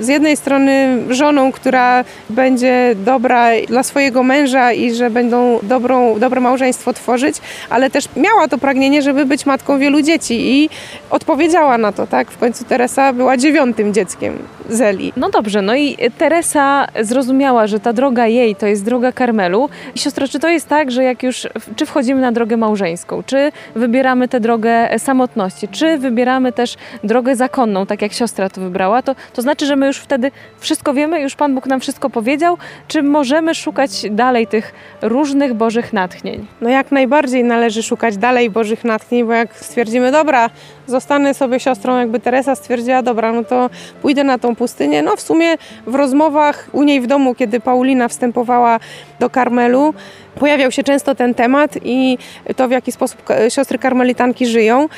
z 0.00 0.08
jednej 0.08 0.36
strony 0.36 0.98
żoną, 1.08 1.52
która 1.52 2.04
będzie 2.30 2.94
dobra 3.04 3.48
dla 3.68 3.82
swojego 3.82 4.22
męża 4.22 4.72
i 4.72 4.94
że 4.94 5.10
będą 5.10 5.58
dobrą, 5.62 6.18
dobre 6.18 6.40
małżeństwo 6.40 6.92
tworzyć, 6.92 7.36
ale 7.70 7.90
też 7.90 8.04
miała 8.16 8.48
to 8.48 8.58
pragnienie, 8.58 9.02
żeby 9.02 9.26
być 9.26 9.46
matką 9.46 9.78
wielu 9.78 10.02
dzieci 10.02 10.62
i 10.62 10.70
odpowiedziała 11.10 11.78
na 11.78 11.92
to, 11.92 12.06
tak? 12.06 12.30
W 12.30 12.38
końcu 12.38 12.64
Teresa 12.64 13.12
była 13.12 13.36
dziewiątym 13.36 13.94
dzieckiem 13.94 14.38
Zeli. 14.70 15.12
No 15.16 15.30
dobrze, 15.30 15.62
no 15.62 15.74
i 15.74 15.96
Teresa 16.18 16.86
zrozumiała, 17.00 17.66
że 17.66 17.80
ta 17.80 17.92
droga 17.92 18.26
jej 18.26 18.56
to 18.56 18.66
jest 18.66 18.84
droga 18.84 19.12
Karmelu. 19.12 19.68
Siostro, 19.94 20.28
czy 20.28 20.38
to 20.38 20.48
jest 20.48 20.68
tak, 20.68 20.90
że 20.90 21.04
jak 21.04 21.22
już, 21.22 21.46
czy 21.76 21.86
wchodzimy 21.86 22.20
na 22.20 22.32
drogę 22.32 22.56
małżeńską, 22.56 23.22
czy 23.26 23.52
wybieramy 23.74 24.28
tę 24.28 24.40
drogę 24.40 24.98
samotności, 24.98 25.68
czy 25.68 25.98
wybieramy 25.98 26.52
też 26.52 26.76
drogę 27.04 27.36
zakonną, 27.36 27.86
tak 27.86 28.02
jak 28.02 28.12
siostra 28.12 28.50
to 28.50 28.60
wybrała, 28.60 29.02
to, 29.02 29.14
to 29.32 29.42
znaczy, 29.42 29.66
że 29.66 29.76
my 29.76 29.86
już 29.90 29.98
wtedy 29.98 30.30
wszystko 30.58 30.94
wiemy, 30.94 31.20
już 31.20 31.34
Pan 31.34 31.54
Bóg 31.54 31.66
nam 31.66 31.80
wszystko 31.80 32.10
powiedział, 32.10 32.58
czy 32.88 33.02
możemy 33.02 33.54
szukać 33.54 33.90
dalej 34.10 34.46
tych 34.46 34.72
różnych 35.02 35.54
Bożych 35.54 35.92
natchnień? 35.92 36.46
No 36.60 36.70
jak 36.70 36.92
najbardziej 36.92 37.44
należy 37.44 37.82
szukać 37.82 38.16
dalej 38.16 38.50
Bożych 38.50 38.84
natchnień, 38.84 39.24
bo 39.24 39.32
jak 39.32 39.56
stwierdzimy, 39.56 40.12
dobra, 40.12 40.50
zostanę 40.86 41.34
sobie 41.34 41.60
siostrą, 41.60 41.98
jakby 41.98 42.20
Teresa 42.20 42.54
stwierdziła, 42.54 43.02
dobra, 43.02 43.32
no 43.32 43.44
to 43.44 43.70
pójdę 44.02 44.24
na 44.24 44.38
tą 44.38 44.56
pustynię. 44.56 45.02
No 45.02 45.16
w 45.16 45.20
sumie 45.20 45.56
w 45.86 45.94
rozmowach 45.94 46.68
u 46.72 46.82
niej 46.82 47.00
w 47.00 47.06
domu, 47.06 47.34
kiedy 47.34 47.60
Paulina 47.60 48.08
wstępowała 48.08 48.80
do 49.20 49.30
Karmelu, 49.30 49.94
pojawiał 50.34 50.70
się 50.70 50.82
często 50.82 51.14
ten 51.14 51.34
temat 51.34 51.70
i 51.84 52.18
to 52.56 52.68
w 52.68 52.70
jaki 52.70 52.92
sposób 52.92 53.22
siostry 53.48 53.78
karmelitanki 53.78 54.46
żyją. 54.46 54.88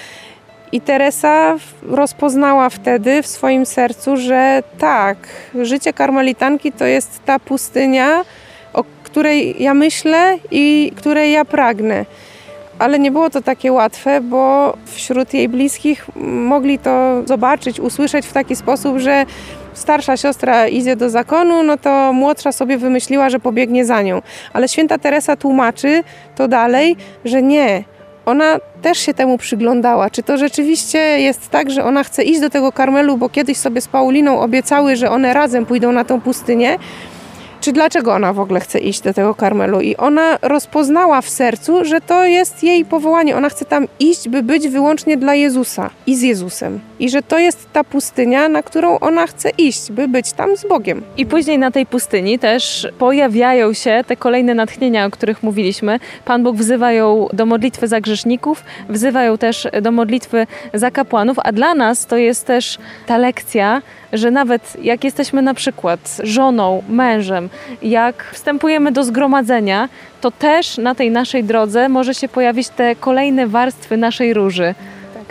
I 0.72 0.80
Teresa 0.80 1.56
rozpoznała 1.82 2.70
wtedy 2.70 3.22
w 3.22 3.26
swoim 3.26 3.66
sercu, 3.66 4.16
że 4.16 4.62
tak, 4.78 5.16
życie 5.62 5.92
karmelitanki 5.92 6.72
to 6.72 6.84
jest 6.84 7.20
ta 7.24 7.38
pustynia, 7.38 8.24
o 8.72 8.84
której 9.04 9.62
ja 9.62 9.74
myślę 9.74 10.38
i 10.50 10.92
której 10.96 11.32
ja 11.32 11.44
pragnę. 11.44 12.06
Ale 12.78 12.98
nie 12.98 13.10
było 13.10 13.30
to 13.30 13.42
takie 13.42 13.72
łatwe, 13.72 14.20
bo 14.20 14.72
wśród 14.84 15.34
jej 15.34 15.48
bliskich 15.48 16.06
mogli 16.26 16.78
to 16.78 17.22
zobaczyć, 17.26 17.80
usłyszeć 17.80 18.26
w 18.26 18.32
taki 18.32 18.56
sposób, 18.56 18.98
że 18.98 19.26
starsza 19.74 20.16
siostra 20.16 20.68
idzie 20.68 20.96
do 20.96 21.10
zakonu, 21.10 21.62
no 21.62 21.76
to 21.76 22.12
młodsza 22.12 22.52
sobie 22.52 22.78
wymyśliła, 22.78 23.30
że 23.30 23.40
pobiegnie 23.40 23.84
za 23.84 24.02
nią. 24.02 24.22
Ale 24.52 24.68
święta 24.68 24.98
Teresa 24.98 25.36
tłumaczy 25.36 26.04
to 26.36 26.48
dalej, 26.48 26.96
że 27.24 27.42
nie, 27.42 27.84
ona 28.26 28.58
też 28.82 28.98
się 28.98 29.14
temu 29.14 29.38
przyglądała. 29.38 30.10
Czy 30.10 30.22
to 30.22 30.38
rzeczywiście 30.38 30.98
jest 30.98 31.50
tak, 31.50 31.70
że 31.70 31.84
ona 31.84 32.04
chce 32.04 32.24
iść 32.24 32.40
do 32.40 32.50
tego 32.50 32.72
Karmelu, 32.72 33.16
bo 33.16 33.28
kiedyś 33.28 33.58
sobie 33.58 33.80
z 33.80 33.88
Pauliną 33.88 34.40
obiecały, 34.40 34.96
że 34.96 35.10
one 35.10 35.34
razem 35.34 35.66
pójdą 35.66 35.92
na 35.92 36.04
tą 36.04 36.20
pustynię? 36.20 36.78
Czy 37.62 37.72
dlaczego 37.72 38.14
ona 38.14 38.32
w 38.32 38.40
ogóle 38.40 38.60
chce 38.60 38.78
iść 38.78 39.00
do 39.00 39.14
tego 39.14 39.34
Karmelu. 39.34 39.80
I 39.80 39.96
ona 39.96 40.38
rozpoznała 40.42 41.20
w 41.20 41.28
sercu, 41.28 41.84
że 41.84 42.00
to 42.00 42.24
jest 42.24 42.62
jej 42.62 42.84
powołanie. 42.84 43.36
Ona 43.36 43.48
chce 43.48 43.64
tam 43.64 43.88
iść, 44.00 44.28
by 44.28 44.42
być 44.42 44.68
wyłącznie 44.68 45.16
dla 45.16 45.34
Jezusa 45.34 45.90
i 46.06 46.16
z 46.16 46.22
Jezusem. 46.22 46.80
I 46.98 47.10
że 47.10 47.22
to 47.22 47.38
jest 47.38 47.72
ta 47.72 47.84
pustynia, 47.84 48.48
na 48.48 48.62
którą 48.62 48.98
ona 48.98 49.26
chce 49.26 49.50
iść, 49.50 49.92
by 49.92 50.08
być 50.08 50.32
tam 50.32 50.56
z 50.56 50.66
Bogiem. 50.66 51.02
I 51.16 51.26
później 51.26 51.58
na 51.58 51.70
tej 51.70 51.86
pustyni 51.86 52.38
też 52.38 52.88
pojawiają 52.98 53.72
się 53.72 54.04
te 54.06 54.16
kolejne 54.16 54.54
natchnienia, 54.54 55.06
o 55.06 55.10
których 55.10 55.42
mówiliśmy. 55.42 55.98
Pan 56.24 56.42
Bóg 56.42 56.56
wzywa 56.56 56.92
ją 56.92 57.28
do 57.32 57.46
modlitwy 57.46 57.88
za 57.88 58.00
grzeszników, 58.00 58.64
wzywa 58.88 59.22
ją 59.22 59.38
też 59.38 59.68
do 59.82 59.92
modlitwy 59.92 60.46
za 60.74 60.90
kapłanów, 60.90 61.36
a 61.44 61.52
dla 61.52 61.74
nas 61.74 62.06
to 62.06 62.16
jest 62.16 62.46
też 62.46 62.78
ta 63.06 63.18
lekcja, 63.18 63.82
że 64.12 64.30
nawet 64.30 64.76
jak 64.82 65.04
jesteśmy 65.04 65.42
na 65.42 65.54
przykład 65.54 66.16
żoną, 66.22 66.82
mężem, 66.88 67.48
jak 67.82 68.30
wstępujemy 68.32 68.92
do 68.92 69.04
zgromadzenia, 69.04 69.88
to 70.20 70.30
też 70.30 70.78
na 70.78 70.94
tej 70.94 71.10
naszej 71.10 71.44
drodze 71.44 71.88
może 71.88 72.14
się 72.14 72.28
pojawić 72.28 72.68
te 72.68 72.96
kolejne 72.96 73.46
warstwy 73.46 73.96
naszej 73.96 74.34
róży 74.34 74.74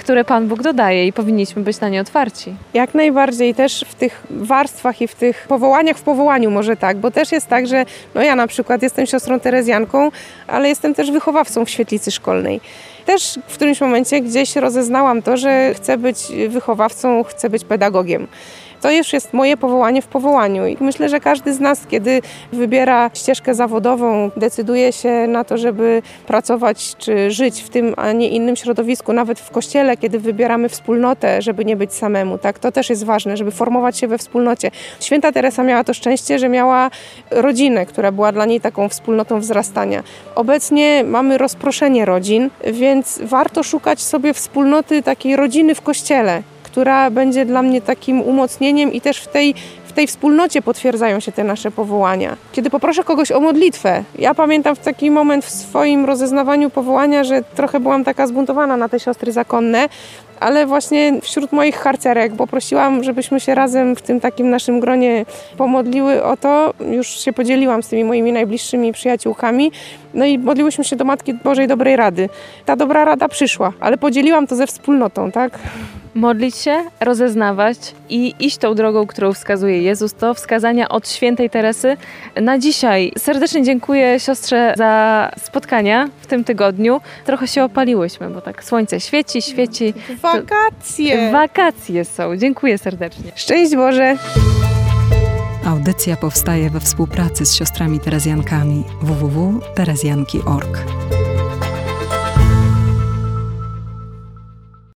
które 0.02 0.26
Pan 0.26 0.48
Bóg 0.48 0.62
dodaje 0.62 1.08
i 1.08 1.14
powinniśmy 1.14 1.62
być 1.62 1.80
na 1.80 1.90
nie 1.90 2.02
otwarci. 2.02 2.56
Jak 2.74 2.94
najbardziej 2.94 3.56
też 3.56 3.86
w 3.88 3.96
tych 3.96 4.24
warstwach 4.30 5.02
i 5.02 5.08
w 5.08 5.16
tych 5.16 5.46
powołaniach 5.48 5.98
w 5.98 6.02
powołaniu 6.02 6.52
może 6.52 6.78
tak, 6.78 6.98
bo 6.98 7.12
też 7.12 7.32
jest 7.32 7.48
tak, 7.48 7.68
że 7.68 7.86
no 8.16 8.22
ja 8.22 8.36
na 8.36 8.48
przykład 8.48 8.82
jestem 8.82 9.06
siostrą 9.06 9.40
Terezjanką, 9.40 10.12
ale 10.48 10.70
jestem 10.70 10.94
też 10.94 11.12
wychowawcą 11.12 11.66
w 11.66 11.70
świetlicy 11.70 12.12
szkolnej. 12.12 12.62
Też 13.06 13.40
w 13.48 13.54
którymś 13.54 13.82
momencie 13.82 14.22
gdzieś 14.22 14.56
rozeznałam 14.56 15.22
to, 15.22 15.38
że 15.38 15.74
chcę 15.74 15.98
być 15.98 16.18
wychowawcą, 16.50 17.24
chcę 17.24 17.50
być 17.50 17.64
pedagogiem. 17.64 18.28
To 18.82 18.92
już 18.92 19.14
jest 19.14 19.34
moje 19.34 19.58
powołanie 19.58 20.02
w 20.02 20.08
powołaniu. 20.08 20.68
I 20.68 20.78
myślę, 20.80 21.10
że 21.10 21.20
każdy 21.20 21.54
z 21.54 21.60
nas, 21.60 21.88
kiedy 21.88 22.22
wybiera 22.54 23.10
ścieżkę 23.14 23.56
zawodową, 23.56 24.32
decyduje 24.38 24.94
się 24.94 25.28
na 25.28 25.44
to, 25.44 25.58
żeby 25.58 26.02
pracować 26.28 26.96
czy 26.98 27.32
żyć 27.32 27.62
w 27.62 27.70
tym, 27.70 27.94
a 27.98 28.12
nie 28.12 28.30
innym 28.30 28.56
środowisku, 28.56 29.14
nawet 29.14 29.40
w 29.40 29.52
kościele, 29.52 29.98
kiedy 29.98 30.20
wybieramy 30.20 30.70
wspólnotę, 30.70 31.42
żeby 31.42 31.66
nie 31.66 31.76
być 31.76 31.94
samemu, 31.94 32.38
tak? 32.38 32.60
To 32.60 32.72
też 32.72 32.90
jest 32.90 33.04
ważne, 33.04 33.38
żeby 33.38 33.52
formować 33.52 33.98
się 33.98 34.08
we 34.08 34.18
wspólnocie. 34.18 34.72
Święta 35.00 35.32
Teresa 35.32 35.64
miała 35.64 35.84
to 35.84 35.94
szczęście, 35.94 36.40
że 36.40 36.50
miała 36.50 36.90
rodzinę, 37.32 37.86
która 37.86 38.12
była 38.12 38.32
dla 38.32 38.46
niej 38.46 38.62
taką 38.62 38.90
wspólnotą 38.90 39.40
wzrastania. 39.40 40.04
Obecnie 40.36 41.04
mamy 41.04 41.38
rozproszenie 41.38 42.06
rodzin, 42.06 42.50
więc 42.74 43.20
warto 43.24 43.64
szukać 43.64 44.02
sobie 44.02 44.34
wspólnoty 44.34 45.04
takiej 45.04 45.36
rodziny 45.36 45.76
w 45.76 45.82
kościele, 45.82 46.44
która 46.72 47.10
będzie 47.10 47.46
dla 47.46 47.62
mnie 47.62 47.82
takim 47.82 48.22
umocnieniem 48.22 48.94
i 48.94 49.02
też 49.02 49.18
w 49.18 49.28
tej, 49.28 49.56
w 49.86 49.92
tej 49.94 50.08
wspólnocie 50.08 50.62
potwierdzają 50.62 51.20
się 51.20 51.32
te 51.32 51.44
nasze 51.44 51.72
powołania. 51.72 52.38
Kiedy 52.52 52.70
poproszę 52.70 53.04
kogoś 53.04 53.32
o 53.32 53.40
modlitwę, 53.40 54.04
ja 54.20 54.36
pamiętam 54.36 54.76
w 54.76 54.80
taki 54.80 55.12
moment 55.12 55.46
w 55.46 55.50
swoim 55.50 56.06
rozeznawaniu 56.06 56.70
powołania, 56.70 57.24
że 57.24 57.44
trochę 57.56 57.80
byłam 57.80 58.04
taka 58.04 58.28
zbuntowana 58.28 58.78
na 58.78 58.90
te 58.90 59.00
siostry 59.00 59.32
zakonne, 59.32 59.90
ale 60.40 60.66
właśnie 60.66 61.14
wśród 61.22 61.52
moich 61.52 61.76
harcerek 61.76 62.34
poprosiłam, 62.34 63.04
żebyśmy 63.04 63.40
się 63.40 63.56
razem 63.56 63.96
w 63.96 64.02
tym 64.02 64.20
takim 64.20 64.50
naszym 64.50 64.80
gronie 64.80 65.26
pomodliły 65.58 66.24
o 66.24 66.38
to. 66.38 66.74
Już 66.92 67.08
się 67.08 67.34
podzieliłam 67.34 67.84
z 67.84 67.88
tymi 67.88 68.04
moimi 68.04 68.32
najbliższymi 68.32 68.94
przyjaciółkami. 68.94 69.72
No 70.14 70.26
i 70.26 70.38
modliłyśmy 70.38 70.84
się 70.84 70.96
do 70.96 71.06
Matki 71.06 71.34
Bożej 71.34 71.68
Dobrej 71.68 71.96
Rady. 71.96 72.30
Ta 72.66 72.76
dobra 72.76 73.06
rada 73.06 73.28
przyszła, 73.28 73.74
ale 73.80 73.98
podzieliłam 73.98 74.48
to 74.48 74.56
ze 74.56 74.68
wspólnotą, 74.68 75.32
tak? 75.32 75.60
Modlić 76.16 76.56
się, 76.56 76.84
rozeznawać 77.00 77.78
i 78.10 78.36
iść 78.40 78.58
tą 78.58 78.76
drogą, 78.76 79.08
którą 79.08 79.34
wskazuje 79.34 79.82
Jezus. 79.82 80.14
To 80.14 80.34
wskazania 80.34 80.90
od 80.90 81.10
świętej 81.10 81.50
Teresy. 81.50 81.98
Na 82.42 82.60
dzisiaj 82.60 83.12
serdecznie 83.18 83.64
dziękuję 83.64 84.20
siostrze 84.20 84.74
za 84.78 85.32
spotkania 85.38 86.10
w 86.22 86.28
tym 86.28 86.44
tygodniu. 86.44 87.02
Trochę 87.26 87.48
się 87.48 87.64
opaliłyśmy, 87.64 88.30
bo 88.30 88.42
tak 88.42 88.64
słońce 88.64 89.00
świeci, 89.00 89.42
świeci. 89.42 89.94
Wakacje! 90.22 91.32
Wakacje 91.32 92.06
są. 92.06 92.38
Dziękuję 92.38 92.78
serdecznie. 92.78 93.32
Szczęść 93.36 93.76
Boże! 93.76 94.18
Audycja 95.66 96.18
powstaje 96.18 96.70
we 96.70 96.80
współpracy 96.80 97.46
z 97.46 97.56
siostrami 97.56 98.00
Terezjankami 98.00 98.84
www.terezjanki.org. 99.02 100.78